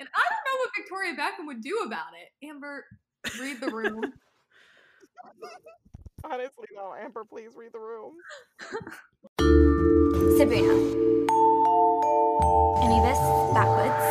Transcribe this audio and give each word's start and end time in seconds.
And 0.00 0.08
I 0.12 0.22
don't 0.30 0.44
know 0.44 0.58
what 0.58 0.70
Victoria 0.76 1.14
Beckham 1.14 1.46
would 1.46 1.62
do 1.62 1.82
about 1.86 2.14
it. 2.20 2.32
Amber, 2.46 2.84
read 3.40 3.60
the 3.60 3.70
room. 3.70 4.00
Honestly, 6.24 6.66
no. 6.74 6.94
Amber, 6.94 7.24
please 7.24 7.50
read 7.54 7.72
the 7.72 7.78
room. 7.78 8.14
Sibuna. 10.36 10.74
Anubis, 12.82 13.18
backwards. 13.54 14.04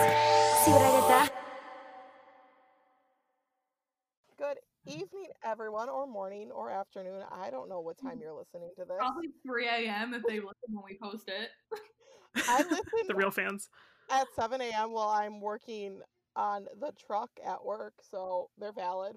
See 0.64 0.72
what 0.72 0.82
I 0.82 0.92
did 0.96 1.10
there? 1.10 1.30
Good 4.38 4.60
evening, 4.86 5.32
everyone, 5.44 5.90
or 5.90 6.08
morning, 6.08 6.50
or 6.52 6.70
afternoon. 6.70 7.24
I 7.30 7.50
don't 7.50 7.68
know 7.68 7.82
what 7.82 7.98
time 7.98 8.20
mm. 8.20 8.22
you're 8.22 8.34
listening 8.34 8.72
to 8.78 8.86
this. 8.86 8.98
Probably 9.00 9.30
3 9.46 9.68
a.m. 9.68 10.14
if 10.14 10.24
they 10.24 10.36
listen 10.36 10.70
when 10.70 10.84
we 10.86 10.98
post 11.02 11.28
it. 11.28 11.50
I 12.48 12.60
listen 12.64 12.84
the 13.08 13.16
real 13.16 13.32
fans. 13.32 13.70
At 14.10 14.28
7 14.36 14.62
a.m. 14.62 14.92
while 14.92 15.10
I'm 15.10 15.40
working 15.42 16.00
on 16.36 16.66
the 16.80 16.92
truck 17.06 17.30
at 17.46 17.64
work, 17.64 17.94
so 18.10 18.50
they're 18.58 18.74
valid. 18.74 19.16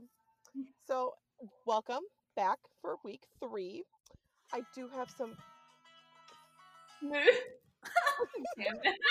So, 0.86 1.14
welcome 1.66 2.02
back 2.36 2.58
for 2.80 2.96
week 3.04 3.22
three. 3.42 3.84
I 4.52 4.62
do 4.74 4.88
have 4.96 5.10
some. 5.16 5.36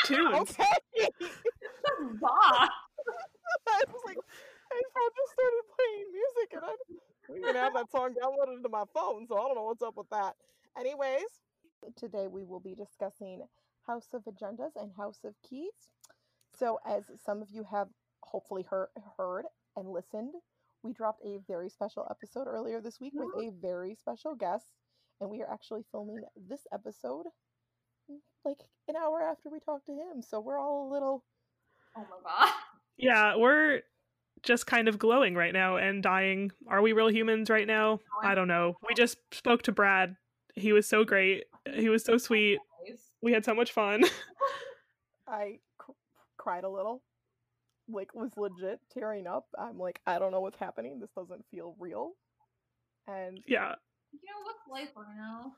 Tunes. 0.05 0.49
Okay! 0.49 1.07
Bah. 2.21 2.67
I 3.67 3.83
was 3.87 4.01
like, 4.05 4.17
phone 4.17 5.09
just 5.15 5.33
started 5.33 5.63
playing 5.75 6.05
music, 6.11 6.49
and 6.53 6.63
I 6.63 6.73
don't 7.27 7.37
even 7.37 7.55
have 7.55 7.73
that 7.73 7.91
song 7.91 8.13
downloaded 8.13 8.63
to 8.63 8.69
my 8.69 8.83
phone, 8.93 9.27
so 9.27 9.37
I 9.37 9.41
don't 9.41 9.55
know 9.55 9.63
what's 9.63 9.81
up 9.81 9.95
with 9.95 10.09
that. 10.09 10.35
Anyways, 10.77 11.29
today 11.95 12.27
we 12.27 12.43
will 12.43 12.59
be 12.59 12.75
discussing 12.75 13.41
House 13.87 14.07
of 14.13 14.23
Agendas 14.23 14.75
and 14.75 14.91
House 14.97 15.19
of 15.23 15.35
Keys. 15.47 15.71
So, 16.57 16.79
as 16.85 17.03
some 17.23 17.41
of 17.41 17.49
you 17.51 17.65
have 17.69 17.87
hopefully 18.21 18.65
heard, 18.69 18.89
heard 19.17 19.45
and 19.75 19.89
listened, 19.89 20.33
we 20.83 20.93
dropped 20.93 21.23
a 21.25 21.39
very 21.47 21.69
special 21.69 22.07
episode 22.09 22.47
earlier 22.47 22.81
this 22.81 22.99
week 22.99 23.13
with 23.15 23.29
mm-hmm. 23.29 23.49
a 23.49 23.61
very 23.61 23.95
special 23.95 24.35
guest, 24.35 24.65
and 25.19 25.29
we 25.29 25.41
are 25.41 25.51
actually 25.51 25.83
filming 25.91 26.21
this 26.47 26.61
episode 26.73 27.25
like 28.45 28.59
an 28.87 28.95
hour 28.95 29.23
after 29.23 29.49
we 29.49 29.59
talked 29.59 29.87
to 29.87 29.93
him. 29.93 30.21
So, 30.21 30.39
we're 30.39 30.59
all 30.59 30.89
a 30.89 30.93
little 30.93 31.23
Oh 31.95 32.05
my 32.09 32.17
god. 32.23 32.53
Yeah, 32.97 33.35
we're 33.35 33.81
just 34.43 34.67
kind 34.67 34.87
of 34.87 34.99
glowing 34.99 35.35
right 35.35 35.53
now 35.53 35.77
and 35.77 36.03
dying. 36.03 36.51
Are 36.67 36.81
we 36.81 36.93
real 36.93 37.09
humans 37.09 37.49
right 37.49 37.67
now? 37.67 37.99
I 38.23 38.35
don't 38.35 38.47
know. 38.47 38.77
We 38.87 38.93
just 38.93 39.17
spoke 39.31 39.63
to 39.63 39.71
Brad. 39.71 40.15
He 40.55 40.71
was 40.71 40.87
so 40.87 41.03
great. 41.03 41.45
He 41.73 41.89
was 41.89 42.03
so 42.03 42.17
sweet. 42.17 42.59
We 43.25 43.31
had 43.31 43.43
so 43.43 43.55
much 43.55 43.71
fun. 43.71 44.03
I 45.27 45.57
cried 46.37 46.63
a 46.63 46.69
little. 46.69 47.01
Like 47.89 48.13
was 48.13 48.29
legit 48.37 48.79
tearing 48.93 49.25
up. 49.25 49.47
I'm 49.57 49.79
like, 49.79 49.99
I 50.05 50.19
don't 50.19 50.31
know 50.31 50.41
what's 50.41 50.59
happening. 50.59 50.99
This 50.99 51.09
doesn't 51.15 51.43
feel 51.49 51.75
real. 51.79 52.11
And 53.07 53.39
yeah. 53.47 53.73
You 54.11 54.19
know 54.29 54.43
what's 54.43 54.59
life 54.69 54.95
right 54.95 55.17
now? 55.17 55.53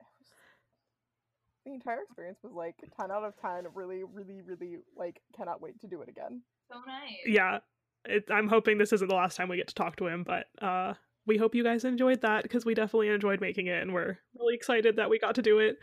the 1.64 1.72
entire 1.72 2.02
experience 2.02 2.38
was 2.42 2.52
like 2.52 2.74
10 3.00 3.10
out 3.10 3.24
of 3.24 3.32
10. 3.40 3.64
Really, 3.74 4.02
really, 4.04 4.42
really 4.42 4.80
like 4.94 5.22
cannot 5.34 5.62
wait 5.62 5.80
to 5.80 5.86
do 5.86 6.02
it 6.02 6.10
again. 6.10 6.42
So 6.70 6.76
nice. 6.86 7.24
Yeah. 7.24 7.60
It, 8.04 8.24
I'm 8.30 8.48
hoping 8.48 8.76
this 8.76 8.92
isn't 8.92 9.08
the 9.08 9.14
last 9.14 9.38
time 9.38 9.48
we 9.48 9.56
get 9.56 9.68
to 9.68 9.74
talk 9.74 9.96
to 9.96 10.08
him, 10.08 10.24
but 10.24 10.44
uh 10.62 10.92
we 11.26 11.38
hope 11.38 11.54
you 11.54 11.64
guys 11.64 11.86
enjoyed 11.86 12.20
that 12.20 12.42
because 12.42 12.66
we 12.66 12.74
definitely 12.74 13.08
enjoyed 13.08 13.40
making 13.40 13.68
it 13.68 13.82
and 13.82 13.94
we're 13.94 14.18
really 14.38 14.54
excited 14.54 14.96
that 14.96 15.08
we 15.08 15.18
got 15.18 15.36
to 15.36 15.42
do 15.42 15.58
it. 15.58 15.78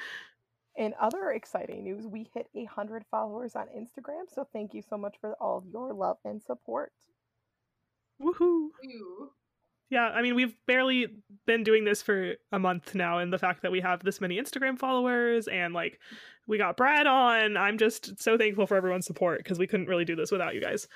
In 0.78 0.94
other 1.02 1.32
exciting 1.32 1.84
news, 1.84 2.06
we 2.06 2.30
hit 2.36 2.48
a 2.56 2.66
hundred 2.66 3.04
followers 3.10 3.56
on 3.56 3.66
Instagram. 3.76 4.26
So 4.32 4.48
thank 4.54 4.76
you 4.76 4.84
so 4.88 4.96
much 4.96 5.16
for 5.20 5.36
all 5.42 5.58
of 5.58 5.66
your 5.66 5.92
love 5.92 6.18
and 6.24 6.42
support. 6.42 6.92
Woohoo. 8.22 8.70
Ew. 8.84 9.32
Yeah, 9.90 10.10
I 10.10 10.22
mean, 10.22 10.36
we've 10.36 10.56
barely 10.68 11.08
been 11.46 11.64
doing 11.64 11.86
this 11.86 12.02
for 12.02 12.34
a 12.52 12.60
month 12.60 12.94
now, 12.94 13.20
and 13.20 13.32
the 13.32 13.38
fact 13.40 13.62
that 13.62 13.72
we 13.72 13.80
have 13.80 14.04
this 14.04 14.20
many 14.20 14.38
Instagram 14.38 14.78
followers 14.78 15.48
and 15.48 15.74
like 15.74 16.00
we 16.46 16.58
got 16.58 16.78
Brad 16.78 17.08
on, 17.08 17.58
I'm 17.58 17.78
just 17.78 18.22
so 18.22 18.38
thankful 18.38 18.68
for 18.68 18.76
everyone's 18.76 19.06
support 19.06 19.40
because 19.40 19.58
we 19.58 19.68
couldn't 19.68 19.88
really 19.88 20.06
do 20.06 20.16
this 20.16 20.32
without 20.32 20.56
you 20.56 20.62
guys. 20.62 20.88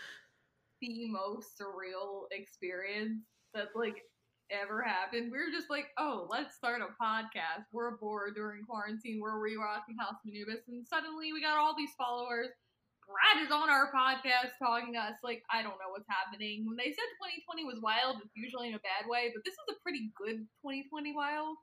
The 0.82 1.08
most 1.10 1.60
surreal 1.60 2.24
experience 2.32 3.24
that 3.54 3.68
like 3.76 4.04
ever 4.52 4.82
happened. 4.84 5.32
We 5.32 5.38
were 5.40 5.52
just 5.52 5.70
like, 5.70 5.88
oh, 5.98 6.28
let's 6.30 6.56
start 6.56 6.82
a 6.82 6.92
podcast. 7.02 7.66
We're 7.72 7.98
bored 7.98 8.36
during 8.36 8.64
quarantine. 8.64 9.20
We're 9.22 9.40
rewatching 9.40 9.98
House 10.00 10.20
of 10.20 10.28
Anubis, 10.28 10.68
and 10.68 10.86
suddenly 10.86 11.34
we 11.34 11.42
got 11.42 11.58
all 11.58 11.76
these 11.76 11.96
followers. 11.98 12.50
Brad 13.08 13.44
is 13.44 13.52
on 13.52 13.70
our 13.70 13.92
podcast 13.92 14.56
talking 14.60 14.94
to 14.94 15.00
us. 15.00 15.16
Like, 15.24 15.44
I 15.52 15.62
don't 15.64 15.80
know 15.80 15.92
what's 15.92 16.08
happening. 16.08 16.66
When 16.68 16.78
they 16.78 16.92
said 16.92 17.10
2020 17.48 17.66
was 17.66 17.80
wild, 17.82 18.18
it's 18.24 18.36
usually 18.36 18.70
in 18.70 18.76
a 18.76 18.84
bad 18.84 19.08
way, 19.08 19.32
but 19.34 19.44
this 19.44 19.54
is 19.54 19.76
a 19.76 19.80
pretty 19.84 20.12
good 20.16 20.48
2020 20.64 21.16
wild. 21.16 21.58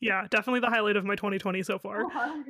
Yeah, 0.00 0.26
definitely 0.30 0.60
the 0.60 0.70
highlight 0.70 0.96
of 0.96 1.04
my 1.04 1.16
2020 1.16 1.62
so 1.62 1.78
far. 1.78 2.04
100%. 2.10 2.44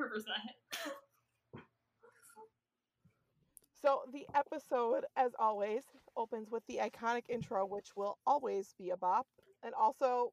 So 3.80 4.00
the 4.12 4.26
episode, 4.34 5.04
as 5.16 5.32
always, 5.38 5.82
opens 6.16 6.50
with 6.50 6.62
the 6.66 6.80
iconic 6.82 7.24
intro, 7.28 7.66
which 7.66 7.88
will 7.96 8.18
always 8.26 8.74
be 8.78 8.90
a 8.90 8.96
bop. 8.96 9.26
And 9.62 9.74
also, 9.74 10.32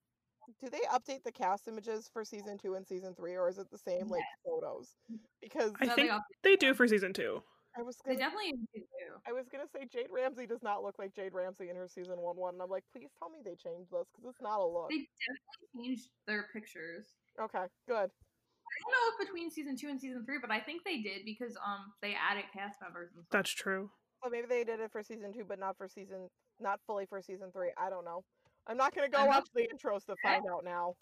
do 0.62 0.70
they 0.70 0.82
update 0.92 1.24
the 1.24 1.32
cast 1.32 1.68
images 1.68 2.10
for 2.12 2.26
season 2.26 2.58
two 2.58 2.76
and 2.76 2.86
season 2.86 3.16
three, 3.16 3.36
or 3.36 3.48
is 3.50 3.58
it 3.58 3.70
the 3.72 3.78
same 3.78 4.08
like 4.08 4.24
photos? 4.46 4.96
Because 5.42 5.72
I 5.80 5.88
think 5.88 6.12
they 6.44 6.56
do 6.56 6.74
for 6.74 6.88
season 6.88 7.14
two. 7.14 7.42
I 7.78 7.84
was 7.84 7.96
They 8.06 8.16
gonna, 8.16 8.26
definitely 8.26 8.54
do. 8.76 8.82
I 9.26 9.32
was 9.32 9.48
gonna 9.48 9.68
say 9.74 9.86
Jade 9.86 10.12
Ramsey 10.12 10.46
does 10.46 10.62
not 10.62 10.84
look 10.84 11.00
like 11.00 11.16
Jade 11.16 11.34
Ramsey 11.34 11.70
in 11.70 11.78
her 11.78 11.88
season 11.88 12.20
one 12.20 12.36
one, 12.36 12.56
and 12.56 12.62
I'm 12.62 12.70
like, 12.70 12.84
please 12.92 13.10
tell 13.18 13.30
me 13.30 13.40
they 13.44 13.56
changed 13.56 13.92
this 13.92 14.08
because 14.12 14.30
it's 14.30 14.42
not 14.42 14.60
a 14.60 14.68
look. 14.68 14.90
They 14.90 15.08
definitely 15.08 15.88
changed 15.88 16.10
their 16.28 16.48
pictures. 16.52 17.08
Okay, 17.40 17.64
good. 17.88 18.12
I 18.12 18.76
don't 18.84 18.92
know 18.92 19.06
if 19.14 19.28
between 19.28 19.50
season 19.50 19.78
two 19.78 19.88
and 19.88 20.00
season 20.00 20.26
three, 20.26 20.40
but 20.42 20.52
I 20.52 20.60
think 20.60 20.84
they 20.84 21.00
did 21.00 21.24
because 21.24 21.56
um 21.66 21.94
they 22.02 22.14
added 22.14 22.46
cast 22.54 22.82
members 22.82 23.12
and 23.16 23.24
stuff. 23.24 23.32
That's 23.32 23.52
true. 23.52 23.90
So 24.24 24.30
maybe 24.30 24.48
they 24.48 24.64
did 24.64 24.80
it 24.80 24.92
for 24.92 25.02
season 25.02 25.34
two, 25.34 25.44
but 25.48 25.60
not 25.60 25.78
for 25.78 25.88
season, 25.88 26.30
not 26.60 26.80
fully 26.86 27.06
for 27.06 27.22
season 27.22 27.52
three. 27.52 27.70
I 27.78 27.90
don't 27.90 28.06
know. 28.06 28.24
I'm 28.68 28.78
not 28.78 28.94
gonna 28.94 29.10
go 29.10 29.20
I'm 29.20 29.28
watch 29.28 29.46
not- 29.46 29.50
the 29.56 29.68
intros 29.76 30.06
to 30.06 30.16
find 30.22 30.44
out 30.52 30.64
now. 30.64 30.94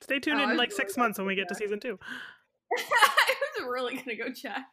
Stay 0.00 0.18
tuned 0.18 0.40
Oh, 0.40 0.44
in 0.44 0.56
like 0.56 0.70
really 0.70 0.76
six 0.76 0.96
months 0.96 1.18
when 1.18 1.26
we 1.26 1.34
get 1.34 1.48
to 1.48 1.54
season 1.54 1.78
two. 1.80 1.98
I 2.78 3.34
was 3.58 3.68
really 3.68 3.96
gonna 3.96 4.16
go 4.16 4.32
check. 4.32 4.64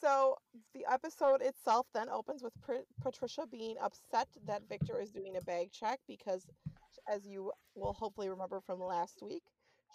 So 0.00 0.36
the 0.74 0.86
episode 0.90 1.42
itself 1.42 1.86
then 1.92 2.08
opens 2.08 2.42
with 2.42 2.54
Pr- 2.62 2.86
Patricia 3.02 3.46
being 3.50 3.76
upset 3.82 4.28
that 4.46 4.62
Victor 4.68 4.98
is 4.98 5.10
doing 5.10 5.36
a 5.36 5.42
bag 5.42 5.70
check 5.72 6.00
because, 6.08 6.46
as 7.12 7.26
you 7.26 7.52
will 7.74 7.92
hopefully 7.92 8.30
remember 8.30 8.60
from 8.64 8.80
last 8.80 9.18
week, 9.22 9.42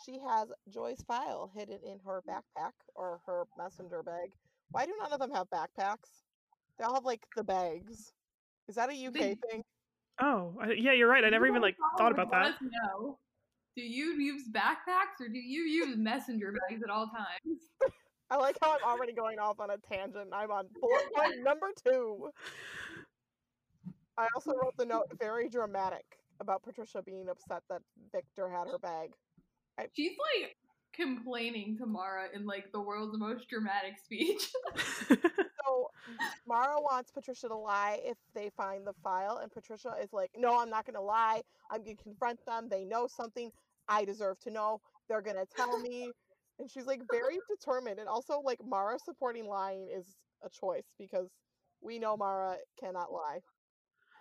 she 0.05 0.19
has 0.27 0.49
Joy's 0.71 1.01
file 1.07 1.49
hidden 1.55 1.79
in 1.83 1.97
her 2.05 2.21
backpack 2.29 2.73
or 2.93 3.19
her 3.25 3.45
messenger 3.57 4.03
bag. 4.03 4.29
Why 4.71 4.85
do 4.85 4.93
none 5.01 5.11
of 5.13 5.19
them 5.19 5.31
have 5.31 5.47
backpacks? 5.49 6.23
They 6.77 6.83
all 6.85 6.93
have 6.95 7.05
like 7.05 7.21
the 7.35 7.43
bags. 7.43 8.11
Is 8.67 8.75
that 8.75 8.89
a 8.89 8.93
UK 9.07 9.13
They- 9.13 9.37
thing? 9.49 9.63
Oh, 10.21 10.55
I, 10.61 10.71
yeah, 10.71 10.93
you're 10.93 11.09
right. 11.09 11.23
I 11.25 11.29
never 11.29 11.45
even 11.45 11.61
like 11.61 11.75
thought 11.97 12.13
about 12.13 12.31
that. 12.31 12.55
No. 12.61 13.17
Do 13.75 13.83
you 13.83 14.13
use 14.13 14.43
backpacks 14.49 15.19
or 15.19 15.27
do 15.27 15.37
you 15.37 15.63
use 15.63 15.97
messenger 15.97 16.53
bags 16.69 16.81
at 16.81 16.89
all 16.89 17.07
times? 17.07 17.59
I 18.31 18.37
like 18.37 18.57
how 18.61 18.71
I'm 18.71 18.83
already 18.89 19.11
going 19.13 19.39
off 19.39 19.59
on 19.59 19.69
a 19.71 19.77
tangent. 19.77 20.29
I'm 20.33 20.51
on 20.51 20.67
bullet 20.79 21.03
point 21.15 21.43
number 21.43 21.67
two. 21.85 22.29
I 24.17 24.27
also 24.33 24.53
wrote 24.53 24.75
the 24.77 24.85
note 24.85 25.07
very 25.19 25.49
dramatic 25.49 26.05
about 26.39 26.63
Patricia 26.63 27.01
being 27.01 27.27
upset 27.29 27.63
that 27.69 27.81
Victor 28.13 28.49
had 28.49 28.67
her 28.69 28.79
bag. 28.79 29.11
She's 29.93 30.13
like 30.41 30.55
complaining 30.95 31.77
to 31.77 31.85
Mara 31.85 32.27
in 32.33 32.45
like 32.45 32.71
the 32.71 32.79
world's 32.79 33.17
most 33.17 33.47
dramatic 33.49 33.97
speech. 34.03 34.51
So 35.65 35.89
Mara 36.47 36.79
wants 36.79 37.11
Patricia 37.11 37.47
to 37.47 37.55
lie 37.55 37.99
if 38.03 38.17
they 38.35 38.51
find 38.55 38.85
the 38.85 38.93
file, 39.03 39.39
and 39.41 39.51
Patricia 39.51 39.95
is 40.01 40.13
like, 40.13 40.31
"No, 40.37 40.59
I'm 40.59 40.69
not 40.69 40.85
going 40.85 40.95
to 40.95 41.01
lie. 41.01 41.41
I'm 41.71 41.83
going 41.83 41.97
to 41.97 42.03
confront 42.03 42.45
them. 42.45 42.67
They 42.69 42.85
know 42.85 43.07
something. 43.07 43.51
I 43.87 44.05
deserve 44.05 44.39
to 44.41 44.51
know. 44.51 44.81
They're 45.09 45.21
going 45.21 45.37
to 45.37 45.47
tell 45.55 45.79
me." 45.79 46.11
And 46.59 46.69
she's 46.69 46.85
like 46.85 47.01
very 47.11 47.39
determined, 47.49 47.99
and 47.99 48.07
also 48.07 48.41
like 48.41 48.59
Mara 48.63 48.99
supporting 49.03 49.47
lying 49.47 49.89
is 49.91 50.05
a 50.43 50.49
choice 50.49 50.85
because 50.99 51.29
we 51.81 51.99
know 51.99 52.15
Mara 52.15 52.57
cannot 52.79 53.11
lie. 53.11 53.39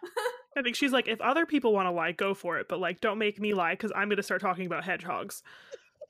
I 0.57 0.63
think 0.63 0.77
she's 0.77 0.93
like, 0.93 1.09
if 1.09 1.21
other 1.21 1.47
people 1.47 1.73
want 1.73 1.87
to 1.87 1.91
lie, 1.91 2.13
go 2.13 2.35
for 2.35 2.59
it, 2.59 2.69
but 2.69 2.79
like, 2.79 3.01
don't 3.01 3.19
make 3.19 3.41
me 3.41 3.55
lie 3.55 3.73
because 3.73 3.93
I'm 3.95 4.09
going 4.09 4.19
to 4.19 4.23
start 4.23 4.41
talking 4.41 4.67
about 4.67 4.85
hedgehogs. 4.85 5.43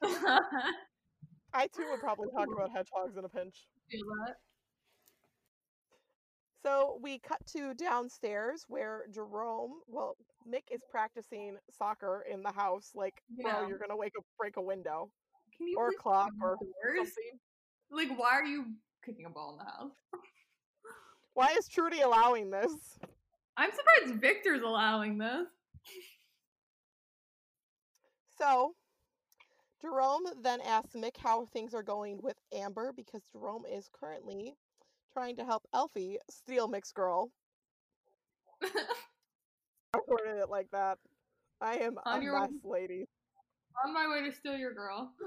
I 1.54 1.66
too 1.68 1.86
would 1.90 2.00
probably 2.00 2.28
talk 2.36 2.48
about 2.52 2.70
hedgehogs 2.74 3.16
in 3.16 3.24
a 3.24 3.28
pinch. 3.28 3.66
So 6.62 6.98
we 7.02 7.18
cut 7.18 7.44
to 7.52 7.74
downstairs 7.74 8.64
where 8.68 9.04
Jerome, 9.12 9.80
well, 9.86 10.16
Mick 10.48 10.64
is 10.72 10.80
practicing 10.90 11.56
soccer 11.70 12.24
in 12.30 12.42
the 12.42 12.52
house. 12.52 12.92
Like, 12.94 13.22
Yeah. 13.36 13.44
bro, 13.58 13.68
you're 13.68 13.78
gonna 13.78 13.96
wake 13.96 14.12
up, 14.16 14.24
break 14.38 14.56
a 14.56 14.62
window 14.62 15.10
Can 15.56 15.68
you 15.68 15.76
or 15.76 15.88
a 15.88 15.92
clock 15.92 16.30
or 16.40 16.56
doors? 16.56 17.08
something. 17.08 17.40
Like, 17.90 18.18
why 18.18 18.32
are 18.32 18.44
you 18.44 18.74
kicking 19.04 19.26
a 19.26 19.30
ball 19.30 19.52
in 19.52 19.58
the 19.58 19.64
house. 19.64 19.92
Why 21.34 21.48
is 21.58 21.68
Trudy 21.68 22.00
allowing 22.00 22.50
this? 22.50 22.98
I'm 23.56 23.70
surprised 23.70 24.20
Victor's 24.20 24.62
allowing 24.62 25.18
this. 25.18 25.46
So, 28.38 28.74
Jerome 29.84 30.24
then 30.42 30.60
asks 30.62 30.94
Mick 30.94 31.16
how 31.18 31.44
things 31.46 31.74
are 31.74 31.82
going 31.82 32.18
with 32.22 32.36
Amber 32.54 32.92
because 32.96 33.22
Jerome 33.32 33.64
is 33.70 33.88
currently 33.92 34.54
trying 35.12 35.36
to 35.36 35.44
help 35.44 35.62
Alfie 35.74 36.18
steal 36.30 36.68
Mick's 36.68 36.92
girl. 36.92 37.30
I 38.62 39.98
worded 40.08 40.38
it 40.38 40.48
like 40.48 40.68
that. 40.72 40.98
I 41.60 41.76
am 41.76 41.98
On 42.06 42.20
a 42.20 42.24
your- 42.24 42.40
mess, 42.40 42.50
ladies. 42.64 43.08
On 43.84 43.92
my 43.92 44.08
way 44.08 44.26
to 44.28 44.34
steal 44.34 44.56
your 44.56 44.72
girl. 44.74 45.12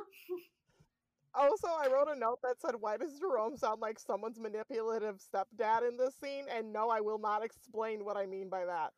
Also, 1.36 1.68
I 1.68 1.88
wrote 1.94 2.08
a 2.08 2.18
note 2.18 2.40
that 2.42 2.60
said, 2.60 2.72
Why 2.80 2.98
does 2.98 3.20
Jerome 3.20 3.58
sound 3.58 3.80
like 3.80 4.00
someone's 4.00 4.40
manipulative 4.40 5.18
stepdad 5.20 5.88
in 5.88 5.96
this 5.96 6.16
scene? 6.16 6.46
And 6.52 6.74
no, 6.74 6.90
I 6.90 7.00
will 7.00 7.20
not 7.20 7.44
explain 7.46 8.04
what 8.04 8.18
I 8.18 8.26
mean 8.26 8.50
by 8.50 8.66
that. 8.66 8.92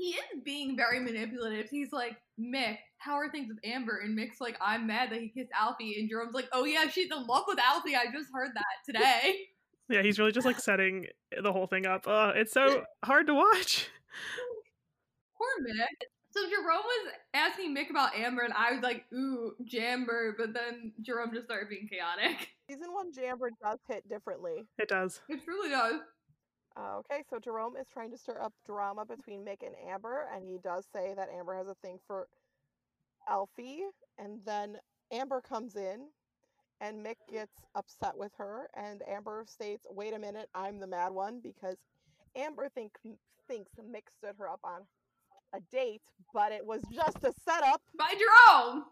He 0.00 0.12
is 0.12 0.40
being 0.42 0.76
very 0.78 0.98
manipulative. 0.98 1.68
He's 1.68 1.92
like, 1.92 2.16
Mick, 2.40 2.78
how 2.96 3.16
are 3.16 3.30
things 3.30 3.48
with 3.48 3.58
Amber? 3.64 4.00
And 4.02 4.18
Mick's 4.18 4.40
like, 4.40 4.56
I'm 4.58 4.86
mad 4.86 5.10
that 5.10 5.20
he 5.20 5.28
kissed 5.28 5.50
Alfie. 5.52 6.00
And 6.00 6.08
Jerome's 6.08 6.32
like, 6.32 6.48
oh 6.52 6.64
yeah, 6.64 6.88
she's 6.88 7.10
in 7.14 7.26
love 7.26 7.44
with 7.46 7.58
Alfie. 7.58 7.94
I 7.94 8.06
just 8.06 8.30
heard 8.32 8.52
that 8.54 8.64
today. 8.86 9.40
Yeah, 9.90 10.02
he's 10.02 10.20
really 10.20 10.30
just 10.30 10.46
like 10.46 10.60
setting 10.60 11.08
the 11.42 11.52
whole 11.52 11.66
thing 11.66 11.84
up. 11.84 12.06
Uh, 12.06 12.30
it's 12.36 12.52
so 12.52 12.84
hard 13.04 13.26
to 13.26 13.34
watch. 13.34 13.88
Poor 15.36 15.48
Mick. 15.66 16.06
So 16.30 16.42
Jerome 16.48 16.84
was 16.84 17.12
asking 17.34 17.74
Mick 17.76 17.90
about 17.90 18.14
Amber, 18.14 18.42
and 18.42 18.54
I 18.54 18.70
was 18.70 18.82
like, 18.82 19.04
ooh, 19.12 19.52
Jamber. 19.68 20.34
But 20.38 20.54
then 20.54 20.92
Jerome 21.02 21.32
just 21.34 21.46
started 21.46 21.68
being 21.68 21.88
chaotic. 21.90 22.50
Season 22.70 22.92
one 22.92 23.10
Jamber 23.12 23.48
does 23.60 23.80
hit 23.88 24.08
differently. 24.08 24.64
It 24.78 24.88
does. 24.88 25.22
It 25.28 25.44
truly 25.44 25.70
does. 25.70 26.00
Uh, 26.76 26.98
okay, 26.98 27.22
so 27.28 27.38
Jerome 27.38 27.76
is 27.76 27.86
trying 27.92 28.10
to 28.10 28.18
stir 28.18 28.40
up 28.40 28.52
drama 28.64 29.04
between 29.04 29.44
Mick 29.44 29.66
and 29.66 29.74
Amber, 29.88 30.26
and 30.34 30.44
he 30.44 30.58
does 30.62 30.86
say 30.92 31.14
that 31.16 31.28
Amber 31.36 31.54
has 31.56 31.68
a 31.68 31.74
thing 31.82 31.98
for 32.06 32.28
Alfie, 33.28 33.82
and 34.18 34.40
then 34.46 34.76
Amber 35.12 35.40
comes 35.40 35.76
in, 35.76 36.06
and 36.80 37.04
Mick 37.04 37.16
gets 37.30 37.52
upset 37.74 38.16
with 38.16 38.32
her, 38.38 38.68
and 38.74 39.02
Amber 39.08 39.44
states, 39.46 39.86
"Wait 39.90 40.14
a 40.14 40.18
minute, 40.18 40.48
I'm 40.54 40.78
the 40.78 40.86
mad 40.86 41.12
one," 41.12 41.40
because 41.40 41.76
Amber 42.36 42.68
think 42.68 42.92
thinks 43.48 43.72
Mick 43.76 44.08
stood 44.16 44.36
her 44.38 44.48
up 44.48 44.60
on 44.62 44.86
a 45.52 45.60
date, 45.72 46.02
but 46.32 46.52
it 46.52 46.64
was 46.64 46.82
just 46.92 47.18
a 47.24 47.32
setup. 47.44 47.82
By 47.98 48.14
Jerome. 48.14 48.84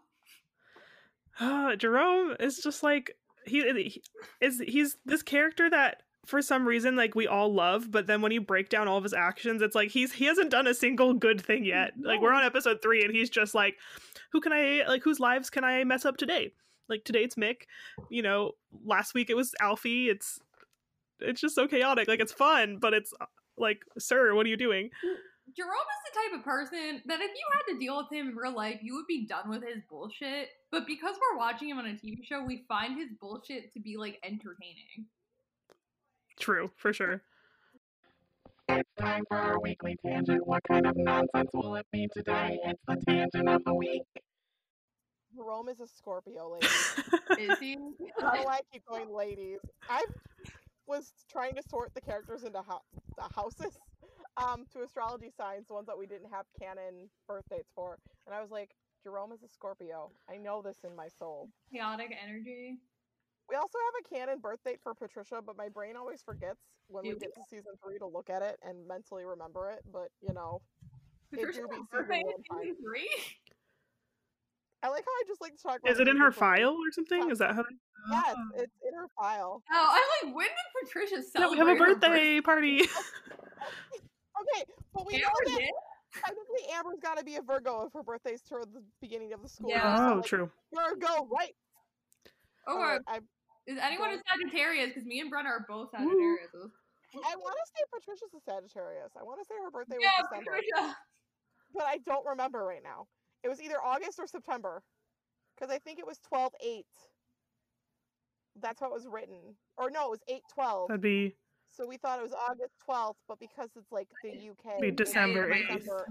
Uh, 1.39 1.75
Jerome 1.77 2.35
is 2.39 2.61
just 2.61 2.83
like 2.83 3.15
he, 3.45 3.61
he 3.61 4.03
is 4.41 4.59
he's 4.59 4.97
this 5.05 5.23
character 5.23 5.69
that 5.69 6.03
for 6.25 6.41
some 6.41 6.67
reason 6.67 6.95
like 6.95 7.15
we 7.15 7.27
all 7.27 7.53
love, 7.53 7.91
but 7.91 8.07
then 8.07 8.21
when 8.21 8.31
you 8.31 8.41
break 8.41 8.69
down 8.69 8.87
all 8.87 8.97
of 8.97 9.03
his 9.03 9.13
actions, 9.13 9.61
it's 9.61 9.75
like 9.75 9.89
he's 9.89 10.13
he 10.13 10.25
hasn't 10.25 10.51
done 10.51 10.67
a 10.67 10.73
single 10.73 11.13
good 11.13 11.41
thing 11.41 11.65
yet. 11.65 11.93
Like 11.99 12.21
we're 12.21 12.33
on 12.33 12.43
episode 12.43 12.81
three 12.81 13.03
and 13.03 13.15
he's 13.15 13.29
just 13.29 13.55
like, 13.55 13.77
who 14.31 14.41
can 14.41 14.53
I 14.53 14.83
like 14.87 15.03
whose 15.03 15.19
lives 15.19 15.49
can 15.49 15.63
I 15.63 15.83
mess 15.83 16.05
up 16.05 16.17
today? 16.17 16.53
Like 16.87 17.03
today 17.03 17.23
it's 17.23 17.35
Mick, 17.35 17.63
you 18.09 18.21
know. 18.21 18.51
Last 18.85 19.13
week 19.13 19.29
it 19.29 19.35
was 19.35 19.55
Alfie. 19.59 20.09
It's 20.09 20.39
it's 21.19 21.41
just 21.41 21.55
so 21.55 21.67
chaotic. 21.67 22.07
Like 22.07 22.19
it's 22.19 22.33
fun, 22.33 22.77
but 22.79 22.93
it's 22.93 23.13
like, 23.57 23.81
sir, 23.97 24.33
what 24.35 24.45
are 24.45 24.49
you 24.49 24.57
doing? 24.57 24.89
Jerome 25.57 25.69
is 25.71 26.13
the 26.13 26.19
type 26.19 26.39
of 26.39 26.45
person 26.45 27.01
that 27.07 27.21
if 27.21 27.31
you 27.31 27.47
had 27.53 27.73
to 27.73 27.79
deal 27.79 27.97
with 27.97 28.11
him 28.11 28.29
in 28.29 28.35
real 28.35 28.55
life, 28.55 28.79
you 28.81 28.95
would 28.95 29.07
be 29.07 29.25
done 29.25 29.49
with 29.49 29.63
his 29.63 29.81
bullshit. 29.89 30.49
But 30.71 30.85
because 30.85 31.15
we're 31.15 31.39
watching 31.39 31.69
him 31.69 31.79
on 31.79 31.87
a 31.87 31.93
TV 31.93 32.23
show, 32.23 32.43
we 32.43 32.65
find 32.67 32.97
his 32.97 33.09
bullshit 33.19 33.73
to 33.73 33.79
be 33.79 33.97
like 33.97 34.19
entertaining. 34.23 35.07
True, 36.39 36.71
for 36.75 36.93
sure. 36.93 37.21
It's 38.69 38.89
time 38.99 39.23
for 39.27 39.37
our 39.37 39.59
weekly 39.59 39.97
tangent. 40.05 40.45
What 40.45 40.63
kind 40.63 40.85
of 40.87 40.95
nonsense 40.95 41.49
will 41.53 41.75
it 41.75 41.85
be 41.91 42.07
today? 42.13 42.59
It's 42.63 42.79
the 42.87 42.95
tangent 43.07 43.49
of 43.49 43.63
the 43.65 43.73
week. 43.73 44.03
Jerome 45.35 45.69
is 45.69 45.79
a 45.79 45.87
Scorpio, 45.87 46.49
lady. 46.53 47.51
Is 47.51 47.59
he? 47.59 47.73
I 47.73 48.21
don't 48.21 48.33
know 48.35 48.43
why 48.43 48.55
I 48.55 48.59
keep 48.71 48.85
going 48.85 49.13
ladies. 49.13 49.59
I 49.89 50.05
was 50.87 51.11
trying 51.31 51.55
to 51.55 51.61
sort 51.69 51.93
the 51.93 52.01
characters 52.01 52.43
into 52.43 52.61
ho- 52.61 52.81
the 53.17 53.33
houses 53.35 53.77
um, 54.37 54.65
to 54.73 54.83
astrology 54.83 55.31
signs, 55.35 55.67
the 55.67 55.73
ones 55.73 55.87
that 55.87 55.97
we 55.97 56.05
didn't 56.05 56.29
have 56.31 56.45
canon 56.59 57.09
birth 57.27 57.43
dates 57.49 57.69
for. 57.75 57.97
And 58.25 58.35
I 58.35 58.41
was 58.41 58.49
like, 58.51 58.71
Jerome 59.03 59.31
is 59.31 59.43
a 59.43 59.47
Scorpio. 59.47 60.11
I 60.29 60.37
know 60.37 60.61
this 60.61 60.77
in 60.83 60.95
my 60.95 61.07
soul. 61.19 61.49
Chaotic 61.71 62.15
energy. 62.23 62.77
We 63.49 63.55
also 63.55 63.77
have 63.79 64.05
a 64.05 64.15
canon 64.15 64.39
birth 64.39 64.59
date 64.63 64.79
for 64.83 64.93
Patricia, 64.93 65.41
but 65.43 65.57
my 65.57 65.69
brain 65.69 65.95
always 65.95 66.21
forgets 66.21 66.59
when 66.87 67.03
we 67.03 67.15
get 67.17 67.33
to 67.33 67.41
season 67.49 67.71
three 67.83 67.97
to 67.97 68.05
look 68.05 68.29
at 68.29 68.41
it 68.43 68.57
and 68.61 68.87
mentally 68.87 69.25
remember 69.25 69.71
it. 69.71 69.79
But, 69.91 70.09
you 70.21 70.33
know, 70.33 70.61
It 71.31 71.37
Patricia's 71.37 71.63
do 71.63 71.67
be 71.67 71.75
season 71.75 71.87
birthday 71.91 72.21
one 72.47 72.61
season 72.61 72.75
three. 72.83 73.09
I 74.83 74.87
like 74.89 75.03
how 75.03 75.11
I 75.11 75.23
just 75.27 75.41
like 75.41 75.55
to 75.57 75.61
talk 75.63 75.79
about 75.81 75.91
Is 75.91 75.99
it 75.99 76.07
in 76.07 76.17
her 76.17 76.31
file 76.31 76.71
or 76.77 76.91
something? 76.91 77.31
Is 77.31 77.39
that 77.39 77.55
how? 77.55 77.65
Yes, 78.11 78.35
Oh. 78.37 78.49
it's 78.55 78.75
in 78.87 78.93
her 78.93 79.07
file. 79.19 79.61
Oh, 79.71 79.87
I'm 80.23 80.27
like, 80.29 80.35
when 80.35 80.47
did 80.47 80.87
Patricia 80.87 81.15
Yeah, 81.15 81.21
celebrate? 81.21 81.51
we 81.51 81.57
have 81.57 81.67
a 81.67 81.71
her 81.75 81.95
birthday 81.95 82.41
party. 82.41 82.81
Okay, 84.41 84.63
but 84.93 85.05
we 85.05 85.17
know 85.17 85.27
that 85.47 85.57
did? 85.59 85.69
technically 86.13 86.73
Amber's 86.73 86.99
got 87.01 87.17
to 87.17 87.25
be 87.25 87.35
a 87.35 87.41
Virgo 87.41 87.81
if 87.85 87.91
her 87.91 88.03
birthday's 88.03 88.41
toward 88.41 88.73
the 88.73 88.81
beginning 89.01 89.33
of 89.33 89.41
the 89.41 89.49
school 89.49 89.69
Yeah. 89.69 89.89
year. 89.89 89.97
so, 89.97 90.03
Oh, 90.13 90.15
like, 90.15 90.25
true. 90.25 90.51
Virgo, 90.73 91.27
right? 91.29 91.53
Oh, 92.67 92.75
Alright, 92.77 93.01
uh, 93.05 93.11
I 93.11 93.19
is 93.69 93.77
anyone 93.81 94.09
a 94.09 94.13
don't- 94.17 94.25
Sagittarius? 94.27 94.89
Because 94.89 95.05
me 95.05 95.19
and 95.21 95.31
Brenna 95.31 95.45
are 95.45 95.65
both 95.69 95.91
Sagittarius. 95.91 96.49
I 97.13 97.35
want 97.37 97.57
to 97.57 97.65
say 97.73 97.83
Patricia's 97.93 98.33
a 98.35 98.41
Sagittarius. 98.41 99.11
I 99.19 99.23
want 99.23 99.39
to 99.41 99.45
say 99.45 99.55
her 99.63 99.71
birthday 99.71 99.97
was 99.97 100.03
Yeah, 100.05 100.21
December, 100.29 100.51
Patricia. 100.51 100.97
but 101.73 101.83
I 101.85 101.97
don't 102.05 102.25
remember 102.25 102.63
right 102.65 102.83
now. 102.83 103.07
It 103.43 103.49
was 103.49 103.61
either 103.61 103.81
August 103.83 104.19
or 104.19 104.27
September, 104.27 104.81
because 105.55 105.73
I 105.73 105.79
think 105.79 105.99
it 105.99 106.05
was 106.05 106.19
12 106.27 106.53
8. 106.61 106.85
That's 108.61 108.79
how 108.79 108.87
it 108.87 108.93
was 108.93 109.07
written. 109.07 109.55
Or 109.77 109.89
no, 109.89 110.07
it 110.07 110.11
was 110.11 110.23
8 110.27 110.41
12. 110.53 110.87
That'd 110.89 111.01
be 111.01 111.35
So 111.71 111.87
we 111.87 111.97
thought 111.97 112.19
it 112.19 112.23
was 112.23 112.33
August 112.33 112.73
12th, 112.87 113.15
but 113.27 113.39
because 113.39 113.69
it's 113.75 113.91
like 113.91 114.07
the 114.23 114.31
UK. 114.49 114.81
Be 114.81 114.91
December 114.91 115.47
Yeah, 115.49 115.55
8th. 115.69 115.79
December- 115.79 116.07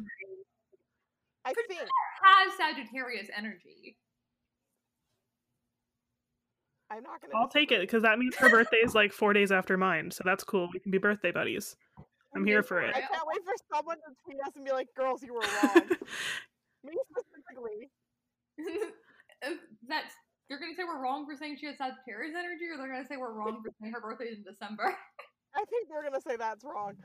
I 1.45 1.53
think. 1.55 1.81
Has 2.23 2.57
Sagittarius 2.57 3.29
energy. 3.37 3.97
I'm 6.91 7.03
not 7.03 7.21
going 7.21 7.31
to. 7.33 7.37
I'll 7.37 7.49
take 7.49 7.73
it 7.73 7.81
because 7.81 8.03
that 8.03 8.19
means 8.19 8.35
her 8.37 8.49
birthday 8.49 8.79
is 8.79 8.95
like 8.95 9.13
four 9.13 9.33
days 9.33 9.53
after 9.53 9.77
mine, 9.77 10.11
so 10.11 10.23
that's 10.25 10.45
cool. 10.45 10.69
We 10.73 10.81
can 10.81 10.91
be 10.91 10.99
birthday 10.99 11.33
buddies. 11.33 11.77
I'm 12.35 12.45
here 12.45 12.63
for 12.63 12.81
it. 12.81 12.95
I 12.95 13.01
can't 13.01 13.27
wait 13.27 13.45
for 13.45 13.55
someone 13.75 13.97
to 13.97 14.15
tweet 14.25 14.39
us 14.47 14.53
and 14.57 14.65
be 14.65 14.73
like, 14.73 14.89
girls, 14.97 15.23
you 15.23 15.35
were 15.35 15.41
wrong. 15.41 15.89
Me 16.85 16.95
specifically. 17.11 17.91
If 19.39 19.55
That's 19.87 20.11
you're 20.51 20.59
gonna 20.59 20.75
say 20.75 20.83
we're 20.83 20.99
wrong 20.99 21.23
for 21.23 21.37
saying 21.37 21.63
she 21.63 21.71
has 21.71 21.79
Sagittarius 21.79 22.35
energy, 22.35 22.67
or 22.67 22.75
they're 22.75 22.91
gonna 22.91 23.07
say 23.07 23.15
we're 23.15 23.31
wrong 23.31 23.63
for 23.63 23.71
saying 23.79 23.93
her 23.93 24.01
birthday 24.01 24.33
is 24.33 24.43
in 24.43 24.45
December. 24.49 24.97
I 25.55 25.63
think 25.69 25.87
they're 25.87 26.03
gonna 26.03 26.25
say 26.25 26.35
that's 26.35 26.65
wrong. 26.65 26.97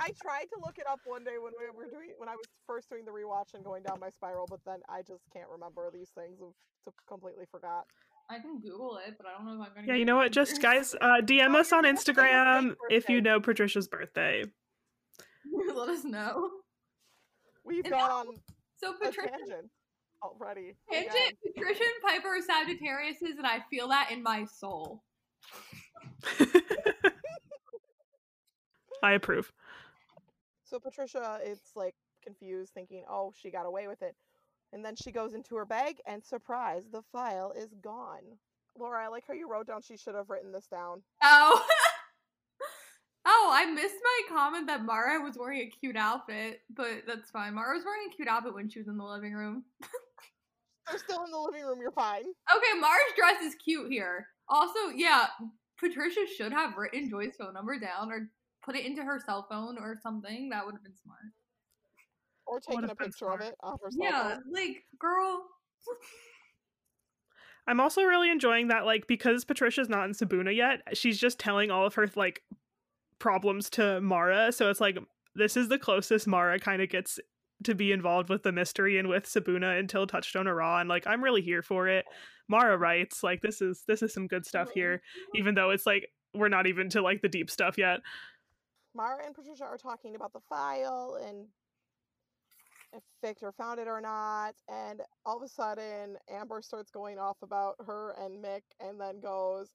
I 0.00 0.08
tried 0.16 0.48
to 0.54 0.58
look 0.64 0.80
it 0.80 0.88
up 0.88 1.04
one 1.04 1.20
day 1.20 1.36
when 1.36 1.52
we 1.52 1.68
were 1.68 1.90
doing 1.90 2.16
when 2.16 2.30
I 2.30 2.36
was 2.38 2.48
first 2.64 2.88
doing 2.88 3.04
the 3.04 3.12
rewatch 3.12 3.52
and 3.52 3.60
going 3.60 3.82
down 3.82 4.00
my 4.00 4.08
spiral, 4.08 4.46
but 4.48 4.64
then 4.64 4.80
I 4.88 5.02
just 5.02 5.28
can't 5.34 5.50
remember 5.52 5.90
these 5.92 6.08
things. 6.16 6.40
I've 6.40 6.96
completely 7.04 7.44
forgot. 7.50 7.84
I 8.32 8.38
can 8.38 8.58
Google 8.60 8.98
it, 9.06 9.14
but 9.18 9.26
I 9.26 9.32
don't 9.36 9.44
know 9.46 9.62
if 9.62 9.68
I'm 9.68 9.74
gonna. 9.74 9.86
Yeah, 9.86 9.94
you 9.94 10.04
know 10.06 10.16
what? 10.16 10.32
Just 10.32 10.62
guys, 10.62 10.94
uh, 11.00 11.20
DM 11.22 11.54
us 11.54 11.70
on 11.72 11.84
you're 11.84 11.92
gonna 11.92 12.00
say 12.02 12.12
her 12.14 12.22
Instagram 12.22 12.76
if 12.90 13.08
you 13.10 13.20
know 13.20 13.40
Patricia's 13.40 13.88
birthday. 13.88 14.44
let 15.74 15.88
us 15.90 16.04
know. 16.04 16.50
We've 17.64 17.84
And 17.84 17.92
gone 17.92 18.10
on 18.10 18.26
So 18.76 18.92
a 18.94 18.98
Patricia, 18.98 19.28
tangent 19.28 19.70
already. 20.22 20.74
tangent, 20.90 21.12
again. 21.14 21.32
Patricia 21.54 21.82
and 21.84 22.02
Piper 22.22 22.28
are 22.28 22.40
Sagittariuses, 22.40 23.36
and 23.36 23.46
I 23.46 23.62
feel 23.70 23.88
that 23.88 24.10
in 24.10 24.22
my 24.22 24.44
soul. 24.46 25.02
I 29.02 29.12
approve. 29.12 29.52
So 30.64 30.78
Patricia 30.78 31.38
it's 31.42 31.76
like 31.76 31.94
confused, 32.24 32.72
thinking, 32.72 33.04
"Oh, 33.10 33.32
she 33.36 33.50
got 33.50 33.66
away 33.66 33.88
with 33.88 34.00
it," 34.02 34.14
and 34.72 34.84
then 34.84 34.96
she 34.96 35.12
goes 35.12 35.34
into 35.34 35.56
her 35.56 35.66
bag, 35.66 35.96
and 36.06 36.24
surprise, 36.24 36.84
the 36.90 37.02
file 37.12 37.52
is 37.56 37.74
gone. 37.82 38.38
Laura, 38.78 39.04
I 39.04 39.08
like 39.08 39.24
how 39.26 39.34
you 39.34 39.50
wrote 39.50 39.66
down. 39.66 39.82
She 39.82 39.96
should 39.96 40.14
have 40.14 40.30
written 40.30 40.52
this 40.52 40.66
down. 40.66 41.02
Oh. 41.22 41.66
oh, 43.26 43.50
I 43.52 43.66
missed 43.66 43.96
my 44.02 44.36
comment 44.36 44.66
that 44.66 44.84
Mara 44.84 45.20
was 45.20 45.36
wearing 45.38 45.60
a 45.60 45.70
cute 45.70 45.96
outfit, 45.96 46.60
but 46.74 47.02
that's 47.06 47.30
fine. 47.30 47.54
Mara 47.54 47.76
was 47.76 47.84
wearing 47.84 48.08
a 48.10 48.14
cute 48.14 48.28
outfit 48.28 48.54
when 48.54 48.68
she 48.68 48.78
was 48.78 48.88
in 48.88 48.96
the 48.96 49.04
living 49.04 49.34
room. 49.34 49.64
They're 50.88 50.98
still 50.98 51.24
in 51.24 51.30
the 51.30 51.38
living 51.38 51.64
room. 51.64 51.78
You're 51.80 51.92
fine. 51.92 52.22
Okay, 52.22 52.80
Mara's 52.80 53.12
dress 53.16 53.42
is 53.42 53.54
cute 53.56 53.90
here. 53.90 54.26
Also, 54.48 54.88
yeah, 54.94 55.26
Patricia 55.78 56.26
should 56.36 56.52
have 56.52 56.76
written 56.76 57.10
Joy's 57.10 57.36
phone 57.38 57.54
number 57.54 57.78
down 57.78 58.10
or 58.10 58.28
put 58.64 58.76
it 58.76 58.86
into 58.86 59.02
her 59.02 59.20
cell 59.24 59.46
phone 59.50 59.76
or 59.78 59.98
something. 60.02 60.48
That 60.48 60.64
would 60.64 60.74
have 60.74 60.82
been 60.82 60.96
smart. 61.02 61.20
Or 62.52 62.60
taking 62.60 62.82
have 62.82 62.90
a 62.90 62.94
been 62.94 63.06
picture 63.06 63.30
of 63.32 63.40
it 63.40 63.54
off 63.62 63.80
her 63.82 63.90
cell 63.90 63.98
Yeah, 64.02 64.34
phone. 64.34 64.42
like, 64.52 64.84
girl. 64.98 65.42
I'm 67.66 67.80
also 67.80 68.02
really 68.02 68.30
enjoying 68.30 68.68
that, 68.68 68.84
like, 68.84 69.06
because 69.06 69.44
Patricia's 69.44 69.88
not 69.88 70.04
in 70.04 70.12
Sibuna 70.12 70.54
yet, 70.54 70.80
she's 70.96 71.18
just 71.18 71.38
telling 71.38 71.70
all 71.70 71.86
of 71.86 71.94
her 71.94 72.10
like 72.14 72.42
problems 73.18 73.70
to 73.70 74.00
Mara. 74.02 74.52
So 74.52 74.68
it's 74.68 74.80
like 74.80 74.98
this 75.34 75.56
is 75.56 75.68
the 75.68 75.78
closest 75.78 76.26
Mara 76.26 76.58
kind 76.58 76.82
of 76.82 76.90
gets 76.90 77.18
to 77.64 77.74
be 77.74 77.92
involved 77.92 78.28
with 78.28 78.42
the 78.42 78.52
mystery 78.52 78.98
and 78.98 79.08
with 79.08 79.24
Sibuna 79.24 79.78
until 79.78 80.06
Touchstone 80.06 80.46
of 80.48 80.56
Ra. 80.56 80.82
Like, 80.82 81.06
I'm 81.06 81.24
really 81.24 81.40
here 81.40 81.62
for 81.62 81.88
it. 81.88 82.04
Mara 82.48 82.76
writes, 82.76 83.22
like, 83.22 83.40
this 83.40 83.62
is 83.62 83.84
this 83.88 84.02
is 84.02 84.12
some 84.12 84.26
good 84.26 84.44
stuff 84.44 84.68
here, 84.74 85.00
even 85.34 85.54
though 85.54 85.70
it's 85.70 85.86
like 85.86 86.10
we're 86.34 86.48
not 86.48 86.66
even 86.66 86.90
to 86.90 87.00
like 87.00 87.22
the 87.22 87.28
deep 87.28 87.48
stuff 87.48 87.78
yet. 87.78 88.00
Mara 88.94 89.24
and 89.24 89.34
Patricia 89.34 89.64
are 89.64 89.78
talking 89.78 90.16
about 90.16 90.34
the 90.34 90.40
file 90.50 91.18
and 91.26 91.46
if 92.92 93.02
Victor 93.22 93.52
found 93.52 93.80
it 93.80 93.88
or 93.88 94.00
not. 94.00 94.54
And 94.68 95.00
all 95.24 95.36
of 95.36 95.42
a 95.42 95.48
sudden, 95.48 96.16
Amber 96.30 96.62
starts 96.62 96.90
going 96.90 97.18
off 97.18 97.36
about 97.42 97.76
her 97.86 98.14
and 98.20 98.42
Mick 98.44 98.62
and 98.80 99.00
then 99.00 99.20
goes, 99.20 99.68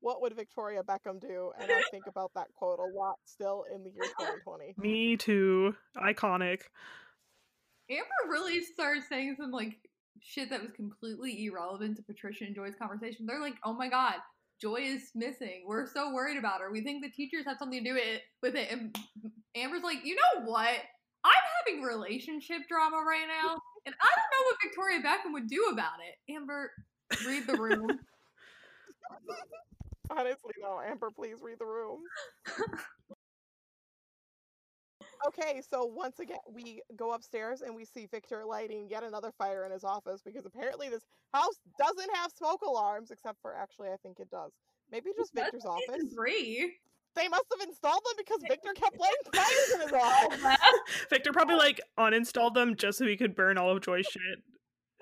What 0.00 0.20
would 0.22 0.34
Victoria 0.36 0.82
Beckham 0.82 1.20
do? 1.20 1.52
And 1.60 1.70
I 1.70 1.82
think 1.90 2.06
about 2.06 2.32
that 2.34 2.48
quote 2.54 2.78
a 2.78 2.96
lot 2.98 3.16
still 3.24 3.64
in 3.74 3.82
the 3.84 3.90
year 3.90 4.04
2020. 4.18 4.74
Me 4.78 5.16
too. 5.16 5.74
Iconic. 5.96 6.62
Amber 7.90 8.30
really 8.30 8.62
started 8.62 9.02
saying 9.08 9.36
some 9.38 9.50
like 9.50 9.76
shit 10.20 10.50
that 10.50 10.62
was 10.62 10.70
completely 10.72 11.44
irrelevant 11.44 11.96
to 11.96 12.02
Patricia 12.02 12.44
and 12.44 12.54
Joy's 12.54 12.74
conversation. 12.76 13.26
They're 13.26 13.40
like, 13.40 13.56
"Oh 13.62 13.74
my 13.74 13.88
god, 13.88 14.14
Joy 14.60 14.76
is 14.76 15.10
missing. 15.14 15.64
We're 15.66 15.86
so 15.86 16.12
worried 16.12 16.38
about 16.38 16.60
her. 16.60 16.70
We 16.72 16.82
think 16.82 17.04
the 17.04 17.10
teachers 17.10 17.44
have 17.46 17.58
something 17.58 17.84
to 17.84 17.90
do 17.90 17.96
it 17.96 18.22
with 18.42 18.54
it." 18.54 18.70
And 18.70 18.96
Amber's 19.54 19.82
like, 19.82 19.98
"You 20.04 20.16
know 20.16 20.46
what? 20.46 20.78
I'm 21.24 21.32
having 21.66 21.82
relationship 21.82 22.62
drama 22.68 22.98
right 23.06 23.26
now, 23.28 23.60
and 23.86 23.94
I 24.00 24.08
don't 24.16 24.30
know 24.32 24.44
what 24.46 24.56
Victoria 24.62 25.00
Beckham 25.02 25.32
would 25.32 25.48
do 25.48 25.68
about 25.72 25.98
it." 26.06 26.16
Amber, 26.32 26.70
read 27.26 27.46
the 27.46 27.56
room. 27.56 27.88
Honestly, 30.10 30.52
no, 30.60 30.80
Amber, 30.80 31.10
please 31.10 31.38
read 31.42 31.58
the 31.58 31.66
room. 31.66 32.00
Okay, 35.26 35.62
so 35.70 35.86
once 35.86 36.18
again, 36.18 36.36
we 36.52 36.82
go 36.96 37.12
upstairs 37.12 37.62
and 37.62 37.74
we 37.74 37.86
see 37.86 38.04
Victor 38.06 38.44
lighting 38.44 38.88
yet 38.90 39.02
another 39.02 39.32
fire 39.38 39.64
in 39.64 39.72
his 39.72 39.82
office 39.82 40.20
because 40.22 40.44
apparently 40.44 40.90
this 40.90 41.06
house 41.32 41.58
doesn't 41.78 42.14
have 42.14 42.30
smoke 42.36 42.60
alarms, 42.62 43.10
except 43.10 43.40
for 43.40 43.54
actually, 43.54 43.88
I 43.88 43.96
think 44.02 44.20
it 44.20 44.30
does. 44.30 44.52
Maybe 44.90 45.10
just 45.16 45.32
Victor's 45.34 45.64
office. 45.64 46.12
Three. 46.14 46.74
They 47.16 47.28
must 47.28 47.44
have 47.58 47.68
installed 47.68 48.00
them 48.04 48.14
because 48.18 48.40
Victor 48.48 48.72
kept 48.74 48.98
lighting 48.98 49.16
fires 49.34 49.70
in 49.74 49.80
his 49.82 49.92
office. 49.92 50.58
Victor 51.10 51.32
probably 51.32 51.56
like 51.56 51.80
uninstalled 51.98 52.54
them 52.54 52.76
just 52.76 52.98
so 52.98 53.06
he 53.06 53.16
could 53.16 53.34
burn 53.34 53.56
all 53.58 53.70
of 53.70 53.82
Joy's 53.82 54.06
shit. 54.06 54.42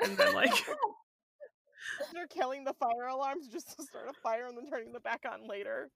And 0.02 0.16
then 0.16 0.34
like 0.34 0.52
They're 2.12 2.26
killing 2.26 2.64
the 2.64 2.74
fire 2.74 3.06
alarms 3.08 3.48
just 3.48 3.76
to 3.76 3.84
start 3.84 4.08
a 4.10 4.12
fire 4.22 4.46
and 4.46 4.56
then 4.56 4.68
turning 4.68 4.92
them 4.92 5.02
back 5.02 5.24
on 5.30 5.48
later. 5.48 5.90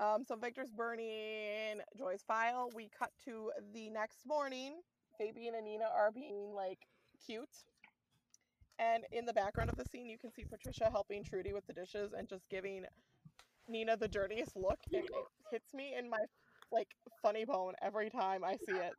Um, 0.00 0.24
so 0.26 0.36
Victor's 0.36 0.70
burning 0.70 1.80
Joy's 1.96 2.22
file. 2.26 2.70
We 2.74 2.88
cut 2.96 3.10
to 3.24 3.50
the 3.74 3.90
next 3.90 4.26
morning. 4.26 4.80
Fabian 5.18 5.54
and 5.54 5.64
Nina 5.64 5.86
are 5.94 6.12
being 6.12 6.52
like 6.54 6.78
cute. 7.26 7.48
And 8.78 9.04
in 9.10 9.26
the 9.26 9.32
background 9.32 9.70
of 9.70 9.76
the 9.76 9.84
scene, 9.90 10.08
you 10.08 10.18
can 10.18 10.32
see 10.32 10.44
Patricia 10.44 10.88
helping 10.90 11.24
Trudy 11.24 11.52
with 11.52 11.66
the 11.66 11.72
dishes 11.72 12.12
and 12.16 12.28
just 12.28 12.48
giving 12.48 12.84
Nina 13.66 13.96
the 13.96 14.06
dirtiest 14.06 14.56
look. 14.56 14.78
It, 14.92 15.04
it 15.04 15.10
hits 15.50 15.74
me 15.74 15.94
in 15.98 16.08
my 16.08 16.18
like 16.70 16.88
funny 17.22 17.44
bone 17.44 17.72
every 17.82 18.10
time 18.10 18.44
I 18.44 18.52
see 18.68 18.76
it. 18.76 18.92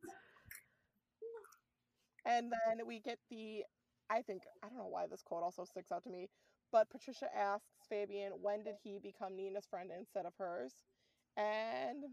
And 2.25 2.51
then 2.51 2.86
we 2.86 3.00
get 3.00 3.18
the, 3.29 3.63
I 4.10 4.22
think, 4.22 4.44
I 4.63 4.68
don't 4.68 4.77
know 4.77 4.88
why 4.89 5.06
this 5.10 5.22
quote 5.24 5.44
also 5.44 5.63
sticks 5.65 5.91
out 5.91 6.03
to 6.03 6.10
me, 6.10 6.29
but 6.72 6.89
Patricia 6.89 7.27
asks 7.36 7.65
Fabian, 7.89 8.34
when 8.41 8.63
did 8.63 8.75
he 8.84 9.00
become 9.01 9.36
Nina's 9.36 9.65
friend 9.70 9.89
instead 9.98 10.25
of 10.25 10.34
hers? 10.38 10.74
And 11.38 12.03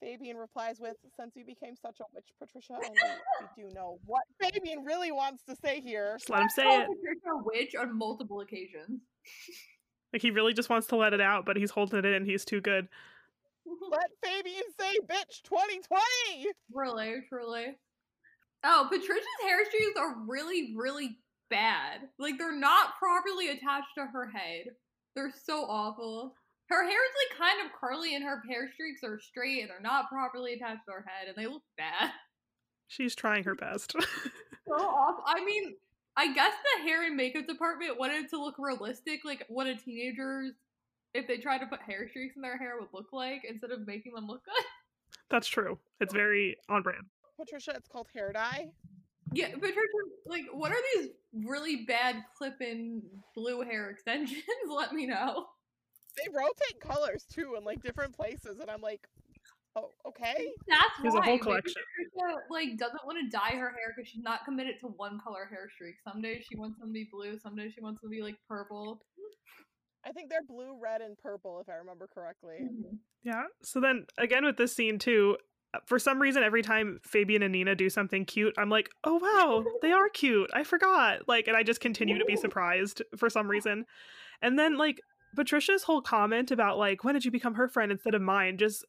Fabian 0.00 0.36
replies 0.36 0.78
with, 0.80 0.96
since 1.16 1.34
you 1.36 1.44
became 1.44 1.74
such 1.76 2.00
a 2.00 2.04
witch, 2.14 2.28
Patricia, 2.38 2.74
and 2.74 2.92
we, 2.92 3.10
we 3.40 3.68
do 3.68 3.74
know 3.74 3.98
what 4.04 4.22
Fabian 4.40 4.84
really 4.84 5.12
wants 5.12 5.42
to 5.48 5.56
say 5.56 5.80
here. 5.80 6.16
just 6.18 6.30
let 6.30 6.42
him 6.42 6.48
say 6.48 6.62
Called 6.64 6.82
it. 6.82 6.88
Patricia 6.88 7.30
a 7.30 7.42
witch 7.44 7.74
on 7.74 7.96
multiple 7.96 8.40
occasions. 8.40 9.00
Like 10.12 10.22
he 10.22 10.30
really 10.30 10.52
just 10.52 10.68
wants 10.68 10.88
to 10.88 10.96
let 10.96 11.14
it 11.14 11.20
out, 11.20 11.46
but 11.46 11.56
he's 11.56 11.70
holding 11.70 12.00
it 12.00 12.04
in. 12.04 12.24
He's 12.24 12.44
too 12.44 12.60
good. 12.60 12.88
Let 13.90 14.10
Fabian 14.24 14.62
say, 14.78 14.98
bitch, 15.06 15.42
2020! 15.44 16.48
Really, 16.72 17.22
truly. 17.28 17.76
Oh, 18.64 18.86
Patricia's 18.90 19.26
hair 19.42 19.64
streaks 19.64 19.98
are 19.98 20.16
really, 20.26 20.74
really 20.76 21.18
bad. 21.50 22.00
Like 22.18 22.38
they're 22.38 22.58
not 22.58 22.98
properly 22.98 23.48
attached 23.48 23.94
to 23.96 24.06
her 24.06 24.28
head. 24.28 24.66
They're 25.14 25.32
so 25.44 25.64
awful. 25.64 26.34
Her 26.68 26.84
hair 26.84 26.90
is 26.90 27.12
like 27.28 27.38
kind 27.38 27.66
of 27.66 27.72
curly, 27.78 28.14
and 28.14 28.24
her 28.24 28.42
hair 28.48 28.70
streaks 28.72 29.02
are 29.04 29.18
straight, 29.18 29.60
and 29.60 29.68
they're 29.68 29.80
not 29.80 30.08
properly 30.08 30.54
attached 30.54 30.86
to 30.86 30.92
her 30.92 31.04
head, 31.06 31.28
and 31.28 31.36
they 31.36 31.50
look 31.50 31.64
bad. 31.76 32.10
She's 32.88 33.14
trying 33.14 33.44
her 33.44 33.54
best. 33.54 33.94
So 34.68 34.76
awful. 34.76 35.24
I 35.26 35.44
mean, 35.44 35.74
I 36.16 36.32
guess 36.32 36.52
the 36.54 36.84
hair 36.84 37.04
and 37.04 37.16
makeup 37.16 37.46
department 37.48 37.98
wanted 37.98 38.24
it 38.24 38.30
to 38.30 38.40
look 38.40 38.54
realistic, 38.58 39.24
like 39.24 39.44
what 39.48 39.66
a 39.66 39.74
teenager's 39.74 40.52
if 41.14 41.26
they 41.26 41.38
tried 41.38 41.58
to 41.58 41.66
put 41.66 41.80
hair 41.80 42.08
streaks 42.08 42.36
in 42.36 42.42
their 42.42 42.56
hair 42.58 42.74
would 42.78 42.88
look 42.92 43.12
like, 43.12 43.42
instead 43.48 43.70
of 43.70 43.86
making 43.86 44.14
them 44.14 44.26
look 44.26 44.44
good. 44.44 44.64
That's 45.30 45.48
true. 45.48 45.78
It's 46.00 46.12
very 46.12 46.56
on 46.68 46.82
brand. 46.82 47.04
Patricia, 47.38 47.72
it's 47.74 47.88
called 47.88 48.06
hair 48.14 48.32
dye. 48.32 48.70
Yeah, 49.34 49.48
Patricia, 49.52 49.76
like, 50.26 50.44
what 50.52 50.72
are 50.72 50.82
these 50.94 51.08
really 51.46 51.84
bad 51.86 52.16
clip-in 52.36 53.02
blue 53.34 53.62
hair 53.62 53.88
extensions? 53.90 54.42
Let 54.68 54.92
me 54.92 55.06
know. 55.06 55.46
They 56.16 56.28
rotate 56.30 56.80
colors 56.80 57.24
too 57.32 57.54
in 57.56 57.64
like 57.64 57.82
different 57.82 58.14
places, 58.14 58.58
and 58.60 58.70
I'm 58.70 58.82
like, 58.82 59.06
oh, 59.76 59.90
okay. 60.06 60.48
That's 60.68 61.00
There's 61.00 61.14
a 61.14 61.18
why 61.18 61.24
whole 61.24 61.32
maybe 61.34 61.42
collection. 61.44 61.82
Patricia, 62.14 62.38
like 62.50 62.76
doesn't 62.76 63.06
want 63.06 63.18
to 63.24 63.30
dye 63.34 63.56
her 63.56 63.70
hair 63.70 63.94
because 63.96 64.10
she's 64.10 64.22
not 64.22 64.44
committed 64.44 64.78
to 64.80 64.88
one 64.88 65.18
color 65.24 65.46
hair 65.48 65.70
streak. 65.74 65.94
Some 66.06 66.20
days 66.20 66.44
she 66.46 66.56
wants 66.56 66.78
them 66.78 66.90
to 66.90 66.92
be 66.92 67.08
blue. 67.10 67.38
Some 67.38 67.56
days 67.56 67.72
she 67.74 67.80
wants 67.80 68.02
them 68.02 68.10
to 68.10 68.14
be 68.14 68.22
like 68.22 68.36
purple. 68.46 69.00
I 70.04 70.12
think 70.12 70.30
they're 70.30 70.42
blue, 70.42 70.78
red, 70.80 71.00
and 71.00 71.16
purple, 71.18 71.60
if 71.60 71.68
I 71.68 71.74
remember 71.74 72.08
correctly. 72.12 72.68
Yeah. 73.22 73.44
So 73.62 73.80
then 73.80 74.06
again 74.18 74.44
with 74.44 74.56
this 74.56 74.74
scene 74.74 74.98
too, 74.98 75.36
uh, 75.74 75.78
for 75.86 75.98
some 75.98 76.20
reason 76.20 76.42
every 76.42 76.62
time 76.62 77.00
Fabian 77.04 77.42
and 77.42 77.52
Nina 77.52 77.74
do 77.74 77.88
something 77.88 78.24
cute, 78.24 78.54
I'm 78.58 78.68
like, 78.68 78.90
"Oh 79.04 79.18
wow, 79.18 79.64
they 79.80 79.92
are 79.92 80.08
cute. 80.08 80.50
I 80.52 80.64
forgot." 80.64 81.28
Like 81.28 81.46
and 81.46 81.56
I 81.56 81.62
just 81.62 81.80
continue 81.80 82.18
to 82.18 82.24
be 82.24 82.36
surprised 82.44 83.02
for 83.16 83.30
some 83.30 83.48
reason. 83.48 83.86
And 84.40 84.58
then 84.58 84.76
like 84.76 85.00
Patricia's 85.36 85.84
whole 85.84 86.02
comment 86.02 86.50
about 86.50 86.78
like 86.78 87.04
when 87.04 87.14
did 87.14 87.24
you 87.24 87.30
become 87.30 87.54
her 87.54 87.68
friend 87.68 87.92
instead 87.92 88.14
of 88.14 88.22
mine 88.22 88.58
just 88.58 88.84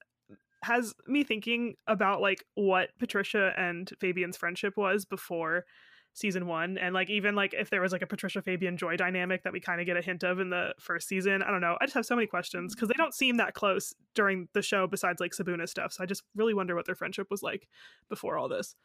has 0.64 0.94
me 1.08 1.24
thinking 1.24 1.76
about 1.88 2.22
like 2.22 2.44
what 2.56 2.90
Patricia 2.98 3.54
and 3.58 3.92
Fabian's 4.00 4.38
friendship 4.38 4.78
was 4.78 5.06
before 5.06 5.66
season 6.14 6.46
1 6.46 6.78
and 6.78 6.94
like 6.94 7.10
even 7.10 7.36
like 7.36 7.54
if 7.54 7.70
there 7.70 7.82
was 7.82 7.92
like 7.92 8.02
a 8.02 8.08
Patricia 8.08 8.42
Fabian 8.42 8.78
Joy 8.78 8.96
dynamic 8.96 9.44
that 9.44 9.54
we 9.54 9.60
kind 9.60 9.82
of 9.82 9.88
get 9.88 9.98
a 9.98 10.02
hint 10.02 10.24
of 10.24 10.40
in 10.40 10.50
the 10.50 10.74
first 10.80 11.08
season. 11.08 11.42
I 11.42 11.50
don't 11.50 11.62
know. 11.62 11.78
I 11.82 11.86
just 11.86 11.96
have 11.96 12.06
so 12.06 12.16
many 12.16 12.28
questions 12.28 12.76
mm-hmm. 12.76 12.80
cuz 12.80 12.90
they 12.90 12.96
don't 12.98 13.14
seem 13.14 13.38
that 13.38 13.54
close 13.54 13.94
during 14.14 14.48
the 14.54 14.62
show 14.62 14.88
besides 14.88 15.20
like 15.20 15.32
Sibuna 15.32 15.68
stuff. 15.68 15.94
So 15.94 16.04
I 16.04 16.06
just 16.06 16.24
really 16.36 16.54
wonder 16.54 16.76
what 16.76 16.86
their 16.86 16.96
friendship 16.96 17.28
was 17.32 17.42
like 17.42 17.68
before 18.10 18.38
all 18.38 18.48
this. 18.48 18.76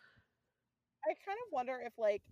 I 1.04 1.14
kind 1.24 1.38
of 1.46 1.52
wonder 1.52 1.80
if 1.84 1.92
like, 1.98 2.22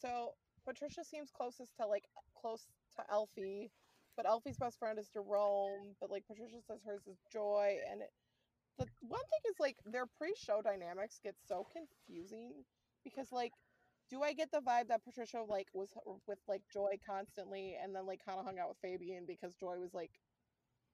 so 0.00 0.34
Patricia 0.64 1.04
seems 1.04 1.30
closest 1.30 1.76
to 1.76 1.86
like 1.86 2.04
close 2.40 2.66
to 2.96 3.02
Alfie, 3.10 3.70
but 4.16 4.26
Alfie's 4.26 4.58
best 4.58 4.78
friend 4.78 4.98
is 4.98 5.08
Jerome. 5.08 5.96
But 6.00 6.10
like 6.10 6.26
Patricia 6.26 6.60
says 6.66 6.80
hers 6.84 7.06
is 7.06 7.18
Joy, 7.32 7.76
and 7.90 8.02
it, 8.02 8.10
the 8.78 8.86
one 9.00 9.20
thing 9.20 9.40
is 9.50 9.56
like 9.58 9.76
their 9.84 10.06
pre-show 10.06 10.62
dynamics 10.62 11.20
get 11.22 11.34
so 11.46 11.66
confusing 11.72 12.52
because 13.04 13.32
like, 13.32 13.52
do 14.10 14.22
I 14.22 14.32
get 14.32 14.50
the 14.50 14.60
vibe 14.60 14.88
that 14.88 15.04
Patricia 15.04 15.42
like 15.46 15.68
was 15.74 15.90
with 16.26 16.38
like 16.48 16.62
Joy 16.72 16.98
constantly, 17.08 17.76
and 17.82 17.94
then 17.94 18.06
like 18.06 18.20
kind 18.24 18.38
of 18.38 18.44
hung 18.44 18.58
out 18.58 18.68
with 18.68 18.78
Fabian 18.82 19.24
because 19.26 19.54
Joy 19.60 19.78
was 19.78 19.94
like 19.94 20.10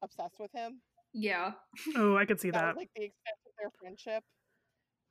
obsessed 0.02 0.36
with 0.40 0.50
him? 0.52 0.80
Yeah. 1.12 1.52
Oh, 1.96 2.16
I 2.16 2.24
could 2.24 2.40
see 2.40 2.50
that 2.50 2.60
that. 2.60 2.66
was 2.74 2.76
like 2.76 2.90
the 2.96 3.04
extent 3.04 3.38
of 3.46 3.52
their 3.58 3.70
friendship 3.80 4.24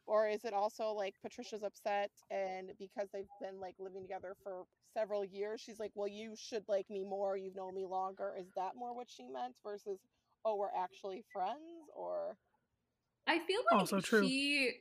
or 0.06 0.28
is 0.28 0.44
it 0.44 0.54
also 0.54 0.92
like 0.92 1.16
patricia's 1.22 1.64
upset 1.64 2.12
and 2.30 2.72
because 2.80 3.08
they've 3.14 3.26
been 3.42 3.60
like 3.60 3.76
living 3.80 4.02
together 4.02 4.36
for 4.44 4.64
several 4.94 5.24
years 5.24 5.62
she's 5.62 5.80
like 5.80 5.92
well 5.96 6.08
you 6.08 6.34
should 6.36 6.64
like 6.68 6.86
me 6.90 7.04
more 7.04 7.38
you've 7.38 7.56
known 7.56 7.74
me 7.74 7.86
longer 7.86 8.34
is 8.40 8.48
that 8.56 8.72
more 8.76 8.96
what 8.96 9.08
she 9.10 9.24
meant 9.24 9.56
versus 9.66 10.00
oh 10.46 10.56
we're 10.56 10.68
actually 10.78 11.24
friends 11.32 11.88
or 11.96 12.36
I 13.26 13.40
feel 13.40 13.62
like 13.72 13.80
Also 13.80 14.02
true. 14.02 14.28
she 14.28 14.74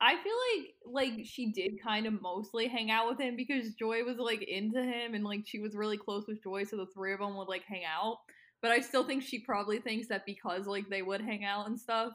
I 0.00 0.16
feel 0.16 0.34
like 0.54 0.74
like 0.86 1.26
she 1.26 1.52
did 1.52 1.82
kind 1.82 2.06
of 2.06 2.22
mostly 2.22 2.68
hang 2.68 2.90
out 2.90 3.08
with 3.08 3.20
him 3.20 3.36
because 3.36 3.74
Joy 3.74 4.02
was 4.02 4.16
like 4.16 4.42
into 4.42 4.82
him 4.82 5.14
and 5.14 5.24
like 5.24 5.42
she 5.46 5.58
was 5.58 5.76
really 5.76 5.98
close 5.98 6.26
with 6.26 6.42
Joy 6.42 6.64
so 6.64 6.76
the 6.76 6.86
three 6.86 7.12
of 7.12 7.20
them 7.20 7.36
would 7.36 7.48
like 7.48 7.64
hang 7.64 7.82
out. 7.84 8.18
But 8.62 8.70
I 8.70 8.80
still 8.80 9.04
think 9.04 9.22
she 9.22 9.40
probably 9.40 9.78
thinks 9.78 10.08
that 10.08 10.24
because 10.26 10.66
like 10.66 10.88
they 10.88 11.02
would 11.02 11.20
hang 11.20 11.44
out 11.44 11.66
and 11.66 11.78
stuff 11.78 12.12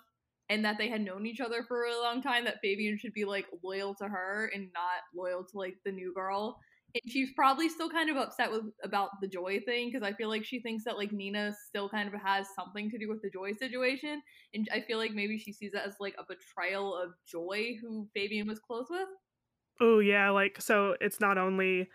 and 0.50 0.66
that 0.66 0.78
they 0.78 0.90
had 0.90 1.02
known 1.02 1.26
each 1.26 1.40
other 1.40 1.64
for 1.64 1.78
a 1.78 1.88
really 1.88 2.04
long 2.04 2.22
time 2.22 2.46
that 2.46 2.60
Fabian 2.62 2.98
should 2.98 3.14
be 3.14 3.26
like 3.26 3.46
loyal 3.64 3.94
to 3.96 4.06
her 4.06 4.52
and 4.54 4.70
not 4.74 5.04
loyal 5.16 5.44
to 5.44 5.58
like 5.58 5.78
the 5.86 5.92
new 5.92 6.12
girl. 6.14 6.60
And 6.96 7.12
she's 7.12 7.32
probably 7.34 7.70
still 7.70 7.90
kind 7.90 8.10
of 8.10 8.18
upset 8.18 8.52
with 8.52 8.66
about 8.84 9.10
the 9.20 9.28
Joy 9.28 9.60
thing 9.62 9.90
because 9.92 10.08
I 10.08 10.14
feel 10.14 10.30
like 10.30 10.46
she 10.46 10.60
thinks 10.62 10.84
that 10.84 10.96
like 10.98 11.12
Nina 11.12 11.54
still 11.68 11.90
kind 11.90 12.08
of 12.14 12.22
has 12.22 12.48
something 12.56 12.90
to 12.92 13.00
do 13.00 13.10
with 13.10 13.22
the 13.24 13.32
Joy 13.32 13.54
situation, 13.54 14.22
and 14.54 14.68
I 14.72 14.82
feel 14.82 15.00
like 15.00 15.12
maybe 15.12 15.40
she 15.40 15.52
sees 15.54 15.74
it 15.74 15.82
as 15.84 15.96
like 16.00 16.16
a 16.20 16.24
betrayal 16.28 16.96
of 16.96 17.14
Joy, 17.26 17.78
who 17.82 18.08
Fabian 18.14 18.48
was 18.48 18.60
close 18.60 18.88
with. 18.92 19.08
Oh 19.80 20.00
yeah, 20.00 20.30
like 20.30 20.62
so 20.62 20.96
it's 21.02 21.20
not 21.20 21.38
only 21.38 21.90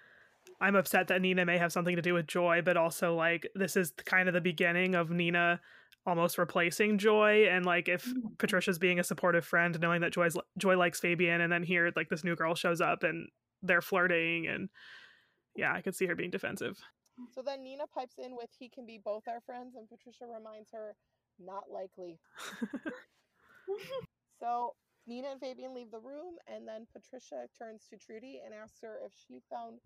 I'm 0.60 0.76
upset 0.76 1.08
that 1.08 1.22
Nina 1.22 1.44
may 1.46 1.58
have 1.58 1.72
something 1.72 1.96
to 1.96 2.02
do 2.02 2.14
with 2.14 2.26
Joy, 2.28 2.62
but 2.62 2.76
also 2.76 3.14
like 3.14 3.48
this 3.54 3.76
is 3.76 3.92
kind 4.06 4.28
of 4.28 4.34
the 4.34 4.42
beginning 4.42 4.94
of 4.94 5.10
Nina 5.10 5.60
almost 6.06 6.38
replacing 6.38 6.98
Joy 6.98 7.46
and 7.48 7.66
like 7.66 7.88
if 7.88 8.14
Mhm. 8.14 8.38
Patricia's 8.38 8.78
being 8.78 9.00
a 9.00 9.04
supportive 9.04 9.46
friend 9.46 9.78
knowing 9.80 10.02
that 10.02 10.12
Joy's 10.12 10.36
Joy 10.58 10.76
likes 10.76 11.00
Fabian 11.00 11.40
and 11.42 11.52
then 11.52 11.62
here 11.64 11.92
like 11.96 12.08
this 12.10 12.24
new 12.24 12.36
girl 12.36 12.54
shows 12.54 12.80
up 12.80 13.04
and 13.04 13.28
they're 13.62 13.82
flirting 13.82 14.46
and 14.46 14.68
yeah, 15.56 15.72
I 15.72 15.80
could 15.80 15.96
see 15.96 16.06
her 16.06 16.14
being 16.14 16.30
defensive. 16.30 16.78
So 17.34 17.42
then 17.42 17.64
Nina 17.64 17.84
pipes 17.92 18.16
in 18.18 18.36
with 18.36 18.50
he 18.56 18.68
can 18.68 18.86
be 18.86 19.00
both 19.04 19.24
our 19.26 19.40
friends, 19.40 19.74
and 19.74 19.88
Patricia 19.88 20.24
reminds 20.24 20.70
her, 20.72 20.94
not 21.40 21.64
likely. 21.68 22.20
So 24.40 24.74
Nina 25.06 25.28
and 25.32 25.40
Fabian 25.40 25.74
leave 25.74 25.90
the 25.90 25.98
room, 25.98 26.36
and 26.46 26.66
then 26.66 26.86
Patricia 26.92 27.46
turns 27.58 27.86
to 27.90 27.96
Trudy 27.96 28.40
and 28.44 28.54
asks 28.54 28.78
her 28.82 29.00
if 29.04 29.12
she 29.26 29.40
found 29.50 29.78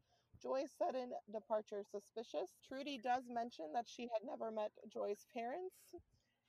Joy's 0.42 0.72
sudden 0.76 1.10
departure 1.32 1.84
suspicious. 1.90 2.50
Trudy 2.66 2.98
does 3.02 3.24
mention 3.30 3.66
that 3.74 3.86
she 3.88 4.02
had 4.02 4.26
never 4.26 4.50
met 4.50 4.72
Joy's 4.92 5.24
parents 5.32 5.94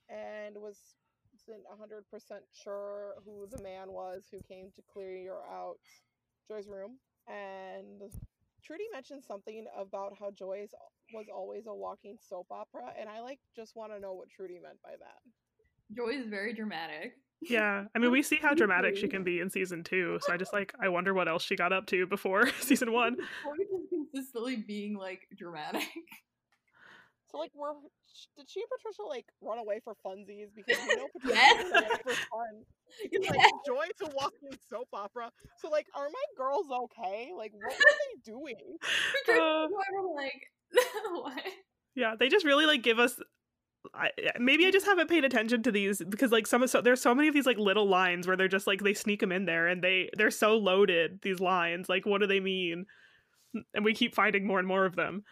and 0.09 0.57
was 0.57 0.95
wasn't 1.47 1.65
100% 1.65 2.03
sure 2.53 3.15
who 3.25 3.47
the 3.47 3.61
man 3.63 3.91
was 3.91 4.25
who 4.31 4.39
came 4.47 4.69
to 4.75 4.81
clear 4.91 5.15
your 5.17 5.43
out 5.51 5.79
Joy's 6.47 6.67
room. 6.67 6.99
And 7.27 8.01
Trudy 8.63 8.85
mentioned 8.91 9.23
something 9.25 9.65
about 9.77 10.15
how 10.19 10.31
Joy's 10.31 10.71
was 11.13 11.25
always 11.33 11.65
a 11.67 11.73
walking 11.73 12.17
soap 12.19 12.47
opera, 12.51 12.93
and 12.99 13.09
I 13.09 13.21
like 13.21 13.39
just 13.55 13.75
want 13.75 13.91
to 13.93 13.99
know 13.99 14.13
what 14.13 14.29
Trudy 14.29 14.59
meant 14.61 14.81
by 14.83 14.91
that. 14.91 15.95
Joy 15.95 16.17
is 16.19 16.27
very 16.27 16.53
dramatic. 16.53 17.13
yeah, 17.41 17.85
I 17.95 17.99
mean 17.99 18.11
we 18.11 18.23
see 18.23 18.37
how 18.41 18.53
dramatic 18.61 18.95
she 18.97 19.07
can 19.07 19.23
be 19.23 19.39
in 19.41 19.49
season 19.49 19.83
2, 19.83 20.19
so 20.21 20.33
I 20.33 20.37
just 20.37 20.53
like 20.53 20.73
I 20.81 20.89
wonder 20.89 21.13
what 21.13 21.27
else 21.27 21.43
she 21.43 21.55
got 21.55 21.73
up 21.73 21.85
to 21.87 22.07
before 22.07 22.49
season 22.61 22.91
1. 22.91 23.15
Joy 23.15 23.21
is 23.61 23.89
consistently 23.89 24.55
being 24.55 24.95
like 24.97 25.27
dramatic. 25.37 25.83
So 27.33 27.39
like, 27.39 27.49
were 27.55 27.73
sh- 28.13 28.27
did 28.37 28.47
she 28.47 28.61
and 28.61 28.69
Patricia 28.69 29.01
like 29.09 29.25
run 29.41 29.57
away 29.57 29.81
for 29.83 29.95
funsies 30.05 30.53
because 30.55 30.77
you 30.85 30.97
know 30.97 31.07
Patricia 31.19 31.39
Yes. 31.73 32.01
for 32.03 32.13
fun? 32.13 32.63
It's 33.11 33.27
like 33.27 33.39
Joy's 33.65 33.89
a 34.03 34.15
walking 34.15 34.55
soap 34.69 34.87
opera. 34.93 35.31
So 35.57 35.67
like, 35.69 35.87
are 35.95 36.07
my 36.09 36.23
girls 36.37 36.67
okay? 36.69 37.31
Like, 37.35 37.51
what 37.53 37.73
are 37.73 37.77
they 37.79 38.21
doing? 38.31 38.55
Patricia 39.25 39.41
and 39.41 39.71
Joy 39.71 39.99
were 39.99 40.15
like, 40.15 40.47
what? 41.11 41.43
Yeah, 41.95 42.13
they 42.19 42.29
just 42.29 42.45
really 42.45 42.67
like 42.67 42.83
give 42.83 42.99
us. 42.99 43.19
I, 43.95 44.11
maybe 44.39 44.65
I 44.67 44.71
just 44.71 44.85
haven't 44.85 45.09
paid 45.09 45.25
attention 45.25 45.63
to 45.63 45.71
these 45.71 46.01
because 46.07 46.31
like 46.31 46.45
some 46.47 46.61
of 46.63 46.69
so 46.69 46.81
there's 46.81 47.01
so 47.01 47.13
many 47.15 47.27
of 47.27 47.33
these 47.33 47.45
like 47.47 47.57
little 47.57 47.87
lines 47.89 48.27
where 48.27 48.37
they're 48.37 48.47
just 48.47 48.67
like 48.67 48.81
they 48.81 48.93
sneak 48.93 49.19
them 49.21 49.31
in 49.31 49.45
there 49.45 49.67
and 49.67 49.83
they 49.83 50.09
they're 50.15 50.31
so 50.31 50.55
loaded 50.57 51.19
these 51.21 51.39
lines 51.41 51.89
like 51.89 52.05
what 52.05 52.21
do 52.21 52.27
they 52.27 52.39
mean 52.39 52.85
and 53.73 53.83
we 53.83 53.93
keep 53.93 54.15
finding 54.15 54.47
more 54.47 54.57
and 54.57 54.67
more 54.69 54.85
of 54.85 54.95
them 54.95 55.23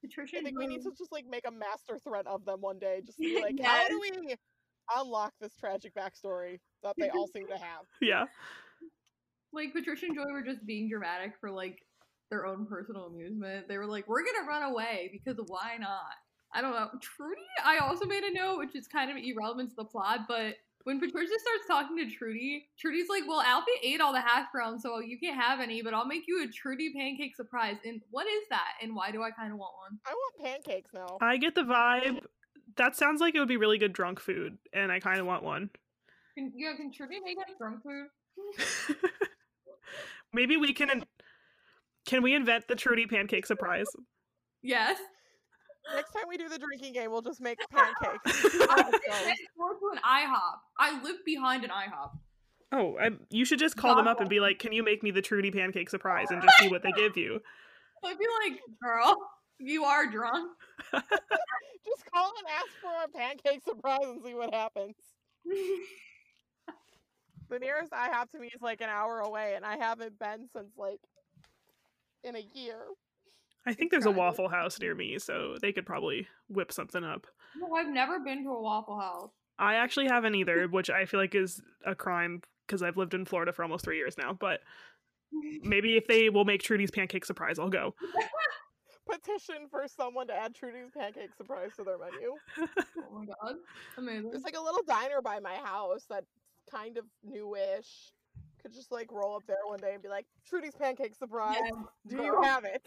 Patricia 0.00 0.36
I 0.36 0.38
and 0.38 0.46
think 0.46 0.58
we 0.58 0.66
need 0.66 0.82
to 0.82 0.90
just 0.96 1.12
like 1.12 1.26
make 1.28 1.46
a 1.46 1.50
master 1.50 1.98
threat 1.98 2.26
of 2.26 2.44
them 2.44 2.60
one 2.60 2.78
day, 2.78 3.00
just 3.04 3.18
to 3.18 3.24
be 3.24 3.40
like, 3.42 3.60
how 3.62 3.88
do 3.88 4.00
we 4.00 4.34
unlock 4.96 5.32
this 5.40 5.54
tragic 5.56 5.94
backstory 5.94 6.60
that 6.82 6.94
they 6.98 7.10
all 7.10 7.28
seem 7.28 7.46
to 7.48 7.58
have? 7.58 7.84
yeah 8.02 8.24
like 9.52 9.72
Patricia 9.72 10.06
and 10.06 10.14
Joy 10.14 10.30
were 10.32 10.42
just 10.42 10.64
being 10.66 10.88
dramatic 10.88 11.34
for 11.40 11.50
like 11.50 11.84
their 12.30 12.46
own 12.46 12.66
personal 12.66 13.06
amusement. 13.06 13.68
They 13.68 13.78
were 13.78 13.86
like, 13.86 14.06
"We're 14.08 14.24
gonna 14.24 14.46
run 14.46 14.62
away 14.62 15.10
because 15.12 15.40
why 15.46 15.76
not?" 15.78 16.14
I 16.52 16.60
don't 16.60 16.72
know. 16.72 16.88
Trudy, 17.00 17.40
I 17.64 17.78
also 17.78 18.06
made 18.06 18.24
a 18.24 18.32
note, 18.32 18.58
which 18.58 18.74
is 18.74 18.88
kind 18.88 19.10
of 19.10 19.16
irrelevant 19.16 19.70
to 19.70 19.76
the 19.76 19.84
plot, 19.84 20.20
but 20.28 20.56
when 20.84 21.00
Patricia 21.00 21.32
starts 21.38 21.66
talking 21.66 21.96
to 21.98 22.10
Trudy, 22.10 22.68
Trudy's 22.78 23.08
like, 23.08 23.24
"Well, 23.26 23.40
Alfie 23.40 23.70
ate 23.82 24.00
all 24.00 24.12
the 24.12 24.20
hash 24.20 24.46
browns, 24.52 24.82
so 24.82 25.00
you 25.00 25.18
can't 25.18 25.40
have 25.40 25.60
any, 25.60 25.82
but 25.82 25.94
I'll 25.94 26.06
make 26.06 26.24
you 26.26 26.44
a 26.44 26.48
Trudy 26.48 26.92
pancake 26.92 27.36
surprise." 27.36 27.76
And 27.84 28.00
what 28.10 28.26
is 28.26 28.42
that? 28.50 28.74
And 28.82 28.94
why 28.94 29.10
do 29.10 29.22
I 29.22 29.30
kind 29.30 29.52
of 29.52 29.58
want 29.58 29.74
one? 29.76 29.98
I 30.06 30.14
want 30.14 30.44
pancakes 30.44 30.90
now. 30.94 31.18
I 31.20 31.36
get 31.36 31.54
the 31.54 31.62
vibe 31.62 32.20
that 32.78 32.96
sounds 32.96 33.20
like 33.20 33.34
it 33.34 33.38
would 33.40 33.48
be 33.48 33.56
really 33.56 33.76
good 33.76 33.92
drunk 33.92 34.20
food 34.20 34.56
and 34.72 34.90
I 34.90 35.00
kind 35.00 35.20
of 35.20 35.26
want 35.26 35.42
one 35.42 35.70
Can, 36.36 36.52
yeah, 36.56 36.74
can 36.76 36.90
Trudy 36.90 37.20
make 37.20 37.36
us 37.38 37.54
drunk 37.58 37.82
food? 37.82 38.06
maybe 40.32 40.56
we 40.56 40.72
can 40.72 41.04
can 42.06 42.22
we 42.22 42.34
invent 42.34 42.68
the 42.68 42.74
Trudy 42.74 43.06
pancake 43.06 43.46
surprise 43.46 43.86
Yes. 44.60 44.98
Next 45.94 46.12
time 46.12 46.24
we 46.28 46.36
do 46.36 46.48
the 46.48 46.58
drinking 46.58 46.92
game, 46.92 47.10
we'll 47.10 47.22
just 47.22 47.40
make 47.40 47.58
pancakes. 47.70 48.44
and 48.44 48.52
see 48.52 48.58
how 48.58 48.76
it 48.78 48.92
goes. 48.92 49.00
Let's 49.26 49.40
go 49.58 49.72
to 49.72 49.90
an 49.92 49.98
IHOP. 50.04 50.58
I 50.78 51.02
live 51.02 51.24
behind 51.24 51.64
an 51.64 51.70
IHOP. 51.70 52.10
oh 52.72 52.96
I, 53.00 53.10
you 53.30 53.44
should 53.44 53.58
just 53.58 53.76
call 53.76 53.96
them 53.96 54.06
up 54.06 54.20
and 54.20 54.28
be 54.28 54.40
like 54.40 54.58
can 54.58 54.72
you 54.72 54.82
make 54.82 55.02
me 55.02 55.10
the 55.10 55.22
Trudy 55.22 55.50
pancake 55.50 55.88
surprise 55.88 56.26
and 56.30 56.42
just 56.42 56.58
see 56.58 56.68
what 56.68 56.82
they 56.82 56.92
give 56.92 57.16
you 57.16 57.40
I'd 58.04 58.18
be 58.18 58.26
like, 58.44 58.60
girl, 58.82 59.16
you 59.58 59.82
are 59.84 60.06
drunk. 60.08 60.52
Just 60.92 62.04
call 62.12 62.30
and 62.38 62.46
ask 62.56 62.68
for 62.80 62.92
a 63.04 63.08
pancake 63.18 63.62
surprise 63.64 63.98
and 64.04 64.22
see 64.22 64.34
what 64.34 64.54
happens. 64.54 64.94
The 67.50 67.58
nearest 67.58 67.90
IHOP 67.92 68.30
to 68.32 68.38
me 68.38 68.48
is 68.54 68.60
like 68.60 68.80
an 68.82 68.88
hour 68.90 69.18
away, 69.20 69.54
and 69.56 69.64
I 69.64 69.78
haven't 69.78 70.18
been 70.18 70.48
since 70.54 70.70
like 70.76 71.00
in 72.22 72.36
a 72.36 72.44
year. 72.54 72.78
I 73.68 73.74
think 73.74 73.90
there's 73.90 74.06
a 74.06 74.10
Waffle 74.10 74.48
House 74.48 74.80
near 74.80 74.94
me, 74.94 75.18
so 75.18 75.56
they 75.60 75.72
could 75.72 75.84
probably 75.84 76.26
whip 76.48 76.72
something 76.72 77.04
up. 77.04 77.26
no, 77.54 77.74
I've 77.74 77.88
never 77.90 78.18
been 78.18 78.42
to 78.44 78.50
a 78.50 78.62
Waffle 78.62 78.98
House. 78.98 79.30
I 79.58 79.74
actually 79.74 80.06
haven't 80.06 80.34
either, 80.36 80.66
which 80.70 80.88
I 80.88 81.04
feel 81.04 81.20
like 81.20 81.34
is 81.34 81.60
a 81.84 81.94
crime 81.94 82.40
because 82.66 82.82
I've 82.82 82.96
lived 82.96 83.12
in 83.12 83.26
Florida 83.26 83.52
for 83.52 83.62
almost 83.62 83.84
three 83.84 83.98
years 83.98 84.16
now. 84.16 84.32
But 84.32 84.60
maybe 85.62 85.98
if 85.98 86.06
they 86.06 86.30
will 86.30 86.46
make 86.46 86.62
Trudy's 86.62 86.90
pancake 86.90 87.26
surprise, 87.26 87.58
I'll 87.58 87.68
go. 87.68 87.94
Petition 89.10 89.68
for 89.70 89.84
someone 89.86 90.28
to 90.28 90.34
add 90.34 90.54
Trudy's 90.54 90.90
pancake 90.96 91.34
surprise 91.36 91.70
to 91.76 91.84
their 91.84 91.98
menu. 91.98 92.32
Oh 92.58 93.18
my 93.18 93.26
god, 93.26 93.56
amazing. 93.98 94.30
There's 94.30 94.44
like 94.44 94.56
a 94.56 94.62
little 94.62 94.82
diner 94.86 95.20
by 95.22 95.40
my 95.40 95.56
house 95.56 96.06
that's 96.08 96.30
kind 96.70 96.96
of 96.96 97.04
newish. 97.22 98.12
Could 98.62 98.72
just 98.72 98.92
like 98.92 99.12
roll 99.12 99.36
up 99.36 99.44
there 99.46 99.58
one 99.66 99.78
day 99.78 99.92
and 99.92 100.02
be 100.02 100.08
like, 100.08 100.26
Trudy's 100.48 100.74
pancake 100.74 101.14
surprise. 101.14 101.56
Yeah, 101.58 102.16
Do 102.16 102.22
you 102.22 102.40
have 102.42 102.64
it? 102.64 102.86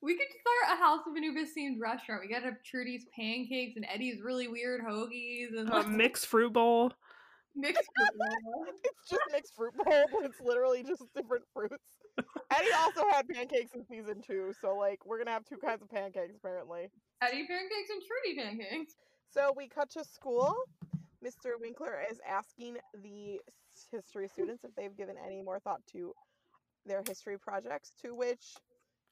We 0.00 0.16
could 0.16 0.28
start 0.30 0.78
a 0.78 0.82
House 0.82 1.00
of 1.08 1.16
Anubis 1.16 1.50
themed 1.58 1.80
restaurant. 1.80 2.22
We 2.22 2.32
gotta 2.32 2.46
have 2.46 2.62
Trudy's 2.64 3.06
pancakes 3.14 3.74
and 3.76 3.84
Eddie's 3.92 4.20
really 4.22 4.46
weird 4.48 4.80
hoagies 4.80 5.58
and 5.58 5.68
A 5.70 5.88
mixed 5.88 6.26
fruit 6.26 6.52
bowl. 6.52 6.92
mixed 7.56 7.82
fruit. 7.96 8.18
Bowl. 8.18 8.64
it's 8.84 9.08
just 9.10 9.22
mixed 9.32 9.54
fruit 9.56 9.72
bowl, 9.76 10.04
but 10.12 10.24
it's 10.24 10.40
literally 10.40 10.82
just 10.84 11.02
different 11.16 11.44
fruits. 11.52 11.74
Eddie 12.52 12.66
also 12.78 13.02
had 13.10 13.28
pancakes 13.28 13.72
in 13.74 13.84
season 13.86 14.20
two, 14.24 14.52
so 14.60 14.76
like 14.76 15.04
we're 15.04 15.18
gonna 15.18 15.32
have 15.32 15.44
two 15.44 15.56
kinds 15.56 15.82
of 15.82 15.90
pancakes 15.90 16.34
apparently. 16.36 16.88
Eddie 17.22 17.46
pancakes 17.46 17.90
and 17.90 18.02
Trudy 18.06 18.36
pancakes. 18.40 18.94
So 19.30 19.52
we 19.56 19.68
cut 19.68 19.90
to 19.90 20.04
school. 20.04 20.54
Mr. 21.24 21.60
Winkler 21.60 21.98
is 22.10 22.20
asking 22.28 22.76
the 23.02 23.40
history 23.92 24.28
students 24.28 24.62
if 24.64 24.72
they've 24.76 24.96
given 24.96 25.16
any 25.24 25.42
more 25.42 25.58
thought 25.58 25.80
to 25.92 26.12
their 26.86 27.02
history 27.06 27.36
projects, 27.38 27.92
to 28.02 28.14
which 28.14 28.54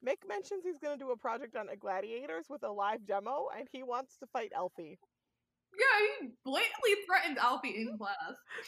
Mick 0.04 0.26
mentions 0.28 0.64
he's 0.64 0.78
going 0.78 0.98
to 0.98 1.04
do 1.04 1.10
a 1.10 1.16
project 1.16 1.56
on 1.56 1.68
uh, 1.68 1.72
gladiators 1.78 2.46
with 2.48 2.62
a 2.62 2.70
live 2.70 3.06
demo, 3.06 3.46
and 3.56 3.68
he 3.72 3.82
wants 3.82 4.16
to 4.18 4.26
fight 4.26 4.52
Alfie. 4.54 4.98
Yeah, 5.78 6.06
he 6.20 6.28
blatantly 6.44 7.04
threatened 7.06 7.38
Alfie 7.38 7.76
in 7.76 7.98
class. 7.98 8.16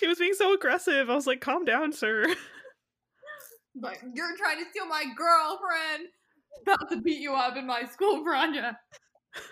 He 0.00 0.06
was 0.06 0.18
being 0.18 0.34
so 0.34 0.52
aggressive. 0.54 1.08
I 1.08 1.14
was 1.14 1.26
like, 1.26 1.40
calm 1.40 1.64
down, 1.64 1.92
sir. 1.92 2.26
Like, 3.80 4.02
you're 4.14 4.36
trying 4.36 4.58
to 4.58 4.70
steal 4.70 4.86
my 4.86 5.04
girlfriend. 5.16 6.08
About 6.62 6.90
to 6.90 7.00
beat 7.00 7.20
you 7.20 7.34
up 7.34 7.56
in 7.56 7.66
my 7.66 7.84
school 7.84 8.24
project. 8.24 8.76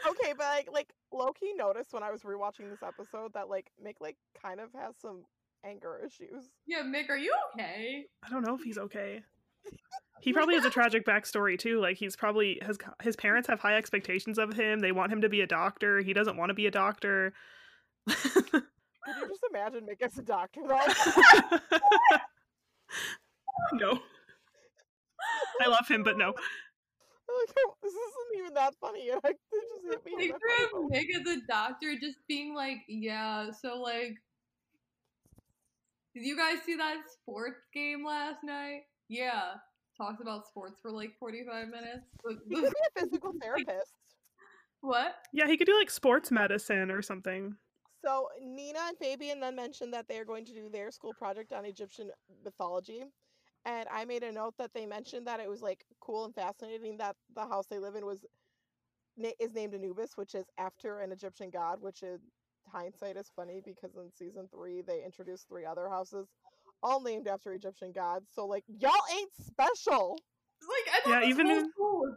Okay, 0.08 0.34
but 0.36 0.46
like, 0.46 0.68
like 0.72 0.92
Loki 1.12 1.52
noticed 1.54 1.92
when 1.92 2.02
I 2.02 2.10
was 2.10 2.22
rewatching 2.22 2.68
this 2.68 2.82
episode 2.82 3.32
that 3.34 3.48
like 3.48 3.70
Mick 3.84 3.94
like 4.00 4.16
kind 4.42 4.58
of 4.58 4.70
has 4.72 4.96
some 5.00 5.22
anger 5.64 6.00
issues. 6.04 6.50
Yeah, 6.66 6.82
Mick, 6.82 7.08
are 7.08 7.16
you 7.16 7.32
okay? 7.54 8.06
I 8.24 8.28
don't 8.28 8.44
know 8.44 8.56
if 8.56 8.62
he's 8.62 8.78
okay. 8.78 9.22
He 10.20 10.32
probably 10.32 10.54
has 10.54 10.64
a 10.64 10.70
tragic 10.70 11.04
backstory 11.04 11.58
too. 11.58 11.80
Like 11.80 11.96
he's 11.96 12.16
probably 12.16 12.60
his 12.64 12.78
his 13.02 13.16
parents 13.16 13.48
have 13.48 13.60
high 13.60 13.76
expectations 13.76 14.38
of 14.38 14.54
him. 14.54 14.80
They 14.80 14.92
want 14.92 15.12
him 15.12 15.20
to 15.20 15.28
be 15.28 15.40
a 15.42 15.46
doctor. 15.46 16.00
He 16.00 16.12
doesn't 16.12 16.36
want 16.36 16.50
to 16.50 16.54
be 16.54 16.66
a 16.66 16.70
doctor. 16.70 17.32
Could 18.08 19.16
you 19.20 19.28
just 19.28 19.44
imagine 19.50 19.86
Mick 19.86 20.02
as 20.02 20.18
a 20.18 20.22
doctor 20.22 20.60
though? 20.66 20.80
no. 23.72 23.98
I 25.60 25.68
love 25.68 25.86
him, 25.88 26.02
but 26.02 26.18
no. 26.18 26.26
like, 27.38 27.56
oh, 27.58 27.74
this 27.82 27.92
isn't 27.92 28.38
even 28.38 28.54
that 28.54 28.74
funny, 28.80 29.10
and 29.10 29.20
I, 29.24 29.30
it 29.30 29.38
just 29.52 29.84
hit 29.88 30.04
me. 30.04 30.12
in 30.12 30.18
Picture 30.18 30.38
the 30.38 30.78
of 30.78 30.90
face. 30.90 31.04
Mick 31.04 31.20
as 31.20 31.38
a 31.38 31.46
doctor 31.46 31.94
just 32.00 32.18
being 32.28 32.54
like, 32.54 32.78
yeah, 32.88 33.50
so 33.50 33.80
like, 33.80 34.14
did 36.14 36.24
you 36.24 36.36
guys 36.36 36.58
see 36.64 36.76
that 36.76 36.96
sports 37.12 37.60
game 37.74 38.04
last 38.04 38.42
night? 38.44 38.82
Yeah. 39.08 39.54
Talks 39.96 40.20
about 40.20 40.46
sports 40.46 40.78
for 40.80 40.90
like 40.90 41.12
45 41.18 41.68
minutes. 41.68 42.06
The- 42.24 42.38
He 42.48 42.54
could 42.56 42.72
be 42.72 42.78
a 42.96 43.00
physical 43.00 43.32
therapist. 43.40 43.92
what? 44.80 45.14
Yeah, 45.32 45.46
he 45.46 45.56
could 45.56 45.66
do 45.66 45.76
like 45.78 45.90
sports 45.90 46.30
medicine 46.30 46.90
or 46.90 47.02
something. 47.02 47.56
So 48.04 48.28
Nina 48.40 48.78
and 48.88 48.98
Fabian 48.98 49.40
then 49.40 49.56
mentioned 49.56 49.92
that 49.94 50.06
they 50.08 50.18
are 50.18 50.24
going 50.24 50.44
to 50.44 50.52
do 50.54 50.68
their 50.68 50.90
school 50.90 51.12
project 51.18 51.52
on 51.52 51.64
Egyptian 51.64 52.10
mythology. 52.44 53.02
And 53.64 53.88
I 53.90 54.04
made 54.04 54.22
a 54.22 54.30
note 54.30 54.54
that 54.58 54.70
they 54.74 54.86
mentioned 54.86 55.26
that 55.26 55.40
it 55.40 55.48
was 55.50 55.60
like 55.60 55.84
cool 56.00 56.24
and 56.24 56.34
fascinating 56.34 56.96
that 56.98 57.16
the 57.34 57.46
house 57.46 57.66
they 57.68 57.78
live 57.80 57.96
in 57.96 58.06
was 58.06 58.24
is 59.40 59.54
named 59.54 59.74
Anubis, 59.74 60.12
which 60.16 60.34
is 60.34 60.44
after 60.58 61.00
an 61.00 61.10
Egyptian 61.10 61.50
god, 61.50 61.78
which 61.80 62.02
in 62.02 62.18
hindsight 62.70 63.16
is 63.16 63.30
funny 63.34 63.60
because 63.64 63.96
in 63.96 64.10
season 64.12 64.46
three 64.52 64.82
they 64.86 65.02
introduced 65.04 65.48
three 65.48 65.64
other 65.64 65.88
houses, 65.88 66.28
all 66.82 67.00
named 67.02 67.28
after 67.28 67.52
Egyptian 67.52 67.92
gods. 67.92 68.26
So 68.34 68.46
like 68.46 68.64
y'all 68.68 68.92
ain't 69.18 69.30
special. 69.40 70.18
Like, 70.62 70.94
I 70.94 71.00
thought 71.00 71.10
Yeah, 71.10 71.20
this 71.20 71.28
even 71.30 71.46
whole 71.46 71.58
in- 71.58 71.70
school 71.70 72.14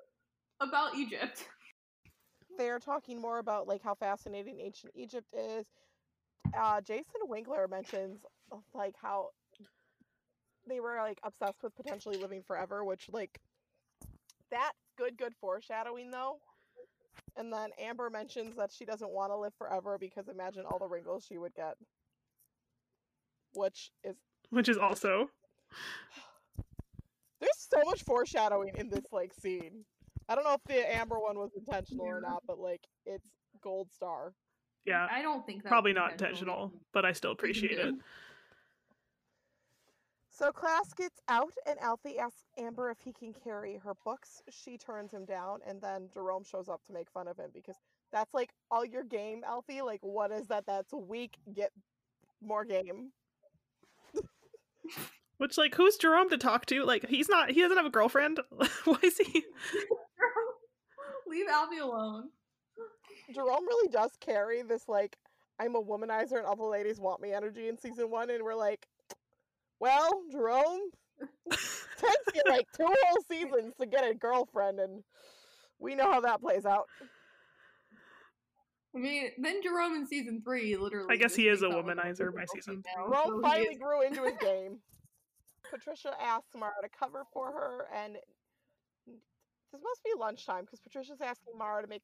about 0.61 0.95
Egypt. 0.95 1.45
They're 2.57 2.79
talking 2.79 3.21
more 3.21 3.39
about 3.39 3.67
like 3.67 3.81
how 3.83 3.95
fascinating 3.95 4.59
ancient 4.59 4.93
Egypt 4.95 5.27
is. 5.37 5.65
Uh, 6.57 6.81
Jason 6.81 7.21
Winkler 7.25 7.67
mentions 7.67 8.19
like 8.73 8.95
how 9.01 9.29
they 10.67 10.79
were 10.79 10.97
like 10.97 11.19
obsessed 11.23 11.61
with 11.63 11.75
potentially 11.75 12.17
living 12.17 12.41
forever, 12.45 12.83
which 12.83 13.07
like 13.11 13.39
that 14.51 14.71
good 14.97 15.17
good 15.17 15.33
foreshadowing 15.39 16.11
though. 16.11 16.37
And 17.37 17.53
then 17.53 17.69
Amber 17.79 18.09
mentions 18.09 18.55
that 18.57 18.71
she 18.71 18.85
doesn't 18.85 19.11
want 19.11 19.31
to 19.31 19.37
live 19.37 19.53
forever 19.57 19.97
because 19.99 20.27
imagine 20.27 20.63
all 20.65 20.79
the 20.79 20.87
wrinkles 20.87 21.25
she 21.27 21.37
would 21.37 21.53
get. 21.53 21.75
Which 23.53 23.91
is 24.03 24.15
Which 24.49 24.69
is 24.69 24.77
also 24.77 25.29
there's 27.39 27.51
so 27.57 27.81
much 27.85 28.03
foreshadowing 28.03 28.73
in 28.75 28.89
this 28.89 29.05
like 29.11 29.33
scene. 29.33 29.85
I 30.27 30.35
don't 30.35 30.43
know 30.43 30.53
if 30.53 30.63
the 30.63 30.95
Amber 30.95 31.19
one 31.19 31.37
was 31.37 31.51
intentional 31.55 32.05
or 32.05 32.21
not, 32.21 32.43
but 32.45 32.59
like 32.59 32.81
it's 33.05 33.29
gold 33.61 33.91
star. 33.91 34.33
yeah, 34.85 35.07
I 35.11 35.21
don't 35.21 35.45
think 35.45 35.63
that's 35.63 35.71
probably 35.71 35.93
not 35.93 36.11
intentional, 36.11 36.71
but 36.93 37.05
I 37.05 37.11
still 37.13 37.31
appreciate 37.31 37.77
it. 37.79 37.95
So 40.31 40.51
class 40.51 40.93
gets 40.93 41.19
out, 41.27 41.51
and 41.67 41.77
Alfie 41.79 42.17
asks 42.17 42.45
Amber 42.57 42.89
if 42.89 42.99
he 43.03 43.11
can 43.11 43.33
carry 43.33 43.77
her 43.83 43.93
books. 44.05 44.41
She 44.49 44.77
turns 44.77 45.11
him 45.11 45.25
down, 45.25 45.59
and 45.67 45.81
then 45.81 46.07
Jerome 46.13 46.45
shows 46.45 46.69
up 46.69 46.81
to 46.85 46.93
make 46.93 47.09
fun 47.11 47.27
of 47.27 47.37
him 47.37 47.49
because 47.53 47.75
that's 48.13 48.33
like 48.33 48.51
all 48.71 48.85
your 48.85 49.03
game, 49.03 49.43
Alfie. 49.45 49.81
Like, 49.81 49.99
what 50.01 50.31
is 50.31 50.47
that? 50.47 50.65
That's 50.65 50.93
weak. 50.93 51.35
Get 51.53 51.71
more 52.41 52.63
game. 52.63 53.11
Which 55.37 55.57
like 55.57 55.75
who's 55.75 55.97
Jerome 55.97 56.29
to 56.29 56.37
talk 56.37 56.65
to? 56.67 56.83
Like 56.83 57.07
he's 57.07 57.29
not 57.29 57.51
he 57.51 57.61
doesn't 57.61 57.77
have 57.77 57.85
a 57.85 57.91
girlfriend. 57.91 58.39
Why 58.85 58.97
is 59.03 59.17
he 59.17 59.43
Leave 61.27 61.47
Alfie 61.49 61.77
alone. 61.77 62.29
Jerome 63.33 63.65
really 63.67 63.89
does 63.89 64.11
carry 64.19 64.63
this 64.63 64.87
like 64.87 65.15
I'm 65.59 65.75
a 65.75 65.81
womanizer 65.81 66.37
and 66.37 66.45
all 66.45 66.55
the 66.55 66.63
ladies 66.63 66.99
want 66.99 67.21
me 67.21 67.33
energy 67.33 67.67
in 67.67 67.77
season 67.77 68.09
one, 68.09 68.29
and 68.29 68.43
we're 68.43 68.55
like, 68.55 68.87
well, 69.79 70.21
Jerome 70.31 70.89
takes 71.51 72.33
you 72.33 72.41
like 72.47 72.65
two 72.75 72.87
whole 72.87 73.23
seasons 73.29 73.73
to 73.79 73.85
get 73.85 74.09
a 74.09 74.13
girlfriend, 74.13 74.79
and 74.79 75.03
we 75.77 75.95
know 75.95 76.11
how 76.11 76.21
that 76.21 76.41
plays 76.41 76.65
out. 76.65 76.85
I 78.95 78.99
mean, 78.99 79.29
then 79.37 79.61
Jerome 79.61 79.95
in 79.95 80.07
season 80.07 80.41
three 80.43 80.75
literally. 80.75 81.07
I 81.11 81.17
guess 81.17 81.35
he 81.35 81.47
is 81.47 81.61
a 81.61 81.67
makes 81.69 81.77
out 81.77 81.85
like 81.85 81.97
womanizer 81.97 82.33
by 82.33 82.45
season 82.53 82.81
female, 82.83 83.09
Rome 83.09 83.23
so 83.25 83.41
finally 83.41 83.67
is- 83.73 83.77
grew 83.77 84.01
into 84.01 84.23
his 84.23 84.37
game. 84.41 84.79
Patricia 85.69 86.13
asks 86.19 86.55
Mara 86.57 86.73
to 86.81 86.89
cover 86.89 87.25
for 87.31 87.51
her, 87.51 87.87
and 87.95 88.15
this 89.71 89.81
must 89.83 90.03
be 90.03 90.11
lunchtime 90.17 90.65
because 90.65 90.79
Patricia's 90.79 91.21
asking 91.21 91.57
Mara 91.57 91.83
to 91.83 91.87
make. 91.87 92.01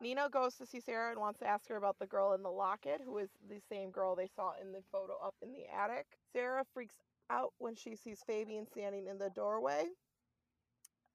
Nina 0.00 0.28
goes 0.30 0.54
to 0.56 0.66
see 0.66 0.80
Sarah 0.80 1.10
and 1.10 1.20
wants 1.20 1.38
to 1.40 1.46
ask 1.46 1.68
her 1.68 1.76
about 1.76 1.98
the 2.00 2.06
girl 2.06 2.32
in 2.32 2.42
the 2.42 2.50
locket, 2.50 3.00
who 3.04 3.18
is 3.18 3.28
the 3.48 3.60
same 3.70 3.90
girl 3.90 4.16
they 4.16 4.28
saw 4.34 4.52
in 4.60 4.72
the 4.72 4.80
photo 4.90 5.12
up 5.22 5.34
in 5.42 5.52
the 5.52 5.66
attic. 5.72 6.06
Sarah 6.32 6.64
freaks 6.72 6.96
out 7.30 7.52
when 7.58 7.74
she 7.76 7.94
sees 7.94 8.20
Fabian 8.26 8.66
standing 8.66 9.06
in 9.06 9.18
the 9.18 9.30
doorway. 9.30 9.84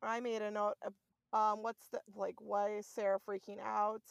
I 0.02 0.20
made 0.22 0.42
a 0.42 0.52
note. 0.52 0.76
Of, 0.86 0.94
um, 1.34 1.64
what's 1.64 1.88
the 1.92 2.00
like? 2.16 2.36
Why 2.40 2.78
is 2.78 2.88
Sarah 2.88 3.20
freaking 3.28 3.60
out? 3.60 4.04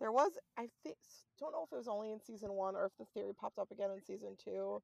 There 0.00 0.12
was, 0.12 0.32
I 0.58 0.68
think, 0.82 0.96
don't 1.38 1.52
know 1.52 1.64
if 1.66 1.72
it 1.72 1.76
was 1.76 1.88
only 1.88 2.12
in 2.12 2.20
season 2.20 2.52
one 2.52 2.76
or 2.76 2.86
if 2.86 2.92
the 2.98 3.06
theory 3.14 3.32
popped 3.38 3.58
up 3.58 3.70
again 3.70 3.90
in 3.90 4.02
season 4.02 4.36
two 4.42 4.82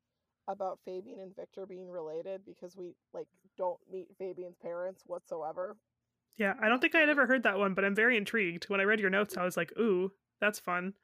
about 0.48 0.78
Fabian 0.84 1.20
and 1.20 1.34
Victor 1.34 1.66
being 1.66 1.90
related 1.90 2.42
because 2.46 2.76
we 2.76 2.94
like 3.12 3.26
don't 3.56 3.78
meet 3.92 4.08
Fabian's 4.18 4.56
parents 4.56 5.02
whatsoever. 5.06 5.76
Yeah, 6.36 6.54
I 6.62 6.68
don't 6.68 6.80
think 6.80 6.94
I 6.94 7.00
had 7.00 7.08
ever 7.08 7.26
heard 7.26 7.42
that 7.42 7.58
one, 7.58 7.74
but 7.74 7.84
I'm 7.84 7.94
very 7.94 8.16
intrigued. 8.16 8.64
When 8.64 8.80
I 8.80 8.84
read 8.84 9.00
your 9.00 9.10
notes, 9.10 9.36
I 9.36 9.44
was 9.44 9.56
like, 9.56 9.72
ooh, 9.78 10.10
that's 10.40 10.58
fun. 10.58 10.94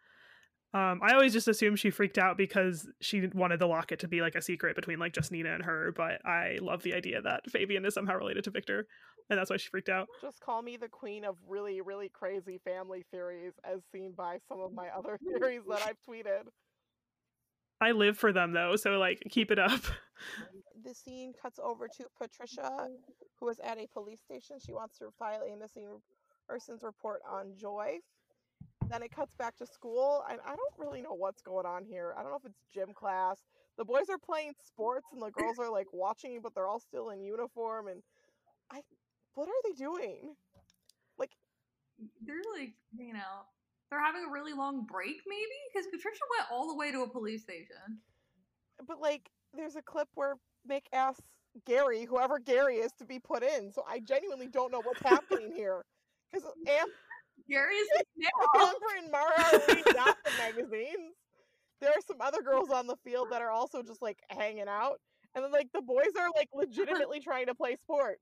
Um, 0.75 1.01
I 1.03 1.13
always 1.13 1.33
just 1.33 1.49
assumed 1.49 1.79
she 1.79 1.91
freaked 1.91 2.19
out 2.19 2.37
because 2.37 2.89
she 3.01 3.27
wanted 3.29 3.61
the 3.61 3.67
locket 3.67 4.01
to 4.01 4.09
be 4.09 4.21
like 4.21 4.35
a 4.35 4.43
secret 4.43 4.77
between 4.77 4.99
like 4.99 5.13
just 5.13 5.33
Nina 5.33 5.55
and 5.55 5.65
her, 5.65 5.93
but 5.97 6.25
I 6.25 6.59
love 6.61 6.83
the 6.83 6.95
idea 6.95 7.23
that 7.23 7.51
Fabian 7.51 7.85
is 7.85 7.95
somehow 7.95 8.17
related 8.17 8.45
to 8.45 8.51
Victor, 8.51 8.87
and 9.31 9.39
that's 9.39 9.51
why 9.51 9.57
she 9.57 9.69
freaked 9.69 9.89
out. 9.89 10.09
Just 10.21 10.41
call 10.41 10.63
me 10.63 10.77
the 10.77 10.89
queen 10.89 11.25
of 11.25 11.37
really, 11.49 11.81
really 11.81 12.09
crazy 12.09 12.59
family 12.65 13.05
theories, 13.11 13.55
as 13.65 13.81
seen 13.93 14.13
by 14.17 14.39
some 14.49 14.61
of 14.61 14.73
my 14.73 14.89
other 14.97 15.19
theories 15.27 15.63
that 15.69 15.83
I've 15.83 15.99
tweeted. 16.09 16.45
I 17.81 17.93
live 17.93 18.17
for 18.17 18.33
them 18.33 18.53
though, 18.53 18.77
so 18.77 18.99
like 18.99 19.23
keep 19.31 19.51
it 19.51 19.59
up. 19.59 19.83
The 20.85 20.95
scene 20.95 21.35
cuts 21.41 21.59
over 21.63 21.89
to 21.89 22.05
Patricia, 22.19 22.89
who 23.39 23.49
is 23.49 23.59
at 23.61 23.79
a 23.79 23.87
police 23.93 24.21
station. 24.21 24.57
She 24.65 24.73
wants 24.73 24.99
to 24.99 25.11
file 25.19 25.43
a 25.43 25.57
missing 25.57 25.89
person's 26.49 26.83
report 26.83 27.21
on 27.31 27.53
Joy. 27.57 27.99
Then 28.89 29.03
it 29.03 29.11
cuts 29.11 29.35
back 29.35 29.57
to 29.59 29.67
school, 29.67 30.25
and 30.31 30.39
I 30.47 30.51
don't 30.51 30.75
really 30.79 31.03
know 31.03 31.15
what's 31.15 31.43
going 31.43 31.67
on 31.67 31.85
here. 31.85 32.15
I 32.17 32.23
don't 32.23 32.31
know 32.31 32.39
if 32.39 32.47
it's 32.47 32.63
gym 32.73 32.95
class. 32.95 33.39
The 33.77 33.85
boys 33.85 34.09
are 34.09 34.19
playing 34.19 34.53
sports, 34.65 35.07
and 35.13 35.21
the 35.21 35.31
girls 35.31 35.59
are 35.59 35.71
like 35.71 35.89
watching, 35.93 36.41
but 36.43 36.55
they're 36.55 36.69
all 36.69 36.81
still 36.81 37.11
in 37.11 37.21
uniform. 37.21 37.89
And 37.89 38.01
I, 38.01 38.01
what 39.37 39.49
are 39.49 39.63
they 39.65 39.73
doing? 39.73 40.35
Like, 41.19 41.31
they're 42.27 42.37
like 42.59 42.73
hanging 42.99 43.17
out. 43.17 43.47
They're 43.91 44.03
having 44.03 44.25
a 44.29 44.33
really 44.33 44.53
long 44.53 44.85
break, 44.85 45.21
maybe 45.29 45.57
because 45.73 45.87
Patricia 45.87 46.25
went 46.37 46.51
all 46.51 46.67
the 46.67 46.75
way 46.75 46.91
to 46.91 47.03
a 47.03 47.09
police 47.09 47.43
station. 47.43 48.01
But 48.89 49.01
like, 49.01 49.31
there's 49.55 49.77
a 49.77 49.83
clip 49.83 50.09
where 50.15 50.35
Mick 50.69 50.83
asks 50.93 51.23
Gary, 51.65 52.05
whoever 52.05 52.39
Gary 52.39 52.77
is, 52.77 52.93
to 52.99 53.05
be 53.05 53.21
put 53.21 53.43
in. 53.43 53.71
So 53.71 53.85
I 53.89 54.01
genuinely 54.01 54.49
don't 54.49 54.73
know 54.73 54.81
what's 54.83 55.03
happening 55.03 55.53
here. 55.55 55.85
Because 56.33 56.51
Am- 56.67 56.89
Gary's 57.49 57.87
Amber 58.57 58.93
and 58.99 59.11
Mara 59.13 59.33
are 59.39 59.61
reading 59.69 59.85
the 59.85 60.15
magazines. 60.39 61.15
There 61.81 61.91
are 61.91 62.03
some 62.07 62.21
other 62.21 62.43
girls 62.43 62.71
on 62.71 62.87
the 62.87 62.97
field 63.05 63.29
that 63.31 63.43
are 63.43 63.51
also 63.51 63.83
just 63.83 64.03
like 64.03 64.19
hanging 64.31 64.69
out. 64.69 64.99
And 65.35 65.45
then 65.45 65.53
like 65.53 65.69
the 65.73 65.83
boys 65.83 66.13
are 66.19 66.31
like 66.35 66.49
legitimately 66.53 67.21
trying 67.21 67.47
to 67.47 67.55
play 67.55 67.77
sport. 67.77 68.19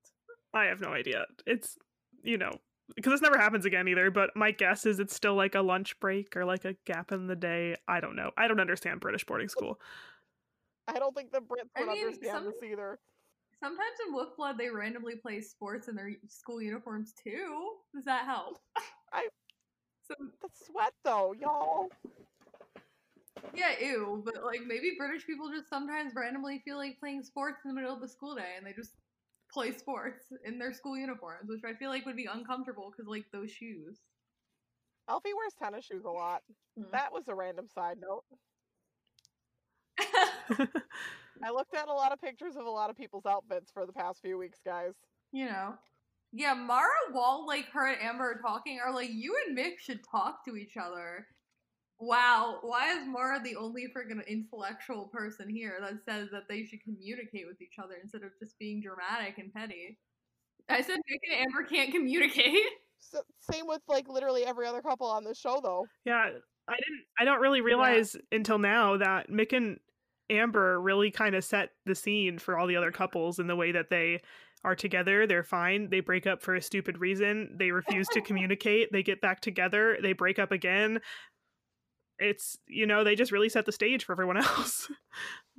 I 0.55 0.64
have 0.67 0.81
no 0.81 0.88
idea. 0.88 1.27
It's 1.47 1.77
you 2.23 2.38
know 2.38 2.53
because 2.97 3.12
this 3.12 3.21
never 3.23 3.38
happens 3.38 3.64
again 3.64 3.88
either. 3.88 4.11
But 4.11 4.31
my 4.37 4.51
guess 4.51 4.87
is 4.87 5.01
it's 5.01 5.14
still 5.14 5.35
like 5.35 5.55
a 5.55 5.61
lunch 5.62 5.99
break 6.01 6.37
or 6.37 6.45
like 6.45 6.64
a 6.64 6.75
gap 6.87 7.12
in 7.12 7.27
the 7.27 7.37
day. 7.37 7.77
I 7.88 8.01
don't 8.01 8.17
know. 8.17 8.31
I 8.37 8.47
don't 8.49 8.61
understand 8.61 9.01
British 9.01 9.25
boarding 9.25 9.49
school. 9.49 9.81
I 10.88 10.99
don't 10.99 11.14
think 11.17 11.33
the 11.33 11.38
Brits 11.40 11.69
I 11.77 11.81
mean, 11.81 11.90
understand 12.07 12.33
some- 12.33 12.45
this 12.45 12.71
either. 12.71 12.99
Sometimes 13.61 13.97
in 14.07 14.14
Wolfblood 14.14 14.59
they 14.59 14.69
randomly 14.69 15.17
play 15.17 15.40
sports 15.40 15.88
in 15.88 15.95
their 15.97 16.11
school 16.29 16.61
uniforms 16.61 17.14
too. 17.23 17.77
Does 17.95 18.05
that 18.05 18.25
help? 18.25 18.59
I- 19.12 19.29
So 20.07 20.14
The 20.21 20.49
sweat 20.67 20.93
though, 21.03 21.33
y'all. 21.33 21.88
yeah, 23.55 23.73
ew. 23.81 24.21
But 24.23 24.45
like 24.45 24.61
maybe 24.67 24.93
British 24.99 25.27
people 25.27 25.51
just 25.51 25.71
sometimes 25.71 26.12
randomly 26.14 26.61
feel 26.64 26.77
like 26.77 26.99
playing 27.01 27.23
sports 27.23 27.61
in 27.64 27.71
the 27.71 27.75
middle 27.75 27.95
of 27.95 28.03
the 28.03 28.09
school 28.09 28.35
day, 28.35 28.53
and 28.59 28.67
they 28.67 28.75
just 28.75 28.93
play 29.55 29.73
sports 29.73 30.25
in 30.45 30.59
their 30.59 30.73
school 30.73 30.99
uniforms, 30.99 31.49
which 31.49 31.62
I 31.64 31.75
feel 31.75 31.88
like 31.90 32.05
would 32.05 32.17
be 32.17 32.29
uncomfortable 32.31 32.90
because 32.90 33.09
like 33.09 33.25
those 33.33 33.51
shoes. 33.51 34.01
Alfie 35.09 35.35
wears 35.35 35.55
tennis 35.55 35.85
shoes 35.85 36.05
a 36.05 36.11
lot. 36.11 36.43
Hmm. 36.77 36.85
That 36.93 37.12
was 37.12 37.29
a 37.29 37.35
random 37.35 37.69
side 37.73 37.99
note. 38.01 38.25
I 41.43 41.51
looked 41.51 41.75
at 41.75 41.88
a 41.88 41.93
lot 41.93 42.12
of 42.12 42.21
pictures 42.21 42.57
of 42.57 42.67
a 42.67 42.71
lot 42.71 42.90
of 42.90 42.97
people's 42.97 43.27
outfits 43.27 43.71
for 43.71 43.87
the 43.87 43.93
past 43.93 44.21
few 44.21 44.38
weeks, 44.38 44.59
guys. 44.64 44.95
you 45.33 45.47
know. 45.47 45.75
Yeah, 46.37 46.55
Mara, 46.55 46.88
while 47.12 47.47
like 47.47 47.67
her 47.73 47.87
and 47.87 48.03
Amber 48.03 48.33
are 48.33 48.40
talking, 48.40 48.81
are 48.85 48.93
like, 48.93 49.11
you 49.12 49.37
and 49.47 49.57
Mick 49.57 49.79
should 49.79 50.01
talk 50.03 50.45
to 50.47 50.57
each 50.57 50.77
other. 50.77 51.29
Wow, 52.01 52.59
why 52.63 52.93
is 52.93 53.07
Mara 53.07 53.41
the 53.43 53.57
only 53.57 53.87
freaking 53.97 54.27
intellectual 54.27 55.09
person 55.13 55.49
here 55.49 55.79
that 55.81 56.05
says 56.05 56.29
that 56.33 56.49
they 56.49 56.65
should 56.65 56.83
communicate 56.83 57.47
with 57.47 57.63
each 57.63 57.79
other 57.83 57.95
instead 58.03 58.23
of 58.23 58.31
just 58.39 58.59
being 58.59 58.83
dramatic 58.83 59.39
and 59.39 59.53
petty? 59.55 59.99
I 60.69 60.81
said 60.83 60.97
Mick 60.97 61.31
and 61.31 61.47
Amber 61.47 61.69
can't 61.69 61.93
communicate. 61.93 62.61
So, 63.11 63.21
same 63.53 63.67
with 63.67 63.83
like 63.87 64.09
literally 64.09 64.47
every 64.47 64.67
other 64.67 64.81
couple 64.81 65.07
on 65.07 65.25
this 65.25 65.39
show, 65.39 65.61
though. 65.63 65.85
yeah, 66.07 66.31
I 66.67 66.73
didn't. 66.73 67.05
I 67.21 67.27
don't 67.27 67.43
really 67.43 67.61
realize 67.61 68.17
until 68.33 68.59
now 68.59 68.97
that 68.97 69.29
Mick 69.31 69.55
and 69.55 69.79
Amber 70.31 70.81
really 70.81 71.11
kind 71.11 71.35
of 71.35 71.45
set 71.45 71.69
the 71.85 71.95
scene 71.95 72.39
for 72.39 72.59
all 72.59 72.67
the 72.67 72.77
other 72.77 72.91
couples 72.91 73.39
in 73.39 73.47
the 73.47 73.57
way 73.57 73.73
that 73.73 73.91
they 73.91 74.23
are 74.65 74.75
together. 74.75 75.27
They're 75.27 75.45
fine. 75.45 75.91
They 75.91 76.01
break 76.01 76.27
up 76.27 76.43
for 76.43 76.55
a 76.55 76.63
stupid 76.63 76.99
reason. 76.99 77.57
They 77.59 77.71
refuse 77.71 78.09
to 78.09 78.21
communicate. 78.23 78.91
They 78.91 79.03
get 79.03 79.21
back 79.21 79.41
together. 79.41 79.99
They 80.03 80.15
break 80.15 80.39
up 80.39 80.51
again. 80.51 81.01
It's, 82.18 82.59
you 82.68 82.87
know, 82.87 83.03
they 83.05 83.14
just 83.16 83.33
really 83.33 83.48
set 83.48 83.66
the 83.66 83.72
stage 83.72 84.05
for 84.05 84.12
everyone 84.12 84.37
else. 84.44 84.88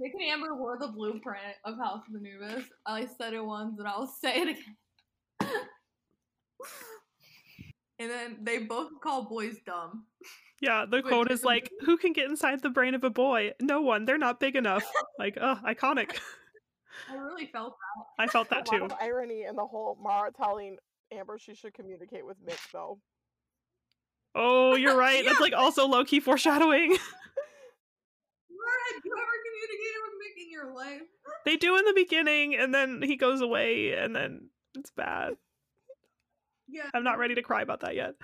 Mick 0.02 0.12
and 0.14 0.24
Amber 0.32 0.56
were 0.56 0.78
the 0.80 0.88
blueprint 0.88 1.42
of 1.64 1.78
House 1.78 2.04
of 2.08 2.16
Anubis. 2.16 2.66
I 2.86 3.08
said 3.18 3.34
it 3.34 3.44
once 3.46 3.78
and 3.80 3.88
I'll 3.88 4.08
say 4.08 4.42
it 4.42 4.48
again. 4.50 4.76
and 8.00 8.10
then 8.10 8.38
they 8.42 8.60
both 8.60 8.90
call 9.02 9.24
boys 9.26 9.58
dumb. 9.66 10.06
yeah, 10.62 10.86
the 10.90 10.98
Which 10.98 11.06
quote 11.06 11.32
is 11.32 11.40
is 11.40 11.46
like, 11.46 11.70
who 11.82 11.98
can 11.98 12.14
get 12.14 12.30
inside 12.30 12.62
the 12.62 12.70
brain 12.70 12.96
of 12.96 13.04
a 13.04 13.10
boy? 13.10 13.52
No 13.62 13.82
one. 13.82 14.06
They're 14.06 14.18
not 14.18 14.40
big 14.40 14.56
enough. 14.56 14.84
like, 15.20 15.38
oh, 15.40 15.60
iconic. 15.66 16.18
I 17.10 17.16
really 17.16 17.48
felt 17.48 17.76
that. 18.18 18.24
I 18.24 18.28
felt 18.28 18.50
that 18.50 18.68
a 18.68 18.72
lot 18.72 18.78
too. 18.78 18.86
of 18.86 18.94
irony 19.02 19.44
in 19.44 19.56
the 19.56 19.66
whole 19.66 19.98
Mara 20.02 20.32
telling 20.32 20.78
Amber 21.12 21.38
she 21.38 21.54
should 21.54 21.74
communicate 21.74 22.26
with 22.26 22.38
Mick 22.46 22.60
though. 22.72 23.00
Oh, 24.36 24.76
you're 24.76 24.98
right. 24.98 25.24
That's 25.26 25.40
like 25.40 25.54
also 25.54 25.88
low 25.88 26.04
key 26.04 26.20
foreshadowing. 26.20 26.90
that. 26.92 27.00
Where 28.50 28.80
had 28.94 29.02
you 29.04 29.14
ever 29.14 29.32
communicated 29.46 30.00
with 30.04 30.16
Mick 30.22 30.44
in 30.44 30.52
your 30.52 30.74
life? 30.74 31.08
they 31.46 31.56
do 31.58 31.78
in 31.78 31.86
the 31.86 31.94
beginning, 31.94 32.56
and 32.56 32.74
then 32.74 33.02
he 33.02 33.16
goes 33.16 33.42
away, 33.42 33.94
and 33.94 34.16
then 34.16 34.50
it's 34.76 34.92
bad. 34.92 35.34
Yeah. 36.68 36.90
I'm 36.96 37.04
not 37.04 37.20
ready 37.20 37.36
to 37.36 37.44
cry 37.44 37.62
about 37.62 37.82
that 37.82 37.94
yet. 37.96 38.16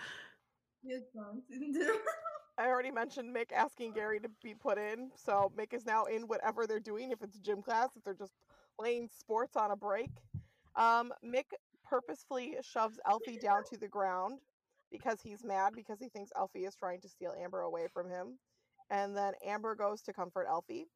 Yes, 0.83 1.01
season 1.47 1.75
two. 1.75 1.95
I 2.57 2.65
already 2.65 2.89
mentioned 2.89 3.33
Mick 3.35 3.51
asking 3.55 3.93
Gary 3.93 4.19
to 4.19 4.29
be 4.43 4.55
put 4.55 4.79
in, 4.79 5.11
so 5.15 5.51
Mick 5.55 5.75
is 5.75 5.85
now 5.85 6.05
in 6.05 6.23
whatever 6.23 6.65
they're 6.65 6.79
doing, 6.79 7.11
if 7.11 7.21
it's 7.21 7.37
gym 7.37 7.61
class, 7.61 7.89
if 7.95 8.03
they're 8.03 8.15
just 8.15 8.33
playing 8.79 9.09
sports 9.15 9.55
on 9.55 9.69
a 9.69 9.75
break. 9.75 10.09
Um, 10.75 11.13
Mick 11.23 11.53
purposefully 11.87 12.55
shoves 12.63 12.99
Alfie 13.07 13.37
down 13.37 13.63
to 13.71 13.77
the 13.77 13.87
ground 13.87 14.39
because 14.91 15.21
he's 15.21 15.43
mad 15.43 15.73
because 15.75 15.99
he 15.99 16.09
thinks 16.09 16.31
Alfie 16.35 16.65
is 16.65 16.75
trying 16.75 17.01
to 17.01 17.09
steal 17.09 17.33
Amber 17.41 17.61
away 17.61 17.87
from 17.93 18.09
him. 18.09 18.37
And 18.89 19.15
then 19.15 19.33
Amber 19.45 19.75
goes 19.75 20.01
to 20.03 20.13
comfort 20.13 20.47
Alfie. 20.49 20.87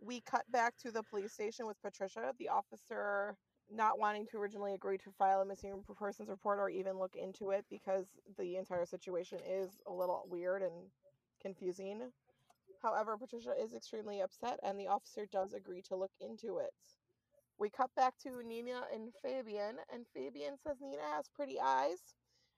We 0.00 0.20
cut 0.22 0.44
back 0.50 0.76
to 0.78 0.90
the 0.90 1.02
police 1.02 1.32
station 1.32 1.66
with 1.66 1.80
Patricia, 1.82 2.32
the 2.38 2.48
officer 2.48 3.36
not 3.70 3.98
wanting 3.98 4.26
to 4.26 4.38
originally 4.38 4.74
agree 4.74 4.96
to 4.98 5.10
file 5.18 5.42
a 5.42 5.44
missing 5.44 5.82
persons 5.98 6.28
report 6.28 6.58
or 6.58 6.70
even 6.70 6.98
look 6.98 7.14
into 7.14 7.50
it 7.50 7.66
because 7.68 8.06
the 8.38 8.56
entire 8.56 8.86
situation 8.86 9.38
is 9.46 9.82
a 9.86 9.92
little 9.92 10.24
weird 10.30 10.62
and 10.62 10.72
confusing. 11.42 12.10
However, 12.82 13.16
Patricia 13.18 13.52
is 13.60 13.74
extremely 13.74 14.20
upset 14.22 14.58
and 14.62 14.78
the 14.78 14.86
officer 14.86 15.26
does 15.30 15.52
agree 15.52 15.82
to 15.82 15.96
look 15.96 16.12
into 16.20 16.58
it. 16.58 16.72
We 17.58 17.70
cut 17.70 17.90
back 17.96 18.16
to 18.22 18.42
Nina 18.44 18.82
and 18.94 19.12
Fabian, 19.20 19.78
and 19.92 20.06
Fabian 20.14 20.56
says 20.56 20.76
Nina 20.80 21.02
has 21.16 21.28
pretty 21.34 21.58
eyes, 21.60 21.98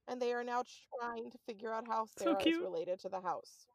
and 0.09 0.21
they 0.21 0.33
are 0.33 0.45
now 0.45 0.63
trying 1.01 1.31
to 1.31 1.39
figure 1.47 1.73
out 1.73 1.87
how 1.87 2.07
So 2.07 2.25
Sarah 2.25 2.43
is 2.47 2.59
related 2.59 3.01
to 3.01 3.09
the 3.09 3.21
house. 3.21 3.67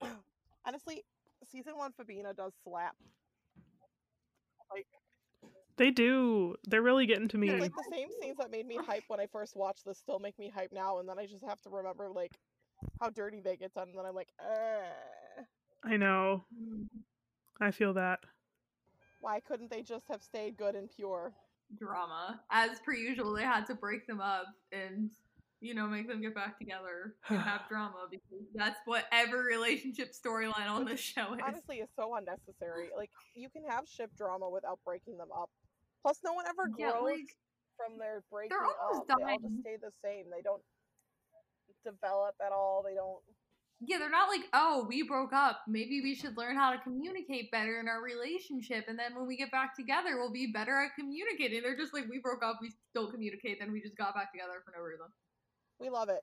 Honestly, 0.66 1.04
season 1.50 1.76
one 1.76 1.92
Fabina 1.92 2.34
does 2.34 2.52
slap. 2.64 2.96
Like, 4.72 4.86
They 5.76 5.90
do. 5.90 6.56
They're 6.64 6.82
really 6.82 7.06
getting 7.06 7.28
to 7.28 7.38
me. 7.38 7.48
it's 7.48 7.60
like 7.60 7.74
the 7.74 7.84
same 7.90 8.08
scenes 8.20 8.36
that 8.38 8.50
made 8.50 8.66
me 8.66 8.76
hype 8.76 9.04
when 9.08 9.20
I 9.20 9.26
first 9.26 9.56
watched 9.56 9.84
this 9.84 9.98
still 9.98 10.18
make 10.18 10.38
me 10.38 10.48
hype 10.48 10.72
now, 10.72 10.98
and 10.98 11.08
then 11.08 11.18
I 11.18 11.26
just 11.26 11.44
have 11.44 11.60
to 11.62 11.70
remember 11.70 12.08
like 12.10 12.32
how 13.00 13.10
dirty 13.10 13.40
they 13.40 13.56
get 13.56 13.74
done, 13.74 13.88
and 13.88 13.98
then 13.98 14.06
I'm 14.06 14.14
like, 14.14 14.28
uh, 14.40 15.42
I 15.84 15.96
know. 15.96 16.44
I 17.60 17.70
feel 17.70 17.92
that. 17.94 18.20
why 19.20 19.40
couldn't 19.40 19.70
they 19.70 19.82
just 19.82 20.08
have 20.08 20.22
stayed 20.22 20.56
good 20.56 20.74
and 20.74 20.90
pure? 20.90 21.32
Drama. 21.78 22.40
As 22.50 22.78
per 22.84 22.92
usual, 22.92 23.32
they 23.34 23.42
had 23.42 23.66
to 23.66 23.74
break 23.74 24.06
them 24.06 24.20
up 24.20 24.46
and, 24.72 25.10
you 25.60 25.74
know, 25.74 25.86
make 25.86 26.08
them 26.08 26.20
get 26.20 26.34
back 26.34 26.58
together 26.58 27.14
and 27.28 27.40
have 27.40 27.62
drama 27.68 28.06
because 28.10 28.46
that's 28.54 28.78
what 28.84 29.06
every 29.12 29.44
relationship 29.44 30.12
storyline 30.12 30.68
on 30.68 30.84
this 30.84 31.00
show 31.00 31.34
is. 31.34 31.40
Honestly, 31.44 31.76
it's 31.78 31.92
so 31.96 32.14
unnecessary. 32.14 32.90
Like 32.96 33.10
you 33.34 33.48
can 33.48 33.62
have 33.68 33.88
ship 33.88 34.10
drama 34.16 34.48
without 34.48 34.78
breaking 34.84 35.16
them 35.18 35.28
up. 35.36 35.50
Plus, 36.02 36.18
no 36.24 36.32
one 36.34 36.44
ever 36.48 36.68
Yeah, 36.78 36.90
grows 36.92 37.02
like, 37.02 37.36
from 37.76 37.98
their 37.98 38.22
breaking 38.30 38.56
almost 38.60 39.10
up. 39.10 39.18
They 39.18 39.24
all 39.24 39.28
dying. 39.28 39.40
just 39.42 39.60
stay 39.60 39.76
the 39.80 39.90
same. 40.04 40.26
They 40.30 40.42
don't 40.42 40.62
develop 41.84 42.34
at 42.44 42.52
all. 42.52 42.82
They 42.86 42.94
don't. 42.94 43.20
Yeah, 43.86 43.98
they're 43.98 44.10
not 44.10 44.28
like, 44.28 44.42
oh, 44.52 44.86
we 44.88 45.02
broke 45.02 45.32
up. 45.32 45.60
Maybe 45.66 46.00
we 46.02 46.14
should 46.14 46.36
learn 46.36 46.56
how 46.56 46.72
to 46.72 46.78
communicate 46.78 47.50
better 47.50 47.80
in 47.80 47.88
our 47.88 48.02
relationship. 48.02 48.84
And 48.88 48.98
then 48.98 49.14
when 49.14 49.26
we 49.26 49.36
get 49.36 49.50
back 49.50 49.76
together, 49.76 50.16
we'll 50.16 50.32
be 50.32 50.46
better 50.46 50.80
at 50.80 50.94
communicating. 50.98 51.62
They're 51.62 51.76
just 51.76 51.92
like, 51.92 52.04
we 52.08 52.18
broke 52.18 52.42
up, 52.44 52.58
we 52.60 52.72
still 52.90 53.10
communicate, 53.10 53.58
then 53.60 53.72
we 53.72 53.80
just 53.80 53.96
got 53.96 54.14
back 54.14 54.32
together 54.32 54.62
for 54.64 54.72
no 54.76 54.82
reason. 54.82 55.06
We 55.80 55.90
love 55.90 56.08
it. 56.08 56.20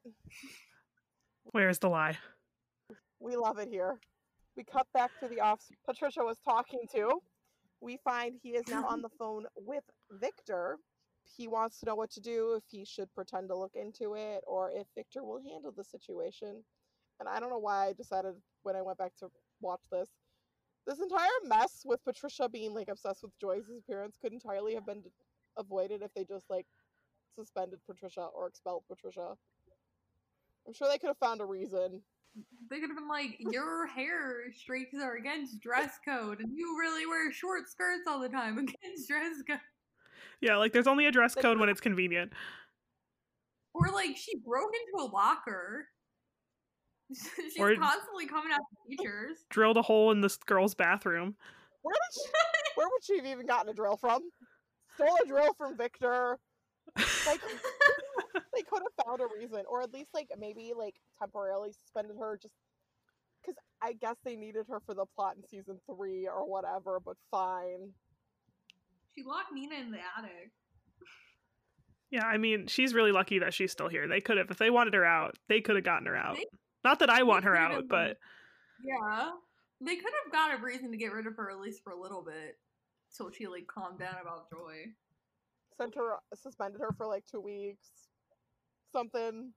Where's 1.52 1.80
the 1.80 1.90
lie? 1.90 2.18
We 3.20 3.36
love 3.36 3.60
it 3.60 3.70
here. 3.70 4.00
We 4.56 4.64
cut 4.64 4.88
back 4.94 5.12
to 5.20 5.28
the 5.28 5.40
office 5.40 5.70
Patricia 5.86 6.24
was 6.24 6.38
talking 6.44 6.82
to. 6.94 7.22
We 7.80 7.98
find 8.04 8.36
he 8.42 8.50
is 8.52 8.68
now 8.68 8.86
on 8.88 9.02
the 9.02 9.10
phone 9.20 9.46
with 9.56 9.84
Victor. 10.12 10.78
He 11.38 11.48
wants 11.48 11.80
to 11.80 11.86
know 11.86 11.96
what 11.96 12.12
to 12.12 12.22
do, 12.22 12.54
if 12.58 12.64
he 12.70 12.86
should 12.86 13.14
pretend 13.14 13.50
to 13.50 13.58
look 13.58 13.74
into 13.76 14.16
it, 14.16 14.42
or 14.46 14.72
if 14.72 14.88
Victor 14.96 15.24
will 15.24 15.42
handle 15.42 15.72
the 15.76 15.84
situation. 15.84 16.64
And 17.22 17.30
I 17.30 17.40
don't 17.40 17.52
know 17.52 17.60
why 17.60 17.86
I 17.88 17.94
decided 17.94 18.34
when 18.64 18.76
I 18.76 18.82
went 18.82 18.98
back 18.98 19.16
to 19.20 19.28
watch 19.62 19.82
this. 19.92 20.10
This 20.88 21.00
entire 21.00 21.30
mess 21.46 21.84
with 21.86 22.04
Patricia 22.04 22.50
being 22.50 22.74
like 22.74 22.90
obsessed 22.90 23.22
with 23.22 23.40
Joy's 23.40 23.68
disappearance 23.68 24.18
could 24.20 24.34
entirely 24.34 24.74
have 24.74 24.88
been 24.88 25.04
avoided 25.56 26.02
if 26.02 26.12
they 26.16 26.26
just 26.26 26.50
like 26.50 26.66
suspended 27.36 27.80
Patricia 27.88 28.28
or 28.36 28.48
expelled 28.48 28.84
Patricia. 28.90 29.36
I'm 30.68 30.74
sure 30.74 30.88
they 30.90 30.98
could 30.98 31.10
have 31.10 31.18
found 31.20 31.42
a 31.42 31.46
reason. 31.46 32.02
They 32.72 32.80
could 32.80 32.90
have 32.90 32.98
been 32.98 33.08
like, 33.08 33.38
your 33.40 33.86
hair 33.96 34.52
streaks 34.56 34.96
are 35.00 35.18
against 35.18 35.62
dress 35.62 36.00
code, 36.04 36.40
and 36.40 36.52
you 36.56 36.76
really 36.80 37.06
wear 37.06 37.32
short 37.32 37.70
skirts 37.70 38.08
all 38.08 38.20
the 38.20 38.30
time 38.30 38.58
against 38.58 39.08
dress 39.08 39.44
code. 39.48 39.60
Yeah, 40.40 40.58
like 40.58 40.74
there's 40.74 40.88
only 40.88 41.06
a 41.06 41.12
dress 41.12 41.36
code 41.36 41.60
when 41.60 41.70
it's 41.70 41.82
convenient. 41.82 42.34
Or 43.76 43.90
like 43.94 44.18
she 44.18 44.38
broke 44.40 44.72
into 44.74 45.06
a 45.06 45.08
locker. 45.12 45.88
She's 47.54 47.58
Or- 47.60 47.76
constantly 47.76 48.28
coming 48.28 48.52
after 48.52 48.64
teachers. 48.90 49.38
Drilled 49.50 49.78
a 49.78 49.82
hole 49.82 50.12
in 50.12 50.22
this 50.22 50.38
girl's 50.38 50.76
bathroom. 50.76 51.36
Where 51.82 51.94
did 51.94 52.22
she, 52.22 52.32
where 52.76 52.88
would 52.88 53.04
she 53.04 53.18
have 53.18 53.26
even 53.26 53.46
gotten 53.46 53.70
a 53.70 53.74
drill 53.74 53.98
from? 53.98 54.22
Stole 54.96 55.18
a 55.24 55.28
drill 55.28 55.54
from 55.58 55.78
Victor. 55.78 56.38
Like 57.26 57.42
they 58.54 58.62
could 58.62 58.82
have 58.84 59.06
found 59.06 59.22
a 59.22 59.28
reason, 59.40 59.64
or 59.68 59.82
at 59.82 59.94
least 59.94 60.10
like 60.14 60.28
maybe 60.38 60.74
like 60.78 60.96
temporarily 61.20 61.72
suspended 61.72 62.16
her 62.20 62.38
just 62.42 62.54
because 63.42 63.56
I 63.82 63.94
guess 63.94 64.18
they 64.24 64.36
needed 64.36 64.66
her 64.70 64.80
for 64.86 64.94
the 64.94 65.06
plot 65.16 65.36
in 65.38 65.48
season 65.48 65.80
three 65.90 66.28
or 66.28 66.48
whatever. 66.48 67.00
But 67.04 67.16
fine. 67.32 67.92
She 69.16 69.24
locked 69.24 69.52
Nina 69.54 69.76
in 69.76 69.92
the 69.92 69.98
attic. 70.18 70.52
Yeah, 72.12 72.26
I 72.26 72.38
mean, 72.38 72.68
she's 72.68 72.94
really 72.94 73.12
lucky 73.14 73.40
that 73.40 73.54
she's 73.54 73.72
still 73.72 73.88
here. 73.88 74.08
They 74.08 74.20
could 74.22 74.38
have, 74.38 74.52
if 74.52 74.58
they 74.58 74.70
wanted 74.70 74.94
her 74.94 75.06
out, 75.06 75.38
they 75.48 75.62
could 75.62 75.76
have 75.78 75.86
gotten 75.86 76.08
her 76.08 76.16
out. 76.16 76.36
They- 76.36 76.46
Not 76.84 77.00
that 77.00 77.10
I 77.10 77.24
want 77.24 77.46
her 77.46 77.56
out, 77.56 77.80
been- 77.80 77.88
but 77.88 78.18
Yeah. 78.84 79.32
They 79.84 79.96
could 79.96 80.14
have 80.24 80.32
got 80.32 80.54
a 80.54 80.62
reason 80.62 80.92
to 80.92 80.98
get 80.98 81.12
rid 81.12 81.26
of 81.26 81.36
her 81.38 81.50
at 81.50 81.60
least 81.60 81.84
for 81.84 81.92
a 81.92 82.00
little 82.00 82.22
bit. 82.22 82.60
Till 83.16 83.32
she 83.32 83.48
like 83.48 83.68
calmed 83.68 84.00
down 84.00 84.16
about 84.22 84.50
Joy. 84.50 84.94
Sent 85.78 85.96
her, 85.96 86.18
suspended 86.36 86.80
her 86.82 86.92
for 86.94 87.08
like 87.08 87.26
two 87.26 87.42
weeks, 87.42 87.90
something. 88.94 89.54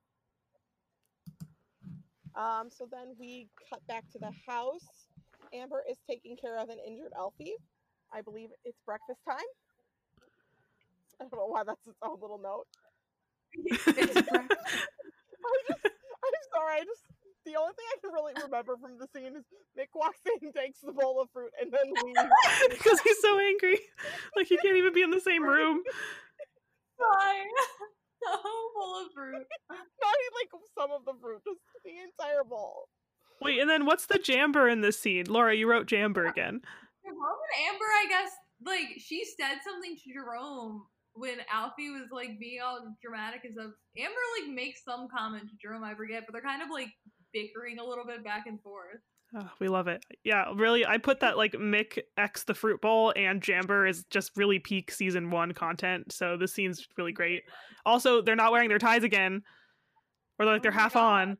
Um. 2.34 2.68
So 2.70 2.86
then 2.90 3.14
we 3.18 3.48
cut 3.70 3.86
back 3.86 4.08
to 4.12 4.18
the 4.18 4.32
house. 4.46 5.06
Amber 5.52 5.84
is 5.88 5.98
taking 6.08 6.36
care 6.36 6.58
of 6.58 6.68
an 6.68 6.78
injured 6.86 7.12
Alfie. 7.16 7.54
I 8.12 8.22
believe 8.22 8.48
it's 8.64 8.80
breakfast 8.84 9.20
time. 9.28 9.36
I 11.20 11.24
don't 11.24 11.32
know 11.32 11.46
why 11.46 11.62
that's 11.64 11.86
its 11.86 11.98
own 12.02 12.18
little 12.20 12.38
note. 12.38 12.66
It's 13.66 13.84
breakfast. 13.84 14.28
I 14.30 15.56
just, 15.68 15.84
I'm 15.84 16.32
sorry. 16.52 16.80
I 16.80 16.84
just 16.84 17.04
the 17.44 17.56
only 17.56 17.72
thing 17.76 17.86
I 17.92 17.98
can 18.00 18.12
really 18.12 18.34
remember 18.42 18.76
from 18.80 18.98
the 18.98 19.08
scene 19.12 19.36
is 19.36 19.44
Mick 19.76 19.92
walks 19.94 20.20
in, 20.26 20.52
takes 20.52 20.80
the 20.80 20.92
bowl 20.92 21.20
of 21.20 21.28
fruit, 21.32 21.52
and 21.60 21.72
then 21.72 21.92
leaves. 22.04 22.30
because 22.70 23.00
he's 23.00 23.20
so 23.20 23.38
angry. 23.38 23.78
Like 24.36 24.48
he 24.48 24.56
can't 24.58 24.76
even 24.76 24.92
be 24.92 25.02
in 25.02 25.10
the 25.10 25.20
same 25.20 25.44
room. 25.44 25.82
Fine. 26.98 27.52
A 28.24 28.36
whole 28.40 28.70
bowl 28.72 29.04
of 29.04 29.12
fruit. 29.12 29.44
Not 29.68 30.16
even 30.16 30.34
like 30.40 30.50
some 30.78 30.90
of 30.90 31.04
the 31.04 31.12
fruit, 31.20 31.42
just 31.44 31.60
the 31.84 31.92
entire 31.92 32.44
bowl. 32.44 32.88
Wait, 33.42 33.60
and 33.60 33.68
then 33.68 33.84
what's 33.84 34.06
the 34.06 34.18
jamber 34.18 34.70
in 34.70 34.80
this 34.80 34.98
scene? 34.98 35.26
Laura, 35.28 35.54
you 35.54 35.68
wrote 35.68 35.86
jamber 35.86 36.26
again. 36.26 36.62
Jerome 37.04 37.20
and 37.20 37.68
Amber, 37.68 37.84
I 37.84 38.06
guess, 38.08 38.32
like 38.64 38.96
she 38.96 39.24
said 39.24 39.58
something 39.60 39.94
to 39.96 40.12
Jerome 40.12 40.86
when 41.14 41.38
Alfie 41.52 41.90
was 41.90 42.08
like 42.10 42.38
being 42.40 42.60
all 42.64 42.80
dramatic 43.02 43.44
and 43.44 43.54
stuff. 43.54 43.72
Amber 43.96 44.24
like 44.40 44.54
makes 44.54 44.84
some 44.84 45.06
comment 45.08 45.48
to 45.48 45.56
Jerome, 45.60 45.84
I 45.84 45.94
forget, 45.94 46.24
but 46.26 46.32
they're 46.32 46.42
kind 46.42 46.62
of 46.62 46.68
like 46.70 46.88
bickering 47.34 47.78
a 47.78 47.84
little 47.84 48.06
bit 48.06 48.24
back 48.24 48.46
and 48.46 48.58
forth. 48.62 49.00
Oh, 49.36 49.50
we 49.58 49.68
love 49.68 49.88
it. 49.88 50.02
Yeah, 50.22 50.52
really. 50.54 50.86
I 50.86 50.96
put 50.96 51.20
that 51.20 51.36
like 51.36 51.52
Mick 51.52 51.98
X 52.16 52.44
the 52.44 52.54
fruit 52.54 52.80
bowl 52.80 53.12
and 53.16 53.42
Jamber 53.42 53.88
is 53.88 54.04
just 54.08 54.30
really 54.36 54.60
peak 54.60 54.92
season 54.92 55.30
one 55.30 55.52
content. 55.52 56.12
So 56.12 56.36
this 56.36 56.54
scene's 56.54 56.86
really 56.96 57.12
great. 57.12 57.42
Also, 57.84 58.22
they're 58.22 58.36
not 58.36 58.52
wearing 58.52 58.68
their 58.68 58.78
ties 58.78 59.02
again, 59.02 59.42
or 60.38 60.46
like 60.46 60.62
they're 60.62 60.70
Oh 60.70 60.74
half 60.74 60.94
God. 60.94 61.28
on. 61.28 61.38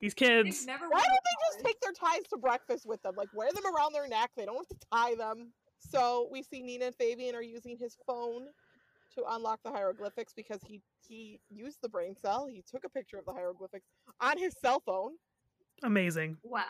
These 0.00 0.12
kids. 0.14 0.66
never 0.66 0.86
Why 0.90 1.00
don't 1.00 1.08
they 1.24 1.54
just 1.56 1.64
take 1.64 1.80
their 1.80 1.92
ties 1.92 2.24
to 2.28 2.36
breakfast 2.36 2.84
with 2.86 3.00
them? 3.02 3.14
Like 3.16 3.28
wear 3.32 3.50
them 3.52 3.64
around 3.74 3.94
their 3.94 4.06
neck. 4.06 4.30
They 4.36 4.44
don't 4.44 4.56
have 4.56 4.68
to 4.68 4.86
tie 4.92 5.14
them. 5.14 5.52
So 5.78 6.28
we 6.30 6.42
see 6.42 6.62
Nina 6.62 6.86
and 6.86 6.94
Fabian 6.94 7.34
are 7.34 7.42
using 7.42 7.78
his 7.80 7.96
phone 8.06 8.48
to 9.14 9.22
unlock 9.30 9.60
the 9.64 9.70
hieroglyphics 9.70 10.32
because 10.34 10.60
he 10.64 10.80
he 11.06 11.40
used 11.50 11.78
the 11.82 11.88
brain 11.88 12.14
cell. 12.16 12.46
He 12.46 12.62
took 12.70 12.84
a 12.84 12.88
picture 12.88 13.18
of 13.18 13.24
the 13.24 13.32
hieroglyphics 13.32 13.86
on 14.20 14.38
his 14.38 14.54
cell 14.60 14.82
phone. 14.84 15.12
Amazing. 15.82 16.36
Wow. 16.42 16.64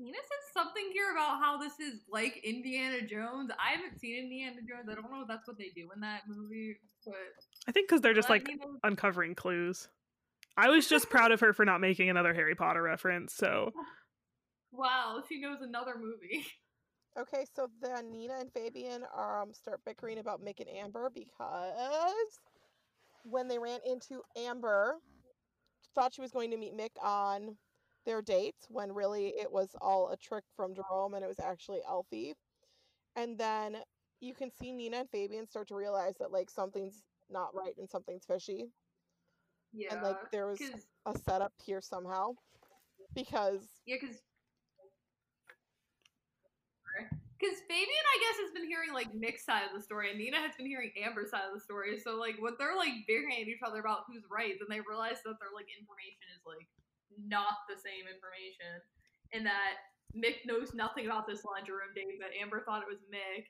Nina 0.00 0.16
says 0.16 0.52
something 0.54 0.90
here 0.92 1.10
about 1.10 1.40
how 1.40 1.58
this 1.58 1.80
is 1.80 2.02
like 2.08 2.40
Indiana 2.44 3.02
Jones. 3.02 3.50
I 3.58 3.76
haven't 3.76 3.98
seen 3.98 4.24
Indiana 4.24 4.60
Jones. 4.68 4.88
I 4.90 4.94
don't 4.94 5.10
know 5.10 5.22
if 5.22 5.28
that's 5.28 5.48
what 5.48 5.58
they 5.58 5.70
do 5.74 5.88
in 5.94 6.00
that 6.02 6.22
movie, 6.28 6.76
but 7.04 7.14
I 7.66 7.72
think 7.72 7.88
because 7.88 8.00
they're 8.00 8.14
just 8.14 8.30
like 8.30 8.46
Nina- 8.46 8.64
uncovering 8.84 9.34
clues. 9.34 9.88
I 10.56 10.68
was 10.68 10.88
just 10.88 11.10
proud 11.10 11.32
of 11.32 11.40
her 11.40 11.52
for 11.52 11.64
not 11.64 11.80
making 11.80 12.10
another 12.10 12.32
Harry 12.32 12.54
Potter 12.54 12.82
reference. 12.82 13.34
So 13.34 13.72
wow, 14.72 15.22
she 15.28 15.40
knows 15.40 15.58
another 15.62 15.94
movie. 15.98 16.46
Okay, 17.18 17.44
so 17.52 17.68
then 17.82 18.12
Nina 18.12 18.34
and 18.38 18.52
Fabian 18.52 19.04
um 19.16 19.52
start 19.52 19.80
bickering 19.84 20.18
about 20.18 20.40
Mick 20.40 20.60
and 20.60 20.68
Amber 20.68 21.10
because 21.12 22.38
when 23.24 23.48
they 23.48 23.58
ran 23.58 23.80
into 23.84 24.22
Amber, 24.36 24.98
thought 25.94 26.14
she 26.14 26.20
was 26.20 26.30
going 26.30 26.50
to 26.50 26.56
meet 26.56 26.74
Mick 26.76 26.90
on 27.02 27.56
their 28.06 28.22
dates 28.22 28.66
when 28.70 28.92
really 28.92 29.28
it 29.28 29.50
was 29.50 29.74
all 29.80 30.10
a 30.10 30.16
trick 30.16 30.44
from 30.56 30.74
Jerome 30.74 31.14
and 31.14 31.24
it 31.24 31.28
was 31.28 31.40
actually 31.40 31.80
Alfie. 31.86 32.34
And 33.16 33.38
then 33.38 33.78
you 34.20 34.34
can 34.34 34.50
see 34.50 34.72
Nina 34.72 34.98
and 34.98 35.10
Fabian 35.10 35.46
start 35.46 35.68
to 35.68 35.74
realize 35.74 36.14
that 36.18 36.32
like 36.32 36.50
something's 36.50 37.02
not 37.30 37.54
right 37.54 37.74
and 37.78 37.90
something's 37.90 38.24
fishy. 38.24 38.66
Yeah, 39.72 39.94
and 39.94 40.02
like 40.02 40.30
there 40.30 40.46
was 40.46 40.60
a 41.06 41.16
setup 41.18 41.52
here 41.64 41.80
somehow. 41.80 42.34
Because 43.14 43.66
yeah, 43.86 43.96
because 44.00 44.22
because 47.38 47.62
Fabian, 47.70 48.04
I 48.10 48.18
guess, 48.18 48.36
has 48.42 48.50
been 48.50 48.66
hearing 48.66 48.90
like 48.90 49.14
Mick's 49.14 49.46
side 49.46 49.62
of 49.62 49.72
the 49.72 49.82
story, 49.82 50.10
and 50.10 50.18
Nina 50.18 50.42
has 50.42 50.58
been 50.58 50.66
hearing 50.66 50.90
Amber's 50.98 51.30
side 51.30 51.46
of 51.46 51.54
the 51.54 51.62
story. 51.62 51.94
So 52.02 52.18
like 52.18 52.34
when 52.42 52.58
they're 52.58 52.74
like 52.74 53.06
bickering 53.06 53.38
at 53.38 53.48
each 53.48 53.62
other 53.62 53.78
about 53.78 54.10
who's 54.10 54.26
right, 54.26 54.58
then 54.58 54.66
they 54.66 54.82
realize 54.82 55.22
that 55.22 55.38
their 55.38 55.54
like 55.54 55.70
information 55.70 56.26
is 56.34 56.42
like 56.42 56.66
not 57.14 57.62
the 57.70 57.78
same 57.78 58.10
information, 58.10 58.82
and 59.30 59.46
that 59.46 59.86
Mick 60.18 60.42
knows 60.42 60.74
nothing 60.74 61.06
about 61.06 61.30
this 61.30 61.46
laundry 61.46 61.78
room 61.78 61.94
date, 61.94 62.18
but 62.18 62.34
Amber 62.34 62.66
thought 62.66 62.82
it 62.82 62.90
was 62.90 63.06
Mick, 63.06 63.46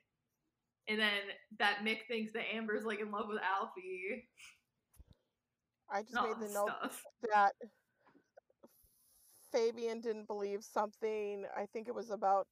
and 0.85 1.01
then 1.01 1.33
that 1.57 1.81
Mick 1.81 2.05
thinks 2.05 2.31
that 2.33 2.45
Amber's 2.53 2.85
like 2.85 3.01
in 3.01 3.09
love 3.09 3.25
with 3.25 3.41
Alfie. 3.41 4.29
I 5.89 6.03
just 6.03 6.15
All 6.15 6.27
made 6.27 6.37
the 6.37 6.53
note 6.53 6.69
stuff. 6.77 7.03
that 7.33 7.53
Fabian 9.51 10.01
didn't 10.01 10.27
believe 10.27 10.63
something. 10.63 11.45
I 11.57 11.65
think 11.73 11.87
it 11.87 11.95
was 11.95 12.11
about 12.11 12.47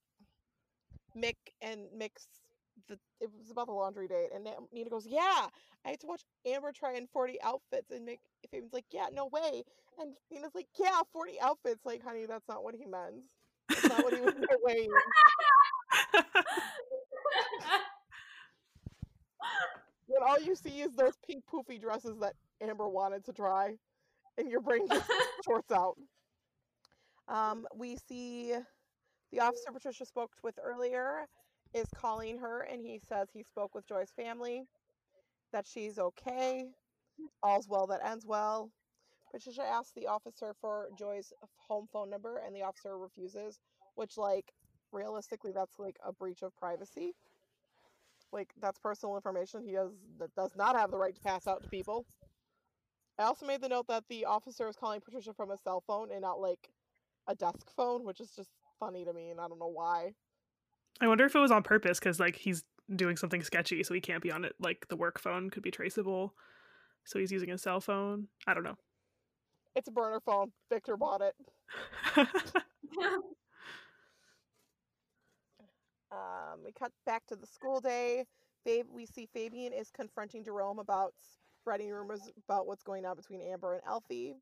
Mick 1.21 1.35
and 1.61 1.81
Mick's. 1.97 2.27
The, 2.87 2.99
it 3.19 3.29
was 3.39 3.49
about 3.49 3.67
the 3.67 3.73
laundry 3.73 4.07
date, 4.07 4.29
and 4.35 4.47
Nina 4.71 4.89
goes, 4.89 5.07
"Yeah, 5.07 5.47
I 5.85 5.89
had 5.89 5.99
to 6.01 6.07
watch 6.07 6.21
Amber 6.45 6.71
try 6.71 6.93
in 6.93 7.07
forty 7.07 7.41
outfits," 7.41 7.89
and 7.91 8.07
Mick 8.07 8.19
Fabian's 8.51 8.73
like, 8.73 8.85
"Yeah, 8.91 9.07
no 9.11 9.25
way," 9.27 9.63
and 9.99 10.13
Nina's 10.31 10.53
like, 10.53 10.67
"Yeah, 10.79 11.01
forty 11.11 11.39
outfits." 11.41 11.85
Like, 11.85 12.03
honey, 12.03 12.25
that's 12.27 12.47
not 12.47 12.63
what 12.63 12.75
he 12.75 12.85
meant. 12.85 13.23
That's 13.69 13.89
not 13.89 14.03
what 14.03 14.13
he 14.13 14.21
was 14.21 14.35
weighing. 14.63 14.89
And 20.09 20.23
all 20.23 20.39
you 20.39 20.55
see 20.55 20.81
is 20.81 20.91
those 20.95 21.15
pink 21.25 21.45
poofy 21.45 21.79
dresses 21.79 22.17
that 22.19 22.35
Amber 22.61 22.87
wanted 22.87 23.25
to 23.25 23.33
try, 23.33 23.77
and 24.37 24.49
your 24.51 24.61
brain 24.61 24.87
just 24.89 25.09
shorts 25.45 25.71
out. 25.71 25.97
Um, 27.27 27.67
we 27.75 27.97
see 28.07 28.53
the 29.31 29.39
officer 29.39 29.71
Patricia 29.71 30.05
spoke 30.05 30.31
with 30.43 30.59
earlier 30.63 31.27
is 31.73 31.87
calling 31.95 32.37
her, 32.39 32.61
and 32.61 32.81
he 32.81 32.99
says 32.99 33.29
he 33.33 33.43
spoke 33.43 33.75
with 33.75 33.87
Joy's 33.87 34.11
family, 34.15 34.63
that 35.51 35.65
she's 35.67 35.99
okay, 35.99 36.65
all's 37.43 37.67
well 37.67 37.87
that 37.87 38.05
ends 38.05 38.25
well. 38.25 38.71
Patricia 39.31 39.63
asks 39.63 39.91
the 39.93 40.07
officer 40.07 40.53
for 40.61 40.89
Joy's 40.97 41.33
home 41.67 41.87
phone 41.91 42.09
number, 42.09 42.37
and 42.45 42.55
the 42.55 42.63
officer 42.63 42.97
refuses, 42.97 43.59
which, 43.95 44.17
like, 44.17 44.53
realistically, 44.91 45.51
that's 45.51 45.77
like 45.79 45.97
a 46.05 46.13
breach 46.13 46.41
of 46.43 46.55
privacy. 46.55 47.13
Like, 48.31 48.53
that's 48.61 48.79
personal 48.79 49.15
information 49.15 49.61
he 49.63 49.73
has 49.73 49.89
that 50.19 50.33
does 50.35 50.55
not 50.55 50.75
have 50.75 50.91
the 50.91 50.97
right 50.97 51.15
to 51.15 51.21
pass 51.21 51.47
out 51.47 51.63
to 51.63 51.69
people. 51.69 52.05
I 53.19 53.23
also 53.23 53.45
made 53.45 53.61
the 53.61 53.69
note 53.69 53.87
that 53.87 54.03
the 54.09 54.25
officer 54.25 54.67
is 54.67 54.75
calling 54.75 55.01
Patricia 55.01 55.33
from 55.33 55.51
a 55.51 55.57
cell 55.57 55.83
phone 55.85 56.11
and 56.11 56.21
not 56.21 56.39
like 56.39 56.69
a 57.27 57.35
desk 57.35 57.69
phone, 57.75 58.05
which 58.05 58.21
is 58.21 58.31
just 58.35 58.49
funny 58.79 59.05
to 59.05 59.13
me, 59.13 59.29
and 59.29 59.39
I 59.39 59.47
don't 59.47 59.59
know 59.59 59.67
why. 59.67 60.13
I 60.99 61.07
wonder 61.07 61.25
if 61.25 61.35
it 61.35 61.39
was 61.39 61.51
on 61.51 61.63
purpose 61.63 61.99
because 61.99 62.19
like 62.19 62.35
he's 62.35 62.63
doing 62.95 63.17
something 63.17 63.43
sketchy, 63.43 63.83
so 63.83 63.93
he 63.93 64.01
can't 64.01 64.23
be 64.23 64.31
on 64.31 64.45
it. 64.45 64.55
Like 64.59 64.87
the 64.89 64.95
work 64.95 65.19
phone 65.19 65.49
could 65.49 65.63
be 65.63 65.71
traceable, 65.71 66.33
so 67.05 67.19
he's 67.19 67.31
using 67.31 67.49
his 67.49 67.61
cell 67.61 67.81
phone. 67.81 68.27
I 68.45 68.53
don't 68.53 68.63
know. 68.63 68.77
It's 69.75 69.87
a 69.87 69.91
burner 69.91 70.19
phone. 70.25 70.51
Victor 70.69 70.97
bought 70.97 71.21
it. 71.21 71.35
Um, 76.11 76.59
we 76.63 76.71
cut 76.71 76.91
back 77.05 77.25
to 77.27 77.35
the 77.35 77.47
school 77.47 77.81
day. 77.81 78.25
Fab- 78.65 78.87
we 78.91 79.05
see 79.05 79.27
Fabian 79.33 79.73
is 79.73 79.89
confronting 79.91 80.43
Jerome 80.43 80.79
about 80.79 81.13
spreading 81.61 81.89
rumors 81.89 82.21
about 82.45 82.67
what's 82.67 82.83
going 82.83 83.05
on 83.05 83.15
between 83.15 83.41
Amber 83.41 83.73
and 83.73 83.83
Alfie, 83.85 84.35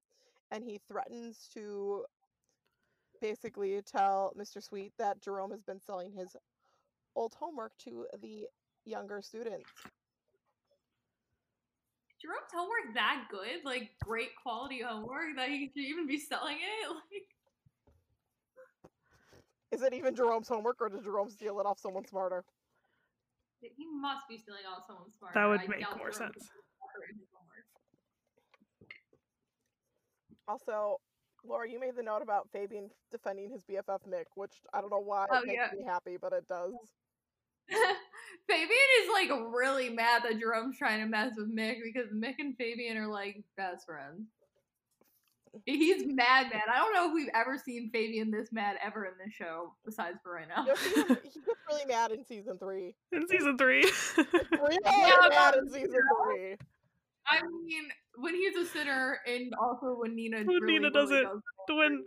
and 0.51 0.63
he 0.63 0.79
threatens 0.87 1.49
to 1.53 2.05
basically 3.21 3.81
tell 3.81 4.33
Mr. 4.37 4.61
Sweet 4.63 4.93
that 4.97 5.21
Jerome 5.21 5.51
has 5.51 5.63
been 5.63 5.79
selling 5.79 6.11
his 6.11 6.35
old 7.15 7.33
homework 7.39 7.71
to 7.85 8.05
the 8.21 8.47
younger 8.85 9.21
students. 9.21 9.69
Jerome's 12.21 12.51
homework 12.53 12.93
that 12.95 13.25
good? 13.29 13.63
Like 13.63 13.91
great 14.03 14.29
quality 14.41 14.81
homework 14.81 15.35
that 15.37 15.49
he 15.49 15.67
should 15.67 15.83
even 15.83 16.07
be 16.07 16.19
selling 16.19 16.57
it? 16.57 16.89
Like 19.71 19.81
Is 19.81 19.81
it 19.81 19.93
even 19.93 20.15
Jerome's 20.15 20.47
homework, 20.47 20.77
or 20.79 20.89
did 20.89 21.03
Jerome 21.03 21.29
steal 21.29 21.59
it 21.59 21.65
off 21.65 21.79
someone 21.79 22.05
smarter? 22.05 22.45
he 23.61 23.85
must 23.99 24.27
be 24.29 24.37
stealing 24.37 24.61
off 24.69 24.83
someone 24.87 25.11
smart. 25.17 25.33
that 25.33 25.45
would 25.45 25.61
I 25.61 25.67
make 25.67 25.81
more 25.97 26.11
Jerome 26.11 26.31
sense. 26.31 26.49
could 26.93 27.17
his 27.17 27.27
homework. 27.33 27.65
Also, 30.47 30.99
Laura, 31.47 31.69
you 31.69 31.79
made 31.79 31.95
the 31.95 32.03
note 32.03 32.21
about 32.21 32.49
Fabian 32.51 32.89
defending 33.11 33.49
his 33.49 33.63
BFF 33.63 33.99
Mick, 34.09 34.25
which 34.35 34.53
I 34.73 34.81
don't 34.81 34.91
know 34.91 34.99
why 34.99 35.25
Oh, 35.31 35.39
it 35.39 35.47
makes 35.47 35.59
yeah. 35.73 35.77
me 35.77 35.83
happy, 35.85 36.17
but 36.19 36.33
it 36.33 36.47
does. 36.47 36.73
Fabian 38.47 38.69
is 39.01 39.09
like 39.13 39.29
really 39.53 39.89
mad 39.89 40.23
that 40.23 40.39
Jerome's 40.39 40.77
trying 40.77 40.99
to 41.01 41.07
mess 41.07 41.33
with 41.37 41.55
Mick 41.55 41.77
because 41.83 42.11
Mick 42.11 42.35
and 42.39 42.55
Fabian 42.57 42.97
are 42.97 43.07
like 43.07 43.43
best 43.57 43.85
friends. 43.85 44.27
He's 45.65 46.05
mad, 46.05 46.47
mad. 46.51 46.63
I 46.69 46.77
don't 46.79 46.93
know 46.93 47.07
if 47.07 47.13
we've 47.13 47.29
ever 47.33 47.57
seen 47.57 47.89
Fabian 47.91 48.29
this 48.29 48.51
mad 48.51 48.75
ever 48.83 49.05
in 49.05 49.13
this 49.23 49.33
show, 49.33 49.73
besides 49.85 50.17
for 50.21 50.33
right 50.33 50.47
now. 50.49 50.65
You'll 50.65 50.75
he 50.75 51.03
gets 51.13 51.37
really 51.69 51.85
mad 51.87 52.11
in 52.11 52.25
season 52.25 52.57
three. 52.59 52.93
In 53.13 53.25
season 53.27 53.57
three. 53.57 53.83
Really 54.51 54.77
Yeah, 54.85 55.15
mad 55.29 55.55
in 55.55 55.69
season 55.69 56.01
three. 56.25 56.55
I 57.27 57.41
mean, 57.41 57.87
when 58.17 58.35
he's 58.35 58.55
a 58.55 58.65
sinner, 58.65 59.19
and 59.25 59.53
also 59.61 59.97
when 59.99 60.15
Nina 60.15 60.37
When 60.37 60.47
really, 60.47 60.73
Nina 60.73 60.89
really 60.89 60.93
does 60.93 61.11
it. 61.11 61.23
does 61.23 61.77
when 61.77 62.03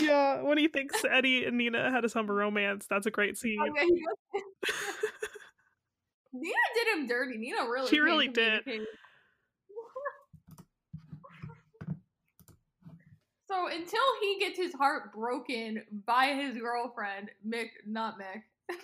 yeah, 0.00 0.42
when 0.42 0.58
he 0.58 0.68
thinks 0.68 1.02
Eddie 1.04 1.44
and 1.44 1.58
Nina 1.58 1.90
had 1.90 2.04
a 2.04 2.08
summer 2.08 2.34
romance, 2.34 2.86
that's 2.88 3.06
a 3.06 3.10
great 3.10 3.32
oh, 3.32 3.40
scene. 3.40 3.58
Oh, 3.60 3.66
yeah. 3.76 3.84
Nina 6.32 6.54
did 6.74 6.88
him 6.96 7.06
dirty. 7.06 7.36
Nina 7.38 7.64
really. 7.68 7.88
She 7.88 7.98
really 8.00 8.28
did. 8.28 8.62
so 13.48 13.66
until 13.66 14.00
he 14.22 14.38
gets 14.38 14.56
his 14.56 14.72
heart 14.74 15.12
broken 15.12 15.82
by 16.06 16.26
his 16.26 16.56
girlfriend, 16.56 17.30
Mick, 17.46 17.70
not 17.86 18.16
Mick. 18.18 18.42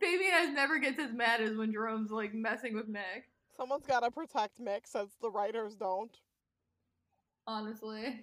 Fabian 0.00 0.32
has 0.32 0.50
never 0.52 0.78
gets 0.78 0.98
as 0.98 1.12
mad 1.12 1.40
as 1.40 1.56
when 1.56 1.72
Jerome's 1.72 2.10
like 2.10 2.34
messing 2.34 2.74
with 2.74 2.88
Mick. 2.88 3.24
Someone's 3.60 3.84
got 3.84 4.00
to 4.00 4.10
protect 4.10 4.58
Mick 4.58 4.86
since 4.86 5.16
the 5.20 5.30
writers 5.30 5.74
don't. 5.74 6.16
Honestly. 7.46 8.22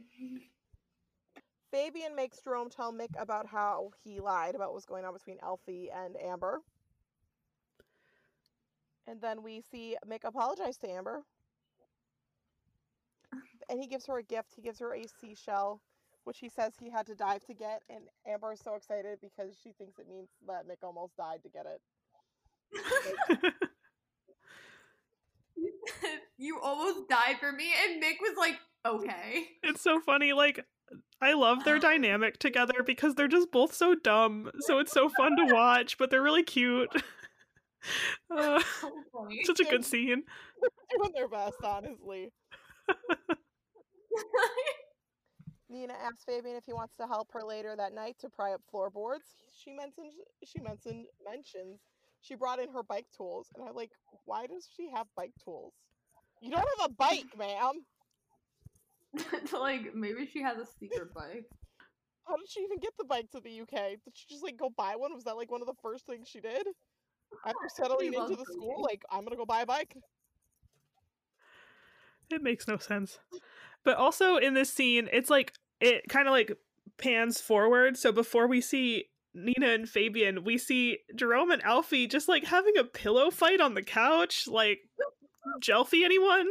Fabian 1.71 2.15
makes 2.15 2.39
Jerome 2.39 2.71
tell 2.71 2.91
Mick 2.91 3.09
about 3.19 3.45
how 3.45 3.91
he 4.03 4.19
lied 4.19 4.55
about 4.55 4.73
what's 4.73 4.87
going 4.87 5.05
on 5.05 5.13
between 5.13 5.37
Alfie 5.43 5.91
and 5.95 6.15
Amber. 6.19 6.61
And 9.05 9.21
then 9.21 9.43
we 9.43 9.61
see 9.61 9.95
Mick 10.09 10.23
apologize 10.23 10.75
to 10.77 10.89
Amber. 10.89 11.21
and 13.69 13.79
he 13.79 13.85
gives 13.85 14.07
her 14.07 14.17
a 14.17 14.23
gift. 14.23 14.53
He 14.55 14.63
gives 14.63 14.79
her 14.79 14.95
a 14.95 15.03
seashell, 15.21 15.81
which 16.23 16.39
he 16.39 16.49
says 16.49 16.73
he 16.79 16.89
had 16.89 17.05
to 17.05 17.13
dive 17.13 17.43
to 17.43 17.53
get. 17.53 17.83
And 17.91 18.05
Amber 18.25 18.53
is 18.53 18.59
so 18.59 18.73
excited 18.73 19.19
because 19.21 19.55
she 19.63 19.71
thinks 19.77 19.99
it 19.99 20.09
means 20.09 20.29
that 20.47 20.67
Mick 20.67 20.83
almost 20.83 21.15
died 21.15 21.43
to 21.43 21.49
get 21.49 21.67
it. 21.67 23.53
you 26.37 26.59
almost 26.61 27.09
died 27.09 27.37
for 27.39 27.51
me, 27.51 27.71
and 27.83 28.01
Mick 28.01 28.15
was 28.21 28.37
like, 28.37 28.55
"Okay." 28.85 29.47
it's 29.63 29.81
so 29.81 29.99
funny. 29.99 30.33
Like, 30.33 30.65
I 31.21 31.33
love 31.33 31.63
their 31.63 31.79
dynamic 31.79 32.39
together 32.39 32.83
because 32.85 33.15
they're 33.15 33.27
just 33.27 33.51
both 33.51 33.73
so 33.73 33.95
dumb. 33.95 34.51
So 34.61 34.79
it's 34.79 34.91
so 34.91 35.09
fun 35.09 35.35
to 35.37 35.45
watch, 35.53 35.97
but 35.97 36.09
they're 36.09 36.23
really 36.23 36.43
cute. 36.43 36.89
Uh, 38.29 38.59
So 38.81 39.29
such 39.45 39.59
a 39.61 39.63
good 39.63 39.85
scene. 39.85 40.23
They 40.61 40.97
Doing 40.97 41.11
their 41.13 41.27
best, 41.29 41.55
honestly. 41.63 42.33
Nina 45.69 45.93
asks 45.93 46.23
Fabian 46.25 46.55
if 46.55 46.65
he 46.65 46.73
wants 46.73 46.95
to 46.95 47.07
help 47.07 47.31
her 47.33 47.43
later 47.43 47.75
that 47.77 47.93
night 47.93 48.15
to 48.19 48.29
pry 48.29 48.53
up 48.53 48.61
floorboards. 48.69 49.27
She 49.53 49.71
mentions 49.71 50.15
she 50.43 50.59
mentioned 50.59 51.05
mentions 51.23 51.79
she 52.21 52.35
brought 52.35 52.59
in 52.59 52.69
her 52.73 52.83
bike 52.83 53.05
tools, 53.15 53.47
and 53.55 53.67
I'm 53.67 53.75
like, 53.75 53.91
why 54.25 54.47
does 54.47 54.67
she 54.75 54.89
have 54.93 55.07
bike 55.15 55.33
tools? 55.43 55.73
You 56.41 56.51
don't 56.51 56.67
have 56.79 56.89
a 56.89 56.93
bike, 56.93 57.37
ma'am. 57.37 57.83
like 59.53 59.95
maybe 59.95 60.29
she 60.31 60.41
has 60.41 60.57
a 60.57 60.65
secret 60.79 61.13
bike. 61.15 61.45
How 62.27 62.35
did 62.35 62.49
she 62.49 62.61
even 62.61 62.79
get 62.79 62.91
the 62.97 63.05
bike 63.05 63.29
to 63.31 63.39
the 63.39 63.61
UK? 63.61 63.91
Did 64.03 64.13
she 64.13 64.25
just 64.29 64.43
like 64.43 64.57
go 64.57 64.69
buy 64.75 64.95
one? 64.97 65.13
Was 65.13 65.23
that 65.23 65.37
like 65.37 65.51
one 65.51 65.61
of 65.61 65.67
the 65.67 65.73
first 65.81 66.05
things 66.05 66.27
she 66.27 66.41
did? 66.41 66.67
After 67.45 67.67
settling 67.75 68.13
into 68.13 68.21
the 68.21 68.35
biking. 68.35 68.45
school, 68.45 68.83
like 68.83 69.03
I'm 69.11 69.23
gonna 69.23 69.37
go 69.37 69.45
buy 69.45 69.61
a 69.61 69.65
bike. 69.65 69.95
It 72.29 72.43
makes 72.43 72.67
no 72.67 72.77
sense. 72.77 73.19
But 73.85 73.95
also 73.95 74.35
in 74.35 74.53
this 74.53 74.71
scene, 74.71 75.07
it's 75.13 75.29
like 75.29 75.53
it 75.79 76.03
kind 76.09 76.27
of 76.27 76.33
like 76.33 76.51
pans 76.97 77.39
forward. 77.39 77.97
So 77.97 78.11
before 78.11 78.47
we 78.47 78.59
see 78.59 79.05
Nina 79.33 79.67
and 79.67 79.87
Fabian, 79.87 80.43
we 80.43 80.57
see 80.57 80.99
Jerome 81.15 81.51
and 81.51 81.63
Alfie 81.63 82.07
just 82.07 82.27
like 82.27 82.45
having 82.45 82.77
a 82.77 82.83
pillow 82.83 83.29
fight 83.31 83.61
on 83.61 83.75
the 83.75 83.83
couch. 83.83 84.47
Like, 84.47 84.79
Jelfie 85.61 86.03
anyone? 86.03 86.47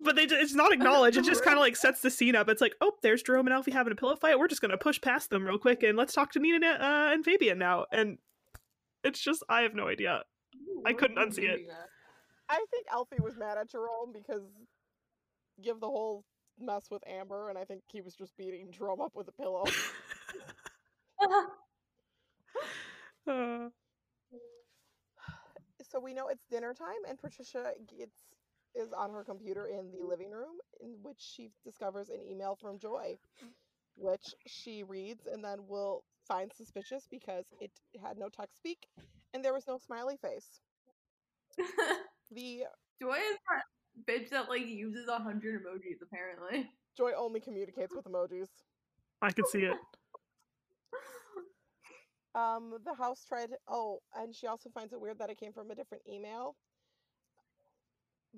But 0.00 0.16
they, 0.16 0.24
it's 0.24 0.54
not 0.54 0.72
acknowledged. 0.74 1.16
It 1.16 1.24
just 1.24 1.44
kind 1.44 1.56
of 1.56 1.60
like 1.60 1.76
sets 1.76 2.00
the 2.00 2.10
scene 2.10 2.36
up. 2.36 2.48
It's 2.48 2.60
like, 2.60 2.74
oh, 2.80 2.92
there's 3.02 3.22
Jerome 3.22 3.46
and 3.46 3.54
Alfie 3.54 3.70
having 3.70 3.92
a 3.92 3.96
pillow 3.96 4.16
fight. 4.16 4.38
We're 4.38 4.48
just 4.48 4.60
gonna 4.60 4.78
push 4.78 5.00
past 5.00 5.30
them 5.30 5.44
real 5.46 5.58
quick 5.58 5.82
and 5.82 5.96
let's 5.96 6.12
talk 6.12 6.32
to 6.32 6.38
Nina 6.38 6.56
and, 6.56 6.82
uh, 6.82 7.10
and 7.12 7.24
Fabian 7.24 7.58
now. 7.58 7.86
And 7.92 8.18
it's 9.02 9.20
just, 9.20 9.42
I 9.48 9.62
have 9.62 9.74
no 9.74 9.88
idea. 9.88 10.22
I 10.86 10.92
couldn't 10.92 11.16
unsee 11.16 11.44
it. 11.44 11.60
I 12.48 12.64
think 12.70 12.86
Alfie 12.92 13.16
was 13.22 13.36
mad 13.36 13.58
at 13.58 13.70
Jerome 13.70 14.12
because 14.12 14.42
give 15.62 15.80
the 15.80 15.86
whole 15.86 16.24
mess 16.58 16.86
with 16.90 17.02
Amber, 17.06 17.48
and 17.48 17.58
I 17.58 17.64
think 17.64 17.82
he 17.90 18.00
was 18.00 18.14
just 18.14 18.36
beating 18.36 18.70
Jerome 18.70 19.00
up 19.00 19.12
with 19.14 19.28
a 19.28 19.32
pillow. 19.32 19.64
Uh, 23.26 23.68
so 25.94 26.00
we 26.00 26.12
know 26.12 26.26
it's 26.26 26.44
dinner 26.46 26.74
time, 26.74 27.04
and 27.08 27.16
Patricia 27.18 27.72
gets 27.96 28.16
is 28.74 28.92
on 28.92 29.12
her 29.12 29.22
computer 29.22 29.66
in 29.66 29.92
the 29.92 30.04
living 30.04 30.32
room, 30.32 30.56
in 30.80 30.96
which 31.02 31.20
she 31.20 31.50
discovers 31.64 32.08
an 32.08 32.20
email 32.20 32.58
from 32.60 32.76
Joy, 32.76 33.16
which 33.94 34.34
she 34.48 34.82
reads 34.82 35.28
and 35.32 35.44
then 35.44 35.68
will 35.68 36.02
find 36.26 36.50
suspicious 36.52 37.06
because 37.08 37.44
it 37.60 37.70
had 38.02 38.18
no 38.18 38.28
text 38.28 38.56
speak 38.56 38.88
and 39.32 39.44
there 39.44 39.54
was 39.54 39.68
no 39.68 39.78
smiley 39.78 40.16
face. 40.16 40.60
The 42.30 42.64
Joy 43.00 43.16
is 43.16 43.38
that 43.48 44.08
bitch 44.08 44.30
that 44.30 44.48
like 44.48 44.66
uses 44.66 45.06
a 45.08 45.18
hundred 45.18 45.62
emojis 45.62 46.02
apparently. 46.02 46.68
Joy 46.96 47.12
only 47.16 47.38
communicates 47.38 47.94
with 47.94 48.06
emojis. 48.06 48.48
I 49.22 49.30
can 49.30 49.46
see 49.46 49.60
it. 49.60 49.76
Um, 52.34 52.74
the 52.84 52.94
house 52.94 53.24
tried. 53.26 53.50
Oh, 53.68 54.00
and 54.16 54.34
she 54.34 54.46
also 54.46 54.70
finds 54.70 54.92
it 54.92 55.00
weird 55.00 55.18
that 55.18 55.30
it 55.30 55.38
came 55.38 55.52
from 55.52 55.70
a 55.70 55.74
different 55.74 56.02
email. 56.08 56.56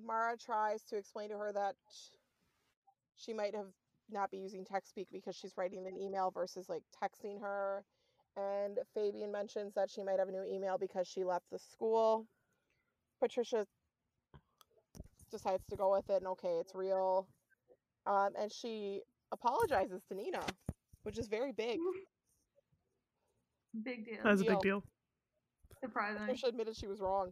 Mara 0.05 0.37
tries 0.37 0.83
to 0.83 0.97
explain 0.97 1.29
to 1.29 1.37
her 1.37 1.51
that 1.53 1.75
she 3.15 3.33
might 3.33 3.55
have 3.55 3.71
not 4.09 4.29
be 4.31 4.37
using 4.37 4.63
text 4.63 4.91
speak 4.91 5.07
because 5.11 5.35
she's 5.35 5.57
writing 5.57 5.85
an 5.87 5.97
email 5.97 6.31
versus 6.31 6.69
like 6.69 6.83
texting 7.01 7.41
her. 7.41 7.83
And 8.35 8.77
Fabian 8.93 9.31
mentions 9.31 9.73
that 9.73 9.89
she 9.89 10.03
might 10.03 10.19
have 10.19 10.27
a 10.27 10.31
new 10.31 10.43
email 10.43 10.77
because 10.77 11.07
she 11.07 11.23
left 11.23 11.45
the 11.51 11.57
school. 11.57 12.27
Patricia 13.19 13.65
decides 15.31 15.65
to 15.69 15.75
go 15.75 15.91
with 15.91 16.09
it 16.09 16.17
and 16.17 16.27
okay, 16.27 16.59
it's 16.59 16.75
real. 16.75 17.27
Um, 18.05 18.29
and 18.39 18.51
she 18.51 19.01
apologizes 19.31 20.03
to 20.07 20.15
Nina, 20.15 20.43
which 21.03 21.17
is 21.17 21.27
very 21.27 21.51
big. 21.51 21.79
Big 23.83 24.05
deal. 24.05 24.17
That's 24.23 24.41
a 24.41 24.45
big 24.45 24.59
deal. 24.61 24.83
Surprising. 25.81 26.19
Patricia 26.21 26.47
admitted 26.47 26.75
she 26.75 26.87
was 26.87 26.99
wrong. 26.99 27.31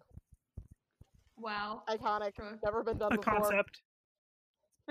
Wow. 1.38 1.84
Iconic. 1.90 2.36
Sure. 2.36 2.58
Never 2.64 2.84
been 2.84 2.98
done 2.98 3.14
A 3.14 3.18
before. 3.18 3.34
concept. 3.34 3.82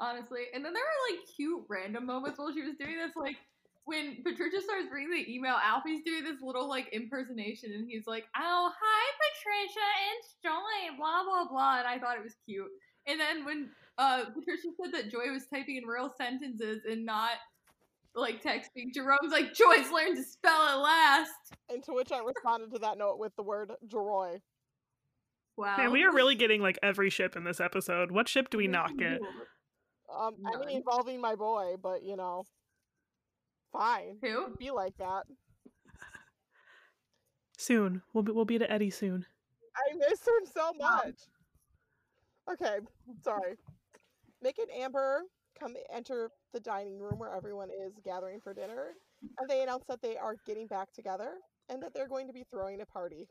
Honestly. 0.00 0.42
And 0.54 0.64
then 0.64 0.72
there 0.72 0.82
were 0.82 1.16
like 1.16 1.26
cute 1.34 1.64
random 1.68 2.06
moments 2.06 2.38
while 2.38 2.52
she 2.52 2.62
was 2.62 2.74
doing 2.78 2.96
this, 2.98 3.12
like 3.16 3.36
when 3.84 4.22
Patricia 4.22 4.60
starts 4.60 4.88
reading 4.92 5.10
the 5.10 5.32
email, 5.32 5.56
Alfie's 5.64 6.02
doing 6.04 6.22
this 6.22 6.42
little 6.42 6.68
like 6.68 6.88
impersonation 6.92 7.72
and 7.72 7.88
he's 7.88 8.06
like, 8.06 8.24
Oh, 8.36 8.70
hi 8.78 9.10
Patricia, 9.18 9.86
it's 10.18 10.34
Joy, 10.44 10.96
blah 10.98 11.24
blah 11.24 11.48
blah. 11.48 11.78
And 11.78 11.88
I 11.88 11.98
thought 11.98 12.16
it 12.16 12.22
was 12.22 12.36
cute. 12.46 12.68
And 13.06 13.18
then 13.18 13.44
when 13.44 13.70
uh 13.96 14.26
Patricia 14.26 14.68
said 14.80 14.92
that 14.92 15.10
Joy 15.10 15.32
was 15.32 15.46
typing 15.52 15.76
in 15.76 15.84
real 15.84 16.12
sentences 16.16 16.82
and 16.88 17.04
not 17.06 17.30
like 18.14 18.42
texting, 18.42 18.92
Jerome's 18.94 19.30
like, 19.30 19.54
Joyce 19.54 19.90
learned 19.92 20.16
to 20.16 20.24
spell 20.24 20.62
at 20.62 20.74
last. 20.74 21.30
And 21.70 21.82
to 21.84 21.92
which 21.92 22.10
I 22.12 22.20
responded 22.20 22.72
to 22.72 22.78
that 22.80 22.98
note 22.98 23.18
with 23.18 23.34
the 23.36 23.42
word 23.42 23.70
Jeroy. 23.86 24.40
Wow. 25.56 25.76
Man, 25.76 25.90
we 25.90 26.04
are 26.04 26.12
really 26.12 26.36
getting 26.36 26.62
like 26.62 26.78
every 26.82 27.10
ship 27.10 27.36
in 27.36 27.44
this 27.44 27.60
episode. 27.60 28.10
What 28.12 28.28
ship 28.28 28.48
do 28.50 28.58
we 28.58 28.68
not 28.68 28.96
get? 28.96 29.20
Um, 30.16 30.36
I 30.46 30.58
mean 30.58 30.76
involving 30.78 31.20
my 31.20 31.34
boy, 31.34 31.74
but 31.82 32.02
you 32.02 32.16
know, 32.16 32.44
fine. 33.72 34.18
Who? 34.22 34.44
It'd 34.44 34.58
Be 34.58 34.70
like 34.70 34.96
that. 34.98 35.24
Soon. 37.58 38.02
We'll 38.12 38.22
be, 38.22 38.32
we'll 38.32 38.44
be 38.44 38.58
to 38.58 38.70
Eddie 38.70 38.90
soon. 38.90 39.26
I 39.76 39.96
miss 39.96 40.20
him 40.20 40.46
so 40.54 40.72
much. 40.78 41.16
Okay, 42.50 42.78
sorry. 43.22 43.56
Mick 44.44 44.54
and 44.58 44.70
Amber 44.80 45.22
come 45.58 45.74
enter 45.92 46.30
the 46.52 46.60
dining 46.60 46.98
room 46.98 47.18
where 47.18 47.34
everyone 47.34 47.68
is 47.70 47.92
gathering 48.04 48.40
for 48.40 48.54
dinner, 48.54 48.92
and 49.38 49.48
they 49.48 49.62
announce 49.62 49.84
that 49.88 50.00
they 50.02 50.16
are 50.16 50.36
getting 50.46 50.66
back 50.66 50.92
together 50.92 51.34
and 51.68 51.82
that 51.82 51.92
they're 51.94 52.08
going 52.08 52.26
to 52.26 52.32
be 52.32 52.44
throwing 52.50 52.80
a 52.80 52.86
party. 52.86 53.26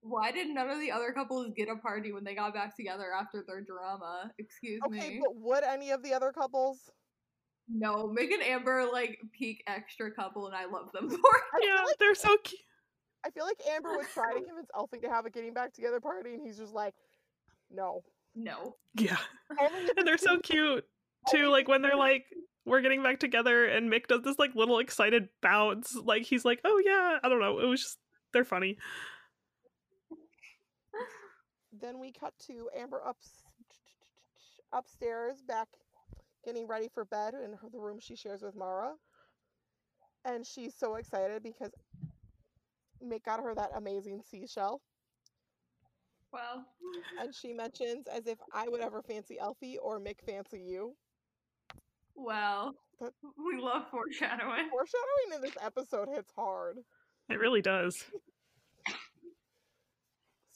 Why 0.00 0.30
did 0.32 0.48
none 0.48 0.68
of 0.68 0.78
the 0.80 0.92
other 0.92 1.12
couples 1.12 1.50
get 1.56 1.68
a 1.68 1.76
party 1.76 2.12
when 2.12 2.24
they 2.24 2.34
got 2.34 2.52
back 2.52 2.76
together 2.76 3.06
after 3.18 3.42
their 3.46 3.62
drama? 3.62 4.30
Excuse 4.38 4.80
Okay, 4.86 4.92
me. 4.92 4.98
Okay, 5.06 5.20
but 5.20 5.34
would 5.36 5.64
any 5.64 5.90
of 5.90 6.02
the 6.02 6.12
other 6.12 6.30
couples? 6.30 6.90
No, 7.68 8.06
Mick 8.14 8.30
and 8.32 8.42
Amber 8.42 8.84
like 8.92 9.18
peak 9.32 9.64
extra 9.66 10.10
couple, 10.12 10.46
and 10.46 10.54
I 10.54 10.66
love 10.66 10.92
them 10.92 11.08
for 11.10 11.16
it. 11.16 11.64
Yeah, 11.64 11.82
like- 11.84 11.96
they're 11.98 12.14
so 12.14 12.36
cute. 12.44 12.60
I 13.26 13.30
feel 13.30 13.46
like 13.46 13.56
Amber 13.70 13.96
would 13.96 14.06
try 14.12 14.34
to 14.34 14.40
convince 14.46 14.68
Alfie 14.76 14.98
to 14.98 15.08
have 15.08 15.24
a 15.24 15.30
getting 15.30 15.54
back 15.54 15.72
together 15.72 15.98
party, 15.98 16.34
and 16.34 16.46
he's 16.46 16.58
just 16.58 16.74
like, 16.74 16.92
no. 17.70 18.02
No. 18.34 18.76
Yeah. 18.94 19.16
And 19.96 20.06
they're 20.06 20.18
so 20.18 20.38
cute 20.40 20.84
too. 21.30 21.48
Like 21.48 21.68
when 21.68 21.82
they're 21.82 21.96
like, 21.96 22.24
we're 22.66 22.80
getting 22.80 23.02
back 23.02 23.20
together, 23.20 23.66
and 23.66 23.92
Mick 23.92 24.06
does 24.06 24.22
this 24.22 24.38
like 24.38 24.54
little 24.54 24.78
excited 24.78 25.28
bounce. 25.42 25.94
Like 25.94 26.22
he's 26.22 26.44
like, 26.44 26.60
oh 26.64 26.82
yeah, 26.84 27.18
I 27.22 27.28
don't 27.28 27.40
know. 27.40 27.60
It 27.60 27.66
was 27.66 27.82
just 27.82 27.98
they're 28.32 28.44
funny. 28.44 28.78
Then 31.80 31.98
we 31.98 32.12
cut 32.12 32.32
to 32.46 32.70
Amber 32.78 33.02
ups 33.04 33.42
upstairs, 34.72 35.42
back 35.46 35.66
getting 36.44 36.66
ready 36.66 36.88
for 36.92 37.04
bed 37.04 37.34
in 37.34 37.52
the 37.72 37.78
room 37.78 37.98
she 38.00 38.16
shares 38.16 38.42
with 38.42 38.54
Mara. 38.54 38.92
And 40.24 40.46
she's 40.46 40.74
so 40.74 40.94
excited 40.94 41.42
because 41.42 41.72
Mick 43.04 43.24
got 43.24 43.40
her 43.40 43.54
that 43.54 43.70
amazing 43.74 44.22
seashell. 44.28 44.80
Well, 46.34 46.66
And 47.20 47.32
she 47.34 47.52
mentions 47.52 48.06
as 48.08 48.26
if 48.26 48.38
I 48.52 48.68
would 48.68 48.80
ever 48.80 49.00
fancy 49.02 49.38
Alfie 49.38 49.78
or 49.78 50.00
Mick 50.00 50.20
fancy 50.26 50.60
you. 50.60 50.96
well, 52.16 52.74
But- 53.00 53.14
we 53.38 53.56
love 53.60 53.88
foreshadowing. 53.90 54.68
Foreshadowing 54.70 55.32
in 55.36 55.40
this 55.42 55.56
episode 55.62 56.08
hits 56.08 56.32
hard. 56.36 56.78
It 57.30 57.38
really 57.38 57.62
does. 57.62 58.04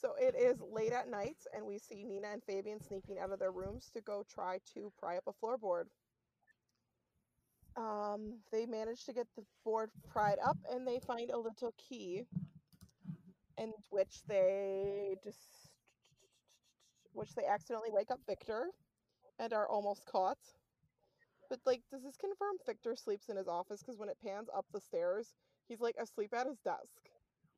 So 0.01 0.13
it 0.17 0.33
is 0.33 0.61
late 0.61 0.93
at 0.93 1.09
night, 1.09 1.35
and 1.53 1.65
we 1.65 1.77
see 1.77 2.05
Nina 2.05 2.29
and 2.31 2.41
Fabian 2.45 2.79
sneaking 2.81 3.19
out 3.19 3.31
of 3.33 3.39
their 3.39 3.51
rooms 3.51 3.89
to 3.93 3.99
go 3.99 4.23
try 4.33 4.59
to 4.73 4.93
pry 4.97 5.17
up 5.17 5.25
a 5.27 5.33
floorboard. 5.45 5.87
Um, 7.75 8.39
they 8.49 8.65
manage 8.65 9.03
to 9.07 9.13
get 9.13 9.27
the 9.35 9.43
board 9.65 9.89
pried 10.09 10.37
up, 10.41 10.55
and 10.71 10.87
they 10.87 10.99
find 11.05 11.31
a 11.31 11.37
little 11.37 11.73
key, 11.77 12.23
in 13.57 13.73
which 13.89 14.23
they 14.25 15.17
just 15.21 15.58
which 17.19 17.35
they 17.35 17.45
accidentally 17.45 17.89
wake 17.91 18.11
up 18.11 18.19
Victor 18.25 18.67
and 19.39 19.51
are 19.51 19.67
almost 19.67 20.05
caught. 20.05 20.37
But 21.49 21.59
like, 21.65 21.81
does 21.91 22.01
this 22.03 22.15
confirm 22.15 22.55
Victor 22.65 22.95
sleeps 22.95 23.27
in 23.27 23.35
his 23.35 23.47
office? 23.49 23.81
Because 23.81 23.97
when 23.99 24.07
it 24.07 24.17
pans 24.23 24.47
up 24.55 24.65
the 24.73 24.79
stairs, 24.79 25.33
he's 25.67 25.81
like 25.81 25.95
asleep 26.01 26.33
at 26.33 26.47
his 26.47 26.59
desk, 26.59 27.09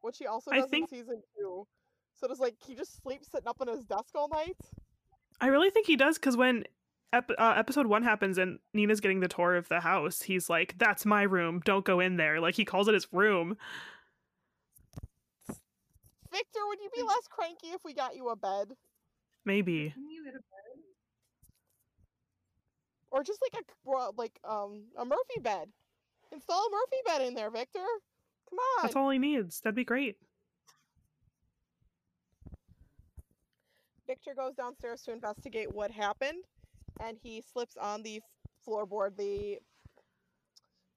which 0.02 0.18
he 0.18 0.26
also 0.26 0.50
does 0.52 0.70
think- 0.70 0.92
in 0.92 0.98
season 0.98 1.22
two. 1.38 1.68
So 2.16 2.28
does 2.28 2.40
like 2.40 2.56
he 2.66 2.76
just 2.76 3.02
sleeps 3.02 3.30
sitting 3.32 3.48
up 3.48 3.58
on 3.62 3.68
his 3.68 3.86
desk 3.86 4.16
all 4.16 4.30
night? 4.30 4.58
I 5.40 5.48
really 5.48 5.70
think 5.70 5.88
he 5.88 5.96
does 5.96 6.18
because 6.18 6.36
when 6.36 6.66
ep- 7.14 7.32
uh, 7.38 7.54
episode 7.56 7.88
one 7.88 8.04
happens 8.04 8.38
and 8.38 8.60
Nina's 8.74 9.00
getting 9.00 9.22
the 9.22 9.28
tour 9.28 9.56
of 9.56 9.70
the 9.70 9.80
house, 9.80 10.24
he's 10.24 10.50
like, 10.50 10.78
"That's 10.78 11.06
my 11.06 11.24
room. 11.24 11.62
Don't 11.64 11.86
go 11.86 12.00
in 12.00 12.18
there." 12.18 12.40
Like 12.40 12.56
he 12.56 12.66
calls 12.66 12.88
it 12.88 12.94
his 12.94 13.08
room. 13.12 13.58
Victor, 16.32 16.60
would 16.68 16.80
you 16.82 16.90
be 16.96 17.02
less 17.02 17.28
cranky 17.30 17.68
if 17.70 17.84
we 17.84 17.94
got 17.94 18.16
you 18.16 18.30
a 18.30 18.36
bed? 18.36 18.76
Maybe. 19.46 19.92
Can 19.92 20.10
you 20.10 20.24
get 20.24 20.34
a 20.34 20.38
bed? 20.38 20.84
Or 23.12 23.24
just 23.24 23.40
like 23.42 23.64
a 23.64 24.12
like 24.18 24.40
um 24.48 24.84
a 24.98 25.06
Murphy 25.06 25.40
bed. 25.42 25.70
Install 26.32 26.66
a 26.66 26.72
Murphy 26.72 27.02
bed 27.06 27.28
in 27.28 27.34
there, 27.34 27.52
Victor. 27.52 27.86
Come 28.50 28.60
on. 28.60 28.84
That's 28.84 28.96
all 28.96 29.10
he 29.10 29.20
needs. 29.20 29.60
That'd 29.62 29.76
be 29.76 29.84
great. 29.84 30.18
Victor 34.08 34.34
goes 34.36 34.56
downstairs 34.56 35.02
to 35.04 35.14
investigate 35.14 35.74
what 35.74 35.90
happened, 35.90 36.44
and 37.00 37.18
he 37.22 37.42
slips 37.42 37.78
on 37.78 38.04
the 38.04 38.22
floorboard 38.68 39.16
the 39.18 39.58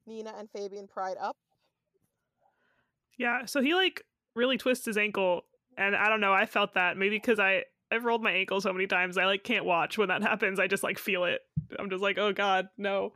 Nina 0.06 0.34
and 0.36 0.48
Fabian 0.50 0.86
pried 0.88 1.16
up. 1.20 1.36
Yeah. 3.16 3.44
So 3.46 3.62
he 3.62 3.74
like 3.74 4.02
really 4.34 4.58
twists 4.58 4.84
his 4.84 4.96
ankle, 4.96 5.42
and 5.78 5.94
I 5.94 6.08
don't 6.08 6.20
know. 6.20 6.32
I 6.32 6.46
felt 6.46 6.74
that 6.74 6.96
maybe 6.96 7.16
because 7.16 7.38
I 7.38 7.64
I've 7.94 8.04
rolled 8.04 8.22
my 8.22 8.32
ankle 8.32 8.60
so 8.60 8.72
many 8.72 8.86
times. 8.86 9.16
I 9.16 9.26
like 9.26 9.44
can't 9.44 9.64
watch 9.64 9.96
when 9.96 10.08
that 10.08 10.22
happens. 10.22 10.58
I 10.58 10.66
just 10.66 10.82
like 10.82 10.98
feel 10.98 11.24
it. 11.24 11.40
I'm 11.78 11.88
just 11.90 12.02
like, 12.02 12.18
oh 12.18 12.32
god, 12.32 12.68
no. 12.76 13.12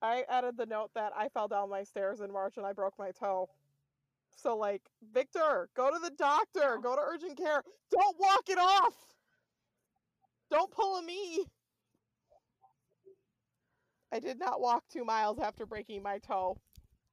I 0.00 0.24
added 0.28 0.56
the 0.56 0.66
note 0.66 0.90
that 0.94 1.12
I 1.16 1.28
fell 1.28 1.48
down 1.48 1.70
my 1.70 1.82
stairs 1.82 2.20
in 2.20 2.32
March 2.32 2.56
and 2.56 2.66
I 2.66 2.72
broke 2.72 2.94
my 2.98 3.10
toe. 3.10 3.48
So 4.36 4.56
like, 4.56 4.82
Victor, 5.12 5.68
go 5.76 5.90
to 5.90 5.98
the 5.98 6.10
doctor, 6.10 6.78
go 6.82 6.94
to 6.94 7.02
urgent 7.02 7.36
care. 7.36 7.62
Don't 7.90 8.16
walk 8.18 8.48
it 8.48 8.58
off. 8.58 8.94
Don't 10.50 10.70
pull 10.70 10.98
a 10.98 11.02
me. 11.02 11.44
I 14.12 14.20
did 14.20 14.38
not 14.38 14.60
walk 14.60 14.84
two 14.92 15.04
miles 15.04 15.38
after 15.40 15.66
breaking 15.66 16.02
my 16.02 16.18
toe 16.18 16.56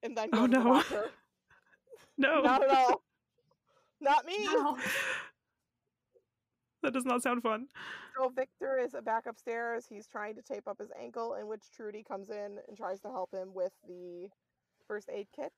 and 0.04 0.16
then 0.16 0.30
go 0.30 0.44
Oh, 0.44 0.48
to 0.48 0.52
the 0.52 0.58
no. 0.64 0.74
doctor. 0.74 1.06
No. 2.18 2.42
Not 2.42 2.62
at 2.64 2.70
all. 2.70 3.02
Not 4.02 4.26
me. 4.26 4.46
No. 4.46 4.78
That 6.84 6.94
does 6.94 7.06
not 7.06 7.24
sound 7.24 7.44
fun. 7.44 7.68
So 8.18 8.30
Victor 8.30 8.78
is 8.78 8.96
back 9.04 9.26
upstairs. 9.26 9.86
He's 9.88 10.08
trying 10.08 10.36
to 10.36 10.42
tape 10.42 10.68
up 10.68 10.80
his 10.80 10.92
ankle, 11.00 11.36
in 11.36 11.48
which 11.48 11.64
Trudy 11.76 12.04
comes 12.04 12.30
in 12.30 12.58
and 12.68 12.78
tries 12.78 13.02
to 13.02 13.10
help 13.10 13.34
him 13.34 13.54
with 13.54 13.74
the 13.88 14.30
first 14.88 15.10
aid 15.14 15.28
kit. 15.36 15.52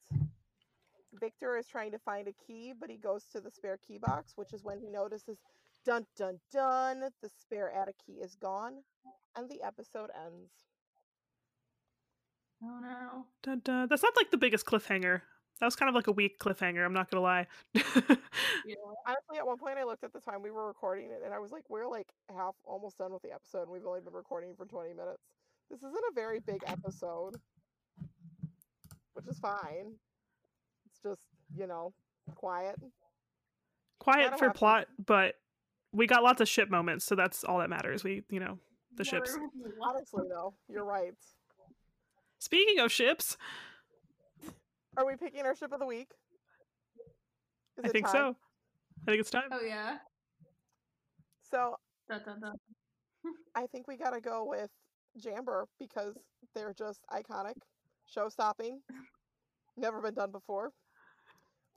Victor 1.20 1.58
is 1.58 1.68
trying 1.68 1.92
to 1.92 2.00
find 2.00 2.28
a 2.28 2.34
key, 2.46 2.74
but 2.80 2.90
he 2.90 2.98
goes 2.98 3.26
to 3.32 3.40
the 3.40 3.52
spare 3.52 3.78
key 3.78 4.00
box, 4.00 4.34
which 4.36 4.54
is 4.54 4.64
when 4.64 4.80
he 4.80 4.90
notices 4.90 5.38
dun 5.86 6.06
dun 6.16 6.40
dun, 6.52 7.02
the 7.22 7.30
spare 7.42 7.72
attic 7.72 7.96
key 8.06 8.14
is 8.14 8.36
gone, 8.36 8.84
and 9.36 9.50
the 9.50 9.62
episode 9.62 10.10
ends. 10.26 10.52
Oh 12.64 12.80
no. 12.82 13.26
Dun, 13.44 13.62
dun. 13.64 13.88
That's 13.90 14.04
not 14.04 14.14
like 14.16 14.32
the 14.32 14.38
biggest 14.38 14.66
cliffhanger. 14.66 15.22
That 15.60 15.68
was 15.68 15.76
kind 15.76 15.90
of 15.90 15.96
like 15.96 16.08
a 16.08 16.12
weak 16.12 16.40
cliffhanger. 16.40 16.86
I'm 16.86 16.94
not 16.94 17.10
gonna 17.10 17.22
lie. 17.22 17.48
Yeah. 17.74 17.82
Honestly, 19.08 19.38
at 19.38 19.46
one 19.46 19.58
point 19.58 19.78
I 19.78 19.84
looked 19.84 20.04
at 20.04 20.14
the 20.14 20.20
time 20.20 20.42
we 20.42 20.52
were 20.52 20.68
recording 20.68 21.12
it, 21.12 21.22
and 21.24 21.34
I 21.34 21.40
was 21.40 21.52
like, 21.52 21.64
we're 21.70 21.88
like 21.88 22.08
half 22.36 22.56
almost 22.66 22.98
done 22.98 23.14
with 23.14 23.22
the 23.22 23.32
episode, 23.34 23.64
and 23.64 23.72
we've 23.72 23.86
only 23.86 24.02
been 24.02 24.14
recording 24.14 24.56
for 24.56 24.66
20 24.66 24.90
minutes. 24.94 25.24
This 25.70 25.80
isn't 25.80 25.96
a 25.96 26.14
very 26.14 26.40
big 26.40 26.62
episode, 26.68 27.36
which 29.14 29.28
is 29.28 29.40
fine. 29.40 29.94
It's 30.86 31.00
just, 31.02 31.22
you 31.56 31.68
know, 31.68 31.94
quiet. 32.36 32.76
Quiet 34.00 34.38
for 34.38 34.52
plot, 34.52 34.88
but 35.04 35.36
we 35.94 36.08
got 36.08 36.24
lots 36.24 36.42
of 36.42 36.50
ship 36.50 36.70
moments, 36.70 37.06
so 37.06 37.16
that's 37.16 37.44
all 37.44 37.60
that 37.60 37.70
matters. 37.70 38.04
We, 38.04 38.24
you 38.30 38.40
know, 38.40 38.60
the 38.96 39.04
ships. 39.04 39.38
Honestly, 39.82 40.24
though, 40.30 40.54
you're 40.68 40.84
right. 40.84 41.14
Speaking 42.40 42.80
of 42.80 42.92
ships, 42.92 43.38
Are 44.98 45.06
we 45.06 45.16
picking 45.16 45.46
our 45.46 45.56
ship 45.56 45.72
of 45.72 45.80
the 45.80 45.86
week? 45.86 46.10
Is 47.78 47.86
I 47.86 47.88
it 47.88 47.92
think 47.92 48.06
time? 48.06 48.14
so. 48.14 48.36
I 49.08 49.12
think 49.12 49.20
it's 49.22 49.30
time. 49.32 49.44
Oh 49.52 49.60
yeah. 49.66 49.98
So 51.50 51.76
Dun, 52.10 52.22
dun, 52.26 52.40
dun. 52.42 52.56
I 53.56 53.66
think 53.68 53.88
we 53.88 53.98
gotta 53.98 54.20
go 54.22 54.46
with 54.46 54.70
Jamber 55.20 55.66
because 55.80 56.18
they're 56.54 56.74
just 56.74 57.02
iconic, 57.12 57.56
show 58.06 58.30
stopping, 58.30 58.82
never 59.78 60.02
been 60.02 60.14
done 60.14 60.32
before. 60.32 60.72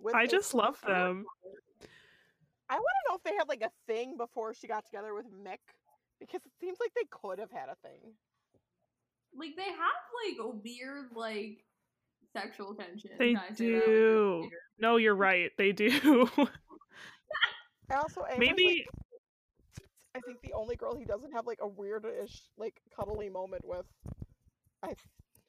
With 0.00 0.14
I 0.14 0.24
a 0.24 0.26
just 0.28 0.52
love 0.54 0.76
full- 0.76 0.92
them. 0.92 1.24
I 2.68 2.74
want 2.74 2.84
to 2.84 3.10
know 3.10 3.16
if 3.16 3.22
they 3.22 3.36
had 3.38 3.48
like 3.48 3.62
a 3.62 3.70
thing 3.86 4.16
before 4.16 4.52
she 4.52 4.66
got 4.66 4.84
together 4.84 5.14
with 5.14 5.26
Mick 5.26 5.58
because 6.18 6.40
it 6.44 6.52
seems 6.60 6.78
like 6.80 6.90
they 6.96 7.06
could 7.10 7.38
have 7.38 7.50
had 7.52 7.68
a 7.68 7.76
thing. 7.88 8.00
Like 9.38 9.54
they 9.56 9.62
have 9.62 9.78
like 10.26 10.38
a 10.44 10.48
weird 10.48 11.10
like 11.14 11.58
sexual 12.40 12.74
tension. 12.74 13.10
They 13.18 13.34
I 13.36 13.54
say 13.54 13.70
that? 13.72 13.74
Like, 13.74 13.86
do. 13.86 14.40
they're 14.50 14.58
No, 14.78 14.96
you're 14.96 15.14
right. 15.16 15.50
They 15.58 15.72
do. 15.72 15.90
I 17.90 17.94
also 17.96 18.22
Amber's, 18.28 18.38
Maybe 18.38 18.84
like, 18.86 19.84
I 20.16 20.20
think 20.26 20.38
the 20.42 20.52
only 20.54 20.76
girl 20.76 20.96
he 20.96 21.04
doesn't 21.04 21.32
have 21.32 21.46
like 21.46 21.58
a 21.62 21.68
weirdish 21.68 22.40
like 22.58 22.74
cuddly 22.98 23.28
moment 23.28 23.62
with. 23.64 23.86
I 24.82 24.94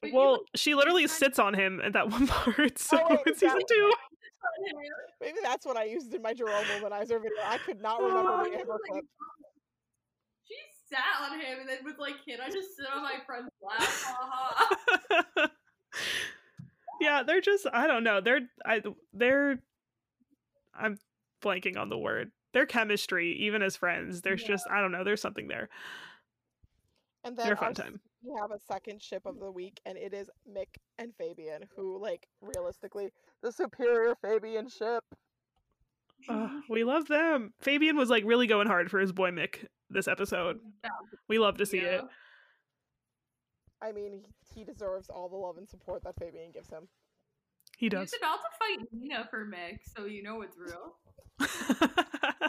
But 0.02 0.12
well, 0.12 0.30
would 0.32 0.40
she 0.54 0.74
literally 0.74 1.02
kind 1.02 1.10
of- 1.10 1.16
sits 1.16 1.38
on 1.38 1.54
him 1.54 1.80
at 1.84 1.92
that 1.94 2.10
one 2.10 2.26
part. 2.28 2.78
So 2.78 2.98
wait, 3.10 3.20
in 3.26 3.34
season 3.34 3.60
two, 3.68 3.92
maybe 5.20 5.38
that's 5.42 5.66
what 5.66 5.76
I 5.76 5.84
used 5.84 6.14
in 6.14 6.22
my 6.22 6.32
Jerome 6.32 6.64
womanizer 6.64 7.20
video. 7.20 7.42
I 7.44 7.58
could 7.58 7.80
not 7.80 8.00
remember 8.02 8.30
Oh, 8.30 8.44
the 8.44 8.50
she 8.50 8.56
Amber 8.60 8.72
was 8.72 8.80
like- 8.84 8.92
clip. 8.92 9.04
She 10.46 10.54
sat 10.90 11.30
on 11.30 11.38
him 11.40 11.60
and 11.60 11.68
then 11.68 11.78
was 11.84 11.98
like, 11.98 12.14
"Can 12.26 12.40
I 12.40 12.48
just 12.48 12.74
sit 12.76 12.86
on 12.94 13.02
my 13.02 13.16
friend's 13.26 13.50
lap?" 13.60 13.82
Ha 17.18 17.24
ha. 17.24 17.24
yeah, 17.24 17.24
they're 17.24 17.40
just 17.40 17.66
I 17.72 17.86
don't 17.86 18.04
know. 18.04 18.20
They're 18.20 18.40
I 18.64 18.82
they're 19.12 19.58
I'm 20.74 20.98
blanking 21.42 21.76
on 21.78 21.88
the 21.88 21.98
word. 21.98 22.30
Their 22.54 22.66
chemistry, 22.66 23.32
even 23.40 23.62
as 23.62 23.76
friends, 23.76 24.22
there's 24.22 24.42
Yeah. 24.42 24.48
just 24.48 24.66
I 24.70 24.80
don't 24.80 24.92
know. 24.92 25.04
There's 25.04 25.20
something 25.20 25.48
there. 25.48 25.68
And 27.24 27.36
then 27.36 27.46
They're 27.46 27.58
our 27.58 27.64
fun 27.64 27.74
time. 27.74 28.00
we 28.22 28.32
have 28.40 28.50
a 28.50 28.58
second 28.58 29.02
ship 29.02 29.22
of 29.26 29.38
the 29.40 29.50
week, 29.50 29.80
and 29.84 29.98
it 29.98 30.14
is 30.14 30.30
Mick 30.50 30.76
and 30.98 31.12
Fabian, 31.16 31.64
who 31.76 32.00
like 32.00 32.26
realistically 32.40 33.10
the 33.42 33.52
superior 33.52 34.14
Fabian 34.22 34.68
ship. 34.68 35.04
Ugh, 36.28 36.62
we 36.68 36.84
love 36.84 37.06
them. 37.08 37.52
Fabian 37.60 37.96
was 37.96 38.10
like 38.10 38.24
really 38.24 38.46
going 38.46 38.66
hard 38.66 38.90
for 38.90 38.98
his 38.98 39.12
boy 39.12 39.30
Mick 39.30 39.66
this 39.90 40.08
episode. 40.08 40.58
Yeah. 40.84 40.90
We 41.28 41.38
love 41.38 41.58
to 41.58 41.66
see 41.66 41.78
it. 41.78 42.02
I 43.80 43.92
mean, 43.92 44.12
he, 44.12 44.60
he 44.60 44.64
deserves 44.64 45.08
all 45.08 45.28
the 45.28 45.36
love 45.36 45.56
and 45.58 45.68
support 45.68 46.02
that 46.04 46.16
Fabian 46.18 46.50
gives 46.52 46.68
him. 46.68 46.88
He 47.78 47.88
does. 47.88 48.10
He's 48.10 48.20
about 48.20 48.38
to 48.38 48.48
fight 48.58 48.88
Nina 48.92 49.26
for 49.30 49.46
Mick, 49.46 49.78
so 49.96 50.04
you 50.04 50.22
know 50.22 50.42
it's 50.42 50.56
real. 50.58 50.96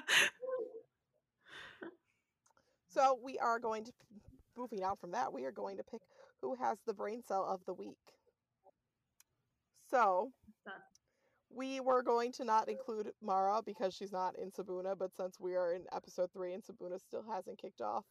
So 2.89 3.17
we 3.23 3.37
are 3.37 3.59
going 3.59 3.85
to 3.85 3.91
moving 4.57 4.83
on 4.83 4.97
from 4.97 5.11
that. 5.11 5.31
We 5.31 5.45
are 5.45 5.51
going 5.51 5.77
to 5.77 5.83
pick 5.83 6.01
who 6.41 6.55
has 6.55 6.77
the 6.85 6.93
brain 6.93 7.21
cell 7.25 7.45
of 7.45 7.61
the 7.65 7.73
week. 7.73 7.97
So 9.89 10.31
we 11.49 11.79
were 11.79 12.03
going 12.03 12.31
to 12.33 12.43
not 12.43 12.67
include 12.67 13.11
Mara 13.21 13.61
because 13.65 13.93
she's 13.93 14.11
not 14.11 14.35
in 14.37 14.51
Sibuna, 14.51 14.97
but 14.97 15.15
since 15.15 15.39
we 15.39 15.55
are 15.55 15.73
in 15.73 15.83
episode 15.95 16.29
three 16.33 16.53
and 16.53 16.63
Sibuna 16.63 16.99
still 16.99 17.23
hasn't 17.31 17.61
kicked 17.61 17.81
off, 17.81 18.05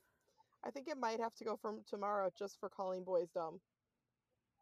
I 0.65 0.71
think 0.71 0.89
it 0.89 0.99
might 0.99 1.21
have 1.21 1.35
to 1.37 1.45
go 1.45 1.57
from 1.61 1.81
Tamara 1.89 2.31
just 2.39 2.59
for 2.59 2.69
calling 2.69 3.05
boys 3.05 3.29
dumb. 3.35 3.61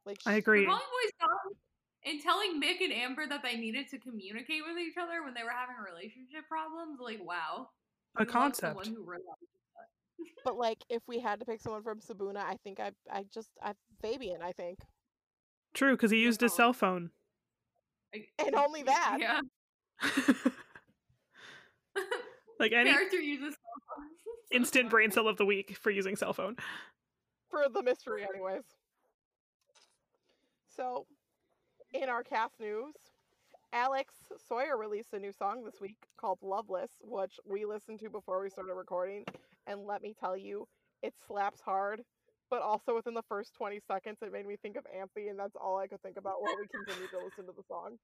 Like 0.04 0.18
I 0.26 0.34
agree. 0.34 0.66
Calling 0.66 0.80
boys 0.80 1.12
dumb 1.20 1.56
and 2.06 2.20
telling 2.22 2.60
Mick 2.62 2.80
and 2.80 2.92
Amber 2.92 3.26
that 3.26 3.42
they 3.42 3.56
needed 3.56 3.88
to 3.90 3.98
communicate 3.98 4.62
with 4.66 4.78
each 4.78 4.96
other 4.96 5.22
when 5.24 5.34
they 5.34 5.42
were 5.42 5.50
having 5.50 5.76
relationship 5.84 6.48
problems. 6.48 6.98
Like, 7.00 7.18
wow. 7.22 7.68
A 8.16 8.22
You 8.22 8.26
concept. 8.26 8.68
someone 8.84 8.86
who 8.86 9.02
realized- 9.04 9.26
But 10.44 10.56
like, 10.66 10.78
if 10.88 11.02
we 11.06 11.18
had 11.20 11.40
to 11.40 11.44
pick 11.44 11.60
someone 11.60 11.82
from 11.82 12.00
Sibuna, 12.00 12.38
I 12.38 12.56
think 12.64 12.80
I 12.80 12.92
I 13.10 13.24
just 13.34 13.50
I 13.62 13.72
Fabian. 14.00 14.40
I 14.42 14.52
think, 14.52 14.78
True, 15.74 15.92
because 15.92 16.10
he 16.10 16.18
used 16.22 16.40
his 16.40 16.54
cell 16.54 16.72
phone. 16.72 17.10
and 18.38 18.54
only 18.54 18.82
that. 18.84 19.18
Yeah. 19.20 19.40
like 22.58 22.72
any 22.72 22.90
Character 22.90 23.18
uses 23.18 23.54
cell 23.54 23.96
phones. 23.96 24.10
Instant 24.52 24.90
brain 24.90 25.10
cell 25.10 25.28
of 25.28 25.36
the 25.36 25.44
week 25.44 25.76
for 25.76 25.90
using 25.90 26.16
cell 26.16 26.32
phone. 26.32 26.56
for 27.50 27.64
the 27.72 27.82
mystery, 27.82 28.22
anyways. 28.24 28.62
So, 30.76 31.06
in 32.02 32.08
our 32.08 32.22
cast 32.22 32.60
news, 32.60 32.94
Alex 33.72 34.14
Sawyer 34.36 34.76
released 34.76 35.12
a 35.14 35.18
new 35.18 35.32
song 35.32 35.64
this 35.64 35.80
week 35.80 35.96
called 36.16 36.38
Loveless, 36.42 36.90
which 37.02 37.40
we 37.44 37.64
listened 37.64 38.00
to 38.00 38.10
before 38.10 38.42
we 38.42 38.50
started 38.50 38.74
recording. 38.74 39.24
And 39.66 39.86
let 39.86 40.02
me 40.02 40.14
tell 40.18 40.36
you, 40.36 40.68
it 41.02 41.14
slaps 41.26 41.60
hard. 41.60 42.02
But 42.48 42.62
also 42.62 42.94
within 42.94 43.14
the 43.14 43.22
first 43.28 43.54
20 43.54 43.80
seconds, 43.80 44.18
it 44.22 44.32
made 44.32 44.46
me 44.46 44.56
think 44.56 44.76
of 44.76 44.84
Anthe, 44.84 45.28
and 45.28 45.38
that's 45.38 45.56
all 45.56 45.78
I 45.78 45.88
could 45.88 46.00
think 46.02 46.16
about 46.16 46.40
while 46.42 46.56
we 46.58 46.66
continued 46.68 47.10
to 47.10 47.18
listen 47.18 47.46
to 47.46 47.52
the 47.52 47.64
song. 47.64 47.98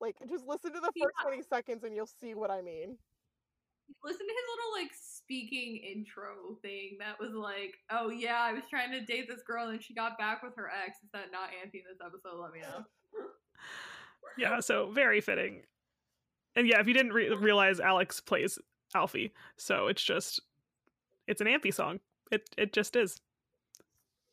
Like, 0.00 0.16
just 0.28 0.46
listen 0.46 0.72
to 0.72 0.80
the 0.80 0.90
Yeah. 0.96 1.04
first 1.04 1.16
20 1.22 1.42
seconds 1.42 1.84
and 1.84 1.94
you'll 1.94 2.06
see 2.06 2.34
what 2.34 2.50
I 2.50 2.62
mean. 2.62 2.98
Listen 4.04 4.26
to 4.26 4.32
his 4.32 4.46
little 4.56 4.82
like 4.82 4.92
speaking 4.94 5.76
intro 5.76 6.56
thing 6.62 6.96
that 7.00 7.18
was 7.18 7.34
like, 7.34 7.74
oh 7.90 8.10
yeah, 8.10 8.38
I 8.40 8.52
was 8.52 8.62
trying 8.70 8.92
to 8.92 9.04
date 9.04 9.28
this 9.28 9.42
girl 9.46 9.68
and 9.68 9.82
she 9.82 9.94
got 9.94 10.18
back 10.18 10.42
with 10.42 10.54
her 10.56 10.70
ex. 10.70 10.98
Is 11.02 11.10
that 11.12 11.32
not 11.32 11.50
Anthe 11.50 11.74
in 11.74 11.82
this 11.88 12.00
episode? 12.04 12.40
Let 12.40 12.52
me 12.52 12.60
know. 12.60 12.84
Yeah, 14.38 14.60
so 14.60 14.90
very 14.90 15.20
fitting. 15.22 15.62
And 16.56 16.68
yeah, 16.68 16.78
if 16.80 16.86
you 16.86 16.92
didn't 16.92 17.12
re- 17.12 17.34
realize, 17.34 17.80
Alex 17.80 18.20
plays 18.20 18.58
Alfie, 18.94 19.32
so 19.56 19.86
it's 19.86 20.02
just 20.02 20.40
it's 21.26 21.40
an 21.40 21.46
Anthe 21.46 21.72
song. 21.72 22.00
It 22.30 22.50
it 22.58 22.72
just 22.72 22.96
is. 22.96 23.20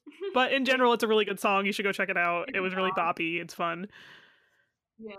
But 0.33 0.51
in 0.51 0.65
general, 0.65 0.91
it's 0.93 1.03
a 1.03 1.07
really 1.07 1.23
good 1.25 1.39
song. 1.39 1.65
You 1.65 1.71
should 1.71 1.85
go 1.85 1.91
check 1.93 2.09
it 2.09 2.17
out. 2.17 2.49
It 2.53 2.59
was 2.59 2.75
really 2.75 2.91
bop. 2.95 3.17
boppy. 3.17 3.39
It's 3.41 3.53
fun. 3.53 3.87
yeah. 4.99 5.13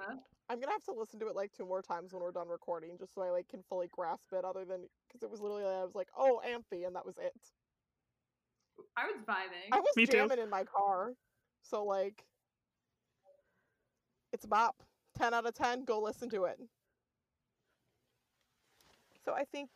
I'm 0.51 0.61
gonna 0.61 0.73
have 0.73 0.85
to 0.85 0.93
listen 0.93 1.19
to 1.21 1.29
it 1.29 1.37
like 1.37 1.53
two 1.53 1.65
more 1.65 1.81
times 1.83 2.13
when 2.13 2.23
we're 2.23 2.31
done 2.31 2.49
recording, 2.49 2.97
just 2.99 3.15
so 3.15 3.23
I 3.23 3.31
like 3.31 3.49
can 3.49 3.63
fully 3.69 3.89
grasp 3.91 4.33
it. 4.33 4.45
Other 4.45 4.65
than 4.65 4.83
because 5.09 5.23
it 5.23 5.31
was 5.31 5.41
literally 5.41 5.65
I 5.65 5.83
was 5.85 5.95
like, 5.95 6.09
"Oh, 6.17 6.41
Anthe," 6.47 6.87
and 6.87 6.95
that 6.95 7.07
was 7.07 7.17
it. 7.19 7.33
I 8.97 9.07
was 9.07 9.17
vibing. 9.27 9.73
I 9.73 9.81
was 9.81 9.97
Me 9.97 10.05
too. 10.07 10.13
jamming 10.13 10.39
in 10.39 10.51
my 10.51 10.65
car, 10.65 11.13
so 11.63 11.85
like, 11.85 12.25
it's 14.33 14.45
a 14.45 14.49
bop. 14.49 14.83
Ten 15.17 15.33
out 15.33 15.47
of 15.47 15.55
ten. 15.55 15.85
Go 15.85 16.01
listen 16.01 16.29
to 16.31 16.45
it. 16.45 16.59
So 19.25 19.33
I 19.33 19.45
think 19.45 19.71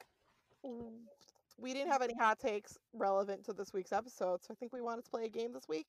we 1.57 1.73
didn't 1.73 1.91
have 1.91 2.03
any 2.03 2.15
hot 2.15 2.39
takes 2.39 2.77
relevant 2.93 3.45
to 3.47 3.53
this 3.55 3.73
week's 3.73 3.93
episode, 3.93 4.45
so 4.45 4.49
I 4.53 4.55
think 4.57 4.73
we 4.73 4.83
wanted 4.83 5.05
to 5.07 5.11
play 5.11 5.25
a 5.25 5.29
game 5.29 5.53
this 5.53 5.67
week. 5.69 5.87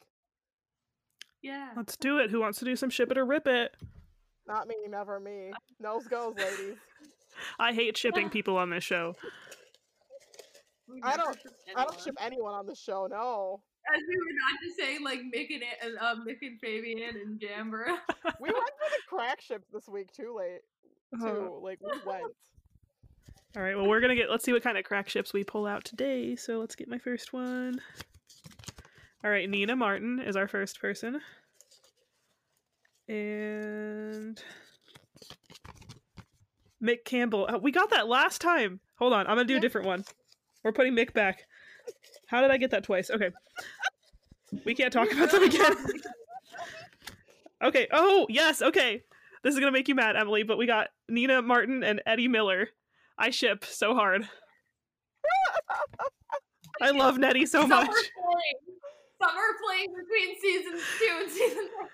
yeah. 1.42 1.72
Let's 1.76 1.98
do 1.98 2.18
it. 2.20 2.30
Who 2.30 2.40
wants 2.40 2.60
to 2.60 2.66
do 2.66 2.76
some 2.76 2.90
ship 2.90 3.12
it 3.12 3.18
or 3.18 3.26
rip 3.26 3.48
it? 3.48 3.76
Not 4.50 4.68
me, 4.68 4.76
never 4.90 5.20
me. 5.20 5.52
Nose 5.80 6.08
goes, 6.08 6.36
ladies. 6.36 6.78
I 7.60 7.72
hate 7.72 7.96
shipping 7.96 8.30
people 8.30 8.58
on 8.58 8.70
this 8.72 8.84
show. 8.84 9.16
I 11.04 11.16
don't- 11.16 11.38
I 11.76 11.84
don't 11.86 12.00
ship 12.02 12.16
anyone 12.20 12.54
on 12.56 12.66
the 12.66 12.76
show. 12.76 13.08
No, 13.10 13.62
As 13.94 14.02
we 14.08 14.16
were 14.18 14.34
not 14.34 14.60
to 14.64 14.74
say 14.74 14.98
like 15.04 15.20
Mick 15.20 15.50
and 15.54 15.98
uh, 16.02 16.16
Mick 16.28 16.40
and 16.42 16.60
Fabian 16.60 17.16
and 17.16 17.40
Jamber. 17.40 17.86
we 18.42 18.50
went 18.50 18.56
for 18.56 18.90
the 18.90 19.02
crack 19.08 19.40
ships 19.40 19.68
this 19.72 19.88
week 19.88 20.12
too 20.12 20.36
late. 20.36 20.62
Too 21.22 21.60
like 21.64 21.80
we 21.82 21.92
went. 22.06 22.24
All 23.56 23.64
right, 23.64 23.76
well, 23.76 23.88
we're 23.88 24.00
gonna 24.02 24.16
get. 24.16 24.30
Let's 24.32 24.44
see 24.44 24.52
what 24.54 24.64
kind 24.64 24.78
of 24.80 24.84
crack 24.84 25.10
ships 25.10 25.32
we 25.32 25.44
pull 25.44 25.66
out 25.68 25.86
today. 25.86 26.36
So 26.36 26.60
let's 26.60 26.76
get 26.76 26.88
my 26.88 26.98
first 27.00 27.34
one. 27.34 27.80
All 29.24 29.30
right, 29.30 29.48
Nina 29.50 29.76
Martin 29.76 30.20
is 30.20 30.36
our 30.36 30.48
first 30.48 30.82
person, 30.82 31.22
and 33.10 34.42
Mick 36.82 37.04
Campbell. 37.06 37.48
uh, 37.50 37.58
We 37.58 37.72
got 37.72 37.90
that 37.90 38.08
last 38.08 38.40
time. 38.42 38.80
Hold 39.00 39.14
on, 39.14 39.22
I'm 39.28 39.36
gonna 39.36 39.46
do 39.46 39.58
a 39.58 39.60
different 39.60 39.88
one. 39.88 40.04
We're 40.64 40.72
putting 40.72 40.96
Mick 40.96 41.14
back. 41.14 41.44
How 42.28 42.42
did 42.42 42.52
I 42.52 42.58
get 42.58 42.72
that 42.72 42.84
twice? 42.84 43.10
Okay, 43.10 43.32
we 44.66 44.76
can't 44.76 44.94
talk 44.94 45.12
about 45.12 45.32
them 45.32 45.44
again. 45.44 45.76
okay. 47.64 47.88
Oh 47.92 48.28
yes. 48.30 48.62
Okay. 48.62 49.04
This 49.44 49.54
is 49.54 49.60
gonna 49.60 49.72
make 49.72 49.88
you 49.88 49.96
mad, 49.96 50.16
Emily. 50.16 50.44
But 50.44 50.58
we 50.58 50.66
got 50.68 50.90
Nina 51.08 51.42
Martin 51.42 51.84
and 51.84 52.02
Eddie 52.06 52.28
Miller. 52.28 52.70
I 53.18 53.32
ship 53.32 53.66
so 53.66 53.96
hard. 53.96 54.28
I 56.82 56.92
love 56.92 57.18
Nettie 57.18 57.46
so 57.46 57.68
much. 57.68 57.90
Summer 59.22 59.42
playing 59.66 59.88
between 59.90 60.40
seasons 60.40 60.82
two 60.98 61.18
and 61.22 61.30
season 61.32 61.68
three. 61.78 61.88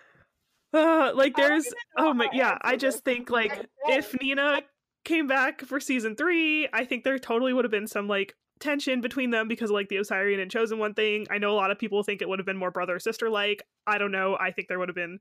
Uh, 0.76 1.12
like 1.16 1.36
there's 1.36 1.72
oh 1.98 2.14
my 2.14 2.28
yeah. 2.34 2.58
I 2.62 2.76
just 2.76 3.04
think 3.04 3.30
like 3.30 3.66
if. 3.88 4.16
Nina 4.22 4.62
came 5.06 5.28
back 5.28 5.62
for 5.62 5.80
season 5.80 6.16
three, 6.16 6.68
I 6.74 6.84
think 6.84 7.04
there 7.04 7.18
totally 7.20 7.54
would 7.54 7.64
have 7.64 7.72
been 7.72 7.88
some 7.88 8.08
like 8.08 8.34
tension 8.60 9.02
between 9.02 9.30
them 9.30 9.48
because 9.48 9.70
like 9.70 9.88
the 9.88 10.00
Osirian 10.00 10.40
and 10.40 10.52
Chosen 10.52 10.80
One 10.80 10.94
thing. 10.94 11.28
I 11.30 11.38
know 11.38 11.52
a 11.52 11.56
lot 11.56 11.72
of 11.72 11.80
people 11.80 12.04
think 12.04 12.22
it 12.22 12.28
would 12.28 12.40
have 12.40 12.46
been 12.46 12.58
more 12.58 12.72
brother 12.72 13.00
sister 13.00 13.30
like. 13.30 13.64
I 13.88 13.98
don't 13.98 14.12
know. 14.12 14.36
I 14.40 14.52
think 14.52 14.68
there 14.68 14.80
would 14.80 14.90
have 14.90 14.96
been 14.96 15.20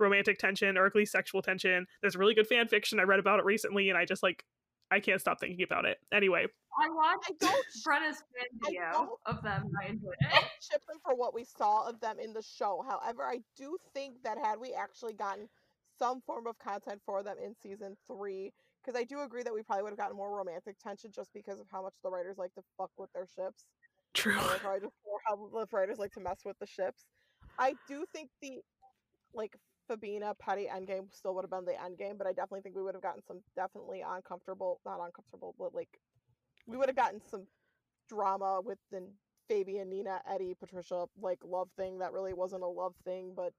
romantic 0.00 0.38
tension 0.38 0.76
or 0.76 0.86
at 0.86 0.94
least 0.94 1.12
sexual 1.12 1.40
tension. 1.40 1.86
There's 2.02 2.16
really 2.16 2.34
good 2.34 2.48
fan 2.48 2.66
fiction. 2.68 2.98
I 2.98 3.04
read 3.04 3.20
about 3.20 3.38
it 3.38 3.44
recently 3.44 3.88
and 3.88 3.96
I 3.96 4.04
just 4.04 4.22
like 4.22 4.44
I 4.90 5.00
can't 5.00 5.20
stop 5.20 5.40
thinking 5.40 5.64
about 5.64 5.84
it. 5.84 5.98
Anyway, 6.12 6.46
I 6.78 6.88
watched 6.90 7.30
I 7.30 7.46
don't 7.46 7.64
sh- 7.74 7.82
Brenna's 7.84 8.16
fan 8.16 8.46
I 8.64 8.68
video 8.68 9.18
uh, 9.26 9.30
of 9.30 9.42
them. 9.42 9.70
I 9.82 9.88
enjoyed 9.90 10.14
it. 10.20 10.28
don't 10.30 10.44
ship 10.60 10.82
them 10.86 10.98
for 11.04 11.14
what 11.14 11.34
we 11.34 11.44
saw 11.44 11.88
of 11.88 12.00
them 12.00 12.18
in 12.18 12.32
the 12.32 12.42
show. 12.42 12.84
However, 12.88 13.24
I 13.24 13.40
do 13.56 13.76
think 13.92 14.22
that 14.24 14.38
had 14.38 14.58
we 14.60 14.72
actually 14.74 15.14
gotten 15.14 15.48
some 15.98 16.20
form 16.26 16.46
of 16.46 16.58
content 16.58 17.00
for 17.06 17.22
them 17.22 17.36
in 17.42 17.54
season 17.62 17.96
three, 18.06 18.52
because 18.82 18.98
I 18.98 19.04
do 19.04 19.20
agree 19.22 19.42
that 19.42 19.54
we 19.54 19.62
probably 19.62 19.84
would 19.84 19.90
have 19.90 19.98
gotten 19.98 20.16
more 20.16 20.36
romantic 20.36 20.78
tension 20.78 21.10
just 21.14 21.32
because 21.32 21.60
of 21.60 21.66
how 21.70 21.82
much 21.82 21.94
the 22.02 22.10
writers 22.10 22.38
like 22.38 22.52
to 22.54 22.62
fuck 22.76 22.90
with 22.98 23.12
their 23.12 23.26
ships. 23.26 23.64
true. 24.12 24.36
And, 24.36 24.46
like, 24.46 24.62
how 24.62 24.72
I 24.72 24.78
just 24.78 24.92
or 25.04 25.18
how 25.26 25.36
the 25.36 25.66
writers 25.76 25.98
like 25.98 26.12
to 26.12 26.20
mess 26.20 26.40
with 26.44 26.58
the 26.58 26.66
ships. 26.66 27.06
I 27.58 27.74
do 27.88 28.04
think 28.12 28.30
the 28.42 28.60
like 29.32 29.56
Fabina 29.88 30.34
Peddie 30.38 30.68
endgame 30.72 31.12
still 31.12 31.34
would 31.34 31.44
have 31.44 31.50
been 31.50 31.64
the 31.64 31.72
endgame, 31.72 32.16
but 32.18 32.26
I 32.26 32.32
definitely 32.32 32.62
think 32.62 32.76
we 32.76 32.82
would 32.82 32.94
have 32.94 33.02
gotten 33.02 33.22
some 33.26 33.40
definitely 33.56 34.02
uncomfortable, 34.06 34.80
not 34.84 35.00
uncomfortable, 35.04 35.54
but 35.58 35.74
like 35.74 36.00
we 36.66 36.76
would 36.76 36.88
have 36.88 36.96
gotten 36.96 37.20
some 37.30 37.46
drama 38.08 38.60
with 38.62 38.78
the 38.90 39.06
Fabian, 39.48 39.90
Nina, 39.90 40.20
Eddie, 40.28 40.54
Patricia 40.58 41.06
like 41.20 41.38
love 41.44 41.68
thing 41.76 41.98
that 41.98 42.12
really 42.12 42.32
wasn't 42.32 42.62
a 42.62 42.66
love 42.66 42.94
thing, 43.04 43.32
but 43.36 43.52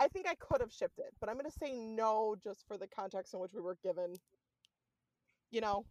I 0.00 0.08
think 0.08 0.26
I 0.28 0.34
could 0.36 0.60
have 0.60 0.72
shipped 0.72 0.98
it, 0.98 1.12
but 1.20 1.28
I'm 1.28 1.36
gonna 1.36 1.50
say 1.50 1.72
no 1.72 2.36
just 2.42 2.66
for 2.66 2.78
the 2.78 2.86
context 2.86 3.34
in 3.34 3.40
which 3.40 3.52
we 3.52 3.60
were 3.60 3.76
given. 3.82 4.14
You 5.50 5.60
know, 5.60 5.84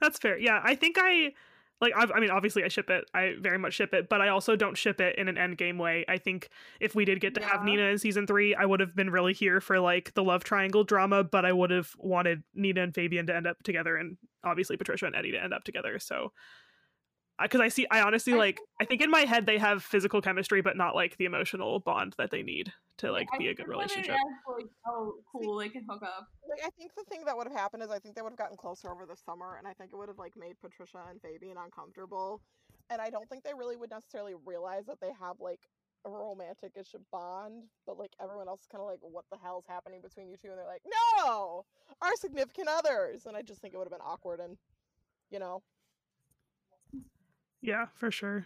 That's 0.00 0.18
fair. 0.18 0.38
Yeah, 0.38 0.60
I 0.62 0.74
think 0.74 0.96
I 0.98 1.32
like. 1.80 1.92
I've, 1.96 2.10
I 2.12 2.20
mean, 2.20 2.30
obviously, 2.30 2.64
I 2.64 2.68
ship 2.68 2.90
it. 2.90 3.04
I 3.14 3.34
very 3.40 3.58
much 3.58 3.74
ship 3.74 3.94
it, 3.94 4.08
but 4.08 4.20
I 4.20 4.28
also 4.28 4.56
don't 4.56 4.76
ship 4.76 5.00
it 5.00 5.16
in 5.16 5.28
an 5.28 5.38
end 5.38 5.58
game 5.58 5.78
way. 5.78 6.04
I 6.08 6.18
think 6.18 6.48
if 6.80 6.94
we 6.94 7.04
did 7.04 7.20
get 7.20 7.34
to 7.34 7.42
have 7.44 7.64
Nina 7.64 7.82
in 7.82 7.98
season 7.98 8.26
three, 8.26 8.54
I 8.54 8.64
would 8.64 8.80
have 8.80 8.94
been 8.94 9.10
really 9.10 9.32
here 9.32 9.60
for 9.60 9.80
like 9.80 10.14
the 10.14 10.24
love 10.24 10.44
triangle 10.44 10.84
drama, 10.84 11.24
but 11.24 11.44
I 11.44 11.52
would 11.52 11.70
have 11.70 11.90
wanted 11.98 12.42
Nina 12.54 12.82
and 12.82 12.94
Fabian 12.94 13.26
to 13.26 13.36
end 13.36 13.46
up 13.46 13.62
together, 13.62 13.96
and 13.96 14.16
obviously 14.44 14.76
Patricia 14.76 15.06
and 15.06 15.16
Eddie 15.16 15.32
to 15.32 15.42
end 15.42 15.54
up 15.54 15.64
together. 15.64 15.98
So, 15.98 16.32
because 17.42 17.60
I 17.60 17.68
see, 17.68 17.86
I 17.90 18.00
honestly 18.00 18.34
I 18.34 18.36
like. 18.36 18.60
I 18.80 18.84
think 18.84 19.02
in 19.02 19.10
my 19.10 19.22
head 19.22 19.46
they 19.46 19.58
have 19.58 19.82
physical 19.82 20.20
chemistry, 20.20 20.60
but 20.62 20.76
not 20.76 20.94
like 20.94 21.16
the 21.16 21.24
emotional 21.24 21.80
bond 21.80 22.14
that 22.18 22.30
they 22.30 22.42
need 22.42 22.72
to 22.98 23.10
like 23.10 23.28
I 23.34 23.38
be 23.38 23.48
a 23.48 23.54
good 23.54 23.66
that's 23.66 23.68
when 23.68 23.78
it 23.78 23.82
relationship. 23.82 24.14
ends, 24.14 24.38
like, 24.48 24.66
oh, 24.86 25.14
cool, 25.32 25.56
they 25.56 25.68
can 25.68 25.84
hook 25.88 26.02
up. 26.02 26.28
like 26.48 26.60
I 26.64 26.70
think 26.78 26.94
the 26.94 27.04
thing 27.04 27.24
that 27.24 27.36
would 27.36 27.48
have 27.48 27.56
happened 27.56 27.82
is 27.82 27.90
I 27.90 27.98
think 27.98 28.14
they 28.14 28.22
would 28.22 28.30
have 28.30 28.38
gotten 28.38 28.56
closer 28.56 28.90
over 28.90 29.04
the 29.06 29.16
summer, 29.16 29.56
and 29.58 29.66
I 29.66 29.72
think 29.72 29.90
it 29.92 29.96
would 29.96 30.08
have 30.08 30.18
like 30.18 30.34
made 30.36 30.54
Patricia 30.60 31.02
and 31.10 31.20
Fabian 31.20 31.56
uncomfortable, 31.58 32.40
and 32.90 33.00
I 33.02 33.10
don't 33.10 33.28
think 33.28 33.42
they 33.42 33.54
really 33.54 33.76
would 33.76 33.90
necessarily 33.90 34.34
realize 34.46 34.86
that 34.86 35.00
they 35.00 35.10
have 35.20 35.40
like 35.40 35.60
a 36.06 36.10
romantic-ish 36.10 36.94
bond, 37.10 37.64
but 37.86 37.98
like 37.98 38.12
everyone 38.22 38.46
else 38.46 38.60
is 38.60 38.66
kind 38.66 38.82
of 38.82 38.88
like, 38.88 38.98
what 39.00 39.24
the 39.32 39.38
hell's 39.42 39.64
happening 39.66 40.02
between 40.02 40.28
you 40.28 40.36
two? 40.36 40.48
And 40.50 40.58
they're 40.58 40.66
like, 40.66 40.82
no, 41.16 41.64
our 42.02 42.14
significant 42.16 42.68
others, 42.68 43.26
and 43.26 43.36
I 43.36 43.42
just 43.42 43.60
think 43.60 43.74
it 43.74 43.78
would 43.78 43.88
have 43.90 43.92
been 43.92 44.06
awkward, 44.06 44.38
and 44.38 44.56
you 45.30 45.38
know, 45.40 45.62
Yeah, 47.64 47.86
for 47.94 48.10
sure. 48.10 48.44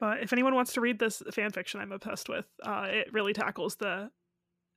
But 0.00 0.22
if 0.22 0.32
anyone 0.32 0.54
wants 0.54 0.72
to 0.74 0.80
read 0.80 0.98
this 0.98 1.22
fan 1.30 1.50
fiction 1.50 1.78
I'm 1.78 1.92
obsessed 1.92 2.30
with, 2.30 2.46
uh, 2.62 2.86
it 2.88 3.12
really 3.12 3.34
tackles 3.34 3.76
the 3.76 4.10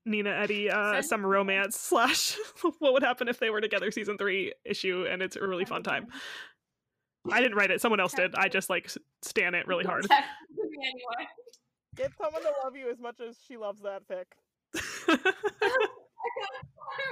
Nina 0.06 0.32
Eddie 0.32 0.70
uh, 0.70 1.02
summer 1.02 1.30
romance 1.30 1.78
slash 1.78 2.36
what 2.80 2.92
would 2.92 3.04
happen 3.04 3.30
if 3.30 3.40
they 3.40 3.50
were 3.50 3.62
together 3.62 3.90
season 3.90 4.18
three 4.18 4.52
issue, 4.66 5.06
and 5.10 5.22
it's 5.22 5.38
a 5.38 5.48
really 5.48 5.64
fun 5.64 5.82
time. 5.82 6.08
I 7.32 7.40
didn't 7.40 7.56
write 7.56 7.72
it; 7.72 7.80
someone 7.80 8.02
else 8.02 8.12
did. 8.14 8.36
I 8.36 8.50
just 8.50 8.70
like 8.70 8.84
s- 8.86 8.98
stan 9.22 9.56
it 9.56 9.66
really 9.66 9.86
hard. 9.86 10.06
Text 10.10 10.30
me 10.50 10.78
anyway. 10.84 11.30
get 11.96 12.12
someone 12.18 12.42
to 12.42 12.52
love 12.66 12.76
you 12.76 12.90
as 12.92 13.00
much 13.00 13.22
as 13.22 13.38
she 13.48 13.56
loves 13.56 13.82
that 13.84 14.06
fic. 14.10 14.26
I 15.08 15.16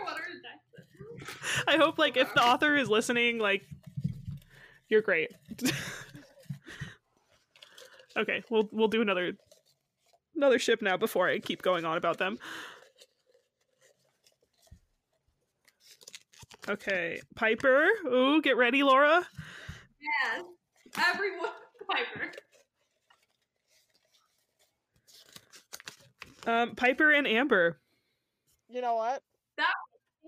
want 0.04 0.20
her 0.20 0.26
to 0.26 0.42
text 0.42 0.68
it. 0.76 0.86
I 1.68 1.78
hope 1.78 1.98
like 1.98 2.18
if 2.18 2.34
the 2.34 2.44
author 2.44 2.76
is 2.76 2.90
listening, 2.90 3.38
like 3.38 3.62
you're 4.90 5.02
great. 5.02 5.32
okay, 8.18 8.44
we'll 8.50 8.68
we'll 8.72 8.88
do 8.88 9.02
another 9.02 9.34
another 10.36 10.60
ship 10.60 10.82
now 10.82 10.98
before 10.98 11.30
I 11.30 11.40
keep 11.40 11.62
going 11.62 11.86
on 11.86 11.98
about 11.98 12.18
them. 12.18 12.38
Okay, 16.68 17.20
Piper. 17.36 17.88
Ooh, 18.06 18.42
get 18.42 18.58
ready, 18.58 18.84
Laura. 18.84 19.26
Yes. 20.00 20.44
Everyone, 21.14 21.50
Piper. 21.92 22.32
Um, 26.46 26.76
Piper 26.76 27.12
and 27.12 27.28
Amber. 27.28 27.80
You 28.70 28.82
know 28.82 28.96
what? 28.96 29.22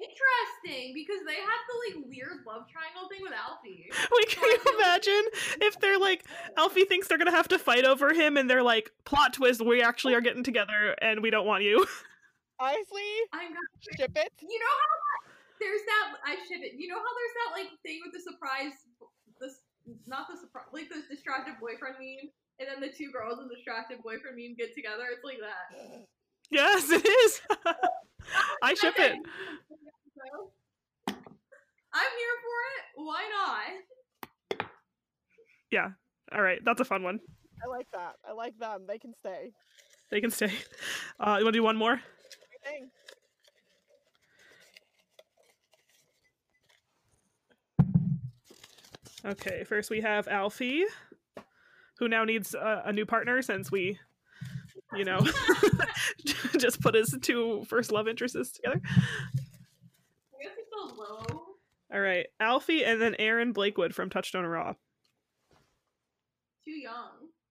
Interesting 0.01 0.93
because 0.97 1.21
they 1.29 1.37
have 1.37 1.61
the 1.69 1.75
like 1.85 2.09
weird 2.09 2.41
love 2.45 2.65
triangle 2.65 3.05
thing 3.09 3.21
with 3.21 3.33
Alfie. 3.37 3.85
Wait, 4.11 4.27
can 4.29 4.43
you 4.43 4.59
imagine 4.81 5.23
if 5.61 5.79
they're 5.79 5.99
like 5.99 6.25
Alfie 6.57 6.85
thinks 6.85 7.07
they're 7.07 7.17
gonna 7.21 7.29
have 7.31 7.47
to 7.49 7.59
fight 7.59 7.85
over 7.85 8.13
him, 8.13 8.35
and 8.37 8.49
they're 8.49 8.63
like, 8.63 8.91
plot 9.05 9.33
twist, 9.33 9.61
we 9.63 9.81
actually 9.81 10.15
are 10.15 10.21
getting 10.21 10.43
together, 10.43 10.95
and 11.01 11.21
we 11.21 11.29
don't 11.29 11.45
want 11.45 11.63
you. 11.63 11.85
Honestly, 12.59 13.09
I'm 13.33 13.49
gonna 13.49 13.77
ship 13.97 14.11
it. 14.15 14.33
You 14.41 14.59
know 14.59 14.73
how 14.73 14.95
that- 14.97 15.33
there's 15.61 15.81
that 15.85 16.05
I 16.25 16.33
ship 16.49 16.65
it. 16.65 16.73
You 16.81 16.87
know 16.89 16.97
how 16.97 17.11
there's 17.13 17.35
that 17.37 17.51
like 17.61 17.69
thing 17.85 18.01
with 18.03 18.13
the 18.13 18.21
surprise, 18.25 18.73
this 19.39 19.61
not 20.07 20.25
the 20.27 20.37
surprise, 20.37 20.65
like 20.73 20.89
this 20.89 21.05
distracted 21.09 21.55
boyfriend 21.61 21.97
meme, 22.01 22.29
and 22.57 22.65
then 22.65 22.81
the 22.81 22.89
two 22.89 23.11
girls 23.11 23.37
in 23.37 23.47
the 23.47 23.53
distracted 23.55 24.01
boyfriend 24.01 24.33
meme 24.37 24.55
get 24.57 24.73
together. 24.73 25.05
It's 25.13 25.23
like 25.23 25.37
that. 25.41 26.05
yes, 26.51 26.89
it 26.89 27.05
is. 27.05 27.41
I 28.63 28.73
ship 28.73 28.95
it. 28.97 29.13
I'm 31.93 32.11
here 32.17 32.37
for 32.41 32.57
it. 32.77 32.83
Why 32.95 33.23
not? 34.59 34.67
Yeah. 35.71 35.89
All 36.33 36.41
right, 36.41 36.59
that's 36.63 36.79
a 36.79 36.85
fun 36.85 37.03
one. 37.03 37.19
I 37.63 37.67
like 37.67 37.87
that. 37.93 38.15
I 38.27 38.33
like 38.33 38.57
them. 38.57 38.85
They 38.87 38.97
can 38.97 39.13
stay. 39.13 39.51
They 40.09 40.21
can 40.21 40.31
stay. 40.31 40.51
Uh, 41.19 41.37
you 41.37 41.45
want 41.45 41.53
to 41.53 41.59
do 41.59 41.63
one 41.63 41.77
more? 41.77 42.01
Thing. 42.63 42.89
Okay, 49.23 49.63
first 49.63 49.91
we 49.91 50.01
have 50.01 50.27
Alfie, 50.27 50.85
who 51.99 52.07
now 52.07 52.23
needs 52.23 52.55
uh, 52.55 52.81
a 52.85 52.91
new 52.91 53.05
partner 53.05 53.43
since 53.43 53.71
we, 53.71 53.99
you 54.95 55.05
know, 55.05 55.19
just 56.57 56.81
put 56.81 56.95
his 56.95 57.15
two 57.21 57.63
first 57.67 57.91
love 57.91 58.07
interests 58.07 58.51
together. 58.51 58.81
I 58.85 60.43
guess 60.43 60.51
it's 60.57 60.69
so 60.71 60.95
low. 60.95 61.25
All 61.93 61.99
right, 61.99 62.27
Alfie 62.39 62.85
and 62.85 63.01
then 63.01 63.15
Aaron 63.19 63.51
Blakewood 63.51 63.93
from 63.93 64.09
Touchstone 64.09 64.45
Ra. 64.45 64.73
Too 66.63 66.71
young. 66.71 67.09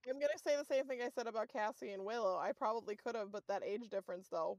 I'm 0.09 0.13
gonna 0.19 0.29
say 0.45 0.55
the 0.57 0.65
same 0.65 0.85
thing 0.85 0.99
I 1.01 1.09
said 1.15 1.27
about 1.27 1.49
Cassie 1.51 1.91
and 1.91 2.03
Willow. 2.03 2.37
I 2.37 2.51
probably 2.53 2.95
could 2.95 3.15
have, 3.15 3.31
but 3.31 3.43
that 3.47 3.63
age 3.63 3.87
difference 3.89 4.27
though. 4.31 4.57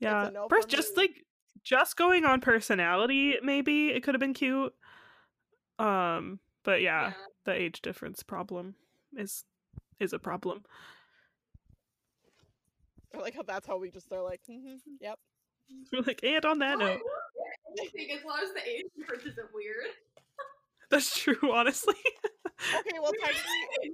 Yeah, 0.00 0.30
no 0.32 0.48
first 0.48 0.68
just 0.68 0.96
me. 0.96 1.02
like 1.04 1.24
just 1.62 1.96
going 1.96 2.24
on 2.24 2.40
personality, 2.40 3.36
maybe 3.42 3.88
it 3.88 4.02
could 4.02 4.14
have 4.14 4.20
been 4.20 4.34
cute. 4.34 4.72
Um, 5.78 6.40
but 6.64 6.82
yeah, 6.82 7.08
Yeah. 7.08 7.12
the 7.44 7.52
age 7.52 7.82
difference 7.82 8.22
problem 8.22 8.74
is 9.16 9.44
is 10.00 10.12
a 10.12 10.18
problem. 10.18 10.64
I 13.18 13.22
like 13.22 13.34
how 13.34 13.42
that's 13.42 13.66
how 13.66 13.78
we 13.78 13.90
just 13.90 14.12
are 14.12 14.22
like, 14.22 14.40
mm-hmm, 14.50 14.76
yep. 15.00 15.18
We're 15.92 16.02
like, 16.02 16.20
and 16.22 16.44
on 16.44 16.58
that 16.60 16.78
note, 16.78 17.00
I 17.80 17.86
think 17.88 18.10
as 18.12 18.24
long 18.24 18.38
as 18.42 18.52
the 18.54 18.68
age 18.68 18.86
difference 18.96 19.24
isn't 19.24 19.48
weird. 19.52 19.86
that's 20.90 21.18
true. 21.18 21.52
Honestly, 21.52 21.94
Okay, 22.80 22.98
well 23.00 23.12
technically 23.12 23.92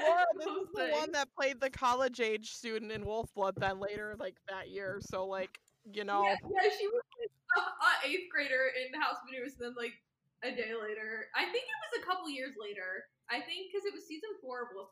Laura, 0.00 0.24
this 0.38 0.46
is 0.46 0.68
the 0.74 0.88
one 0.92 1.12
that 1.12 1.28
played 1.38 1.60
the 1.60 1.68
college 1.68 2.20
age 2.20 2.52
student 2.52 2.90
in 2.92 3.04
Wolfblood 3.04 3.56
then 3.56 3.78
later 3.78 4.16
like 4.18 4.36
that 4.48 4.70
year. 4.70 5.00
So 5.02 5.26
like, 5.26 5.58
you 5.92 6.04
know, 6.04 6.22
Yeah, 6.22 6.36
yeah, 6.42 6.70
she 6.78 6.86
was 6.86 7.02
like, 7.20 7.30
a, 7.58 7.60
a 7.60 8.10
eighth 8.10 8.30
grader 8.32 8.70
in 8.74 8.98
House 9.00 9.16
of 9.22 9.28
Anubis, 9.34 9.54
and 9.58 9.66
then 9.66 9.74
like 9.76 9.92
a 10.44 10.50
day 10.50 10.72
later. 10.74 11.28
I 11.34 11.44
think 11.44 11.64
it 11.64 11.78
was 11.88 12.02
a 12.02 12.06
couple 12.06 12.28
years 12.30 12.54
later. 12.60 13.04
I 13.30 13.40
think 13.40 13.72
because 13.72 13.84
it 13.86 13.92
was 13.94 14.06
season 14.06 14.30
four 14.40 14.62
of 14.62 14.68
Wolf 14.74 14.90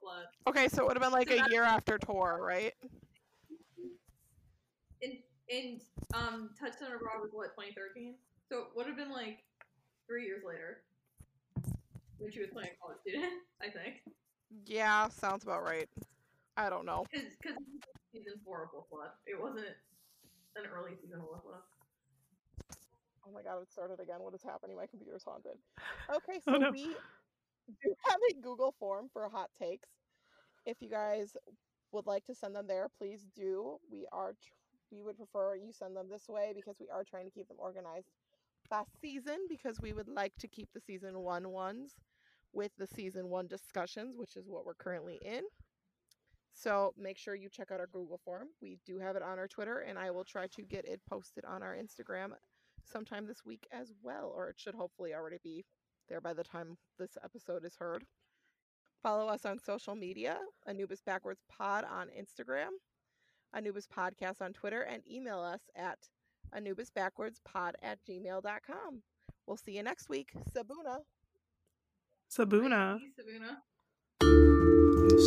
okay, 0.49 0.69
so 0.69 0.83
it 0.83 0.87
would 0.89 0.97
have 0.97 1.03
been 1.05 1.13
like 1.13 1.31
So 1.31 1.39
a 1.39 1.51
year 1.51 1.63
after 1.63 1.99
tour, 1.99 2.41
right? 2.43 2.73
In 5.01 5.19
in 5.49 5.81
um 6.15 6.51
Touchstone 6.59 6.93
of 6.95 7.01
Ra 7.01 7.21
was 7.21 7.31
what 7.33 7.55
2013, 7.55 8.17
so 8.51 8.59
it 8.59 8.67
would 8.75 8.87
have 8.87 8.97
been 8.97 9.13
like 9.13 9.45
three 10.09 10.25
years 10.25 10.43
later 10.47 10.83
when 12.19 12.33
she 12.33 12.41
was 12.41 12.51
playing 12.51 12.71
college 12.81 12.99
student. 13.03 13.33
I 13.63 13.71
think 13.71 14.03
Yeah, 14.67 15.09
sounds 15.09 15.45
about 15.45 15.63
right. 15.63 15.89
I 16.57 16.71
don't 16.71 16.87
know. 16.87 17.05
because 17.13 17.29
because 17.41 17.59
season 18.13 18.35
four 18.45 18.65
of 18.65 18.69
Wolf. 18.73 18.87
It 19.27 19.41
wasn't 19.41 19.67
an 20.57 20.65
early 20.75 20.97
season 21.03 21.19
of 21.21 21.27
Wolf. 21.27 21.43
Oh 23.27 23.33
my 23.33 23.43
god, 23.43 23.63
it 23.63 23.71
started 23.73 24.01
again. 24.01 24.17
What 24.21 24.35
is 24.35 24.43
happening? 24.43 24.77
My 24.77 24.87
computer's 24.87 25.25
haunted. 25.25 25.59
Okay, 26.15 26.41
Oh 26.49 26.53
so 26.53 26.59
no. 26.59 26.71
we 26.71 26.97
do 27.83 27.95
have 28.05 28.21
a 28.31 28.35
Google 28.43 28.75
form 28.79 29.09
for 29.13 29.29
hot 29.29 29.51
takes. 29.59 29.89
If 30.67 30.79
you 30.81 30.91
guys 30.91 31.37
would 31.93 32.07
like 32.07 32.25
to 32.27 32.35
send 32.35 32.55
them 32.55 32.67
there, 32.67 32.89
please 32.99 33.27
do. 33.35 33.79
We 33.91 34.07
are 34.13 34.33
tr- 34.33 34.55
we 34.91 35.03
would 35.03 35.17
prefer 35.17 35.57
you 35.57 35.73
send 35.73 35.97
them 35.97 36.09
this 36.11 36.29
way 36.29 36.53
because 36.55 36.77
we 36.79 36.89
are 36.91 37.05
trying 37.05 37.25
to 37.25 37.31
keep 37.31 37.49
them 37.49 37.57
organized 37.59 38.09
by 38.71 38.83
season 39.01 39.39
because 39.49 39.81
we 39.81 39.93
would 39.93 40.09
like 40.09 40.33
to 40.39 40.49
keep 40.49 40.69
the 40.75 40.81
season 40.81 41.19
one 41.21 41.51
ones 41.51 41.95
with 42.53 42.71
the 42.79 42.87
season 42.87 43.29
one 43.29 43.47
discussions, 43.49 44.17
which 44.17 44.37
is 44.37 44.49
what 44.49 44.65
we're 44.65 44.75
currently 44.75 45.19
in. 45.25 45.43
So 46.53 46.95
make 46.97 47.19
sure 47.19 47.35
you 47.35 47.49
check 47.51 47.71
out 47.73 47.81
our 47.81 47.89
Google 47.89 48.21
form. 48.25 48.49
We 48.63 48.79
do 48.87 48.99
have 48.99 49.17
it 49.17 49.23
on 49.23 49.39
our 49.39 49.49
Twitter, 49.49 49.81
and 49.81 49.99
I 49.99 50.11
will 50.11 50.25
try 50.25 50.47
to 50.47 50.63
get 50.63 50.85
it 50.87 51.01
posted 51.09 51.45
on 51.45 51.63
our 51.63 51.75
Instagram 51.77 52.31
sometime 52.85 53.27
this 53.27 53.45
week 53.45 53.67
as 53.73 53.93
well, 54.03 54.33
or 54.35 54.49
it 54.49 54.57
should 54.59 54.75
hopefully 54.75 55.15
already 55.15 55.39
be 55.43 55.65
there 56.09 56.21
by 56.21 56.33
the 56.35 56.45
time 56.45 56.77
this 56.99 57.17
episode 57.23 57.65
is 57.65 57.77
heard. 57.77 58.05
Follow 59.03 59.29
us 59.29 59.45
on 59.45 59.59
social 59.59 59.95
media, 59.95 60.39
Anubis 60.67 61.03
Backwards 61.03 61.43
Pod 61.51 61.85
on 61.85 62.09
Instagram, 62.09 62.71
Anubis 63.55 63.87
Podcast 63.87 64.41
on 64.41 64.53
Twitter, 64.53 64.83
and 64.83 65.03
email 65.11 65.41
us 65.41 65.61
at 65.77 65.99
anubisbackwardspod 66.57 67.73
at 67.83 67.99
gmail.com. 68.09 69.03
We'll 69.47 69.57
see 69.57 69.73
you 69.77 69.83
next 69.83 70.09
week. 70.09 70.33
Sibuna. 70.55 71.01
Sibuna. 72.33 72.99
Sibuna. 73.19 73.59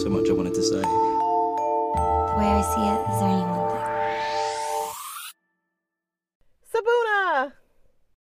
So 0.02 0.10
much 0.10 0.30
I 0.30 0.34
wanted 0.34 0.56
to 0.56 0.64
say. 0.64 0.82
The 0.82 2.36
way 2.38 2.48
I 2.48 2.62
see 2.62 2.82
it, 2.82 3.02
is 3.14 3.20
there 3.20 3.30
anyone 3.30 3.68
that 3.68 3.97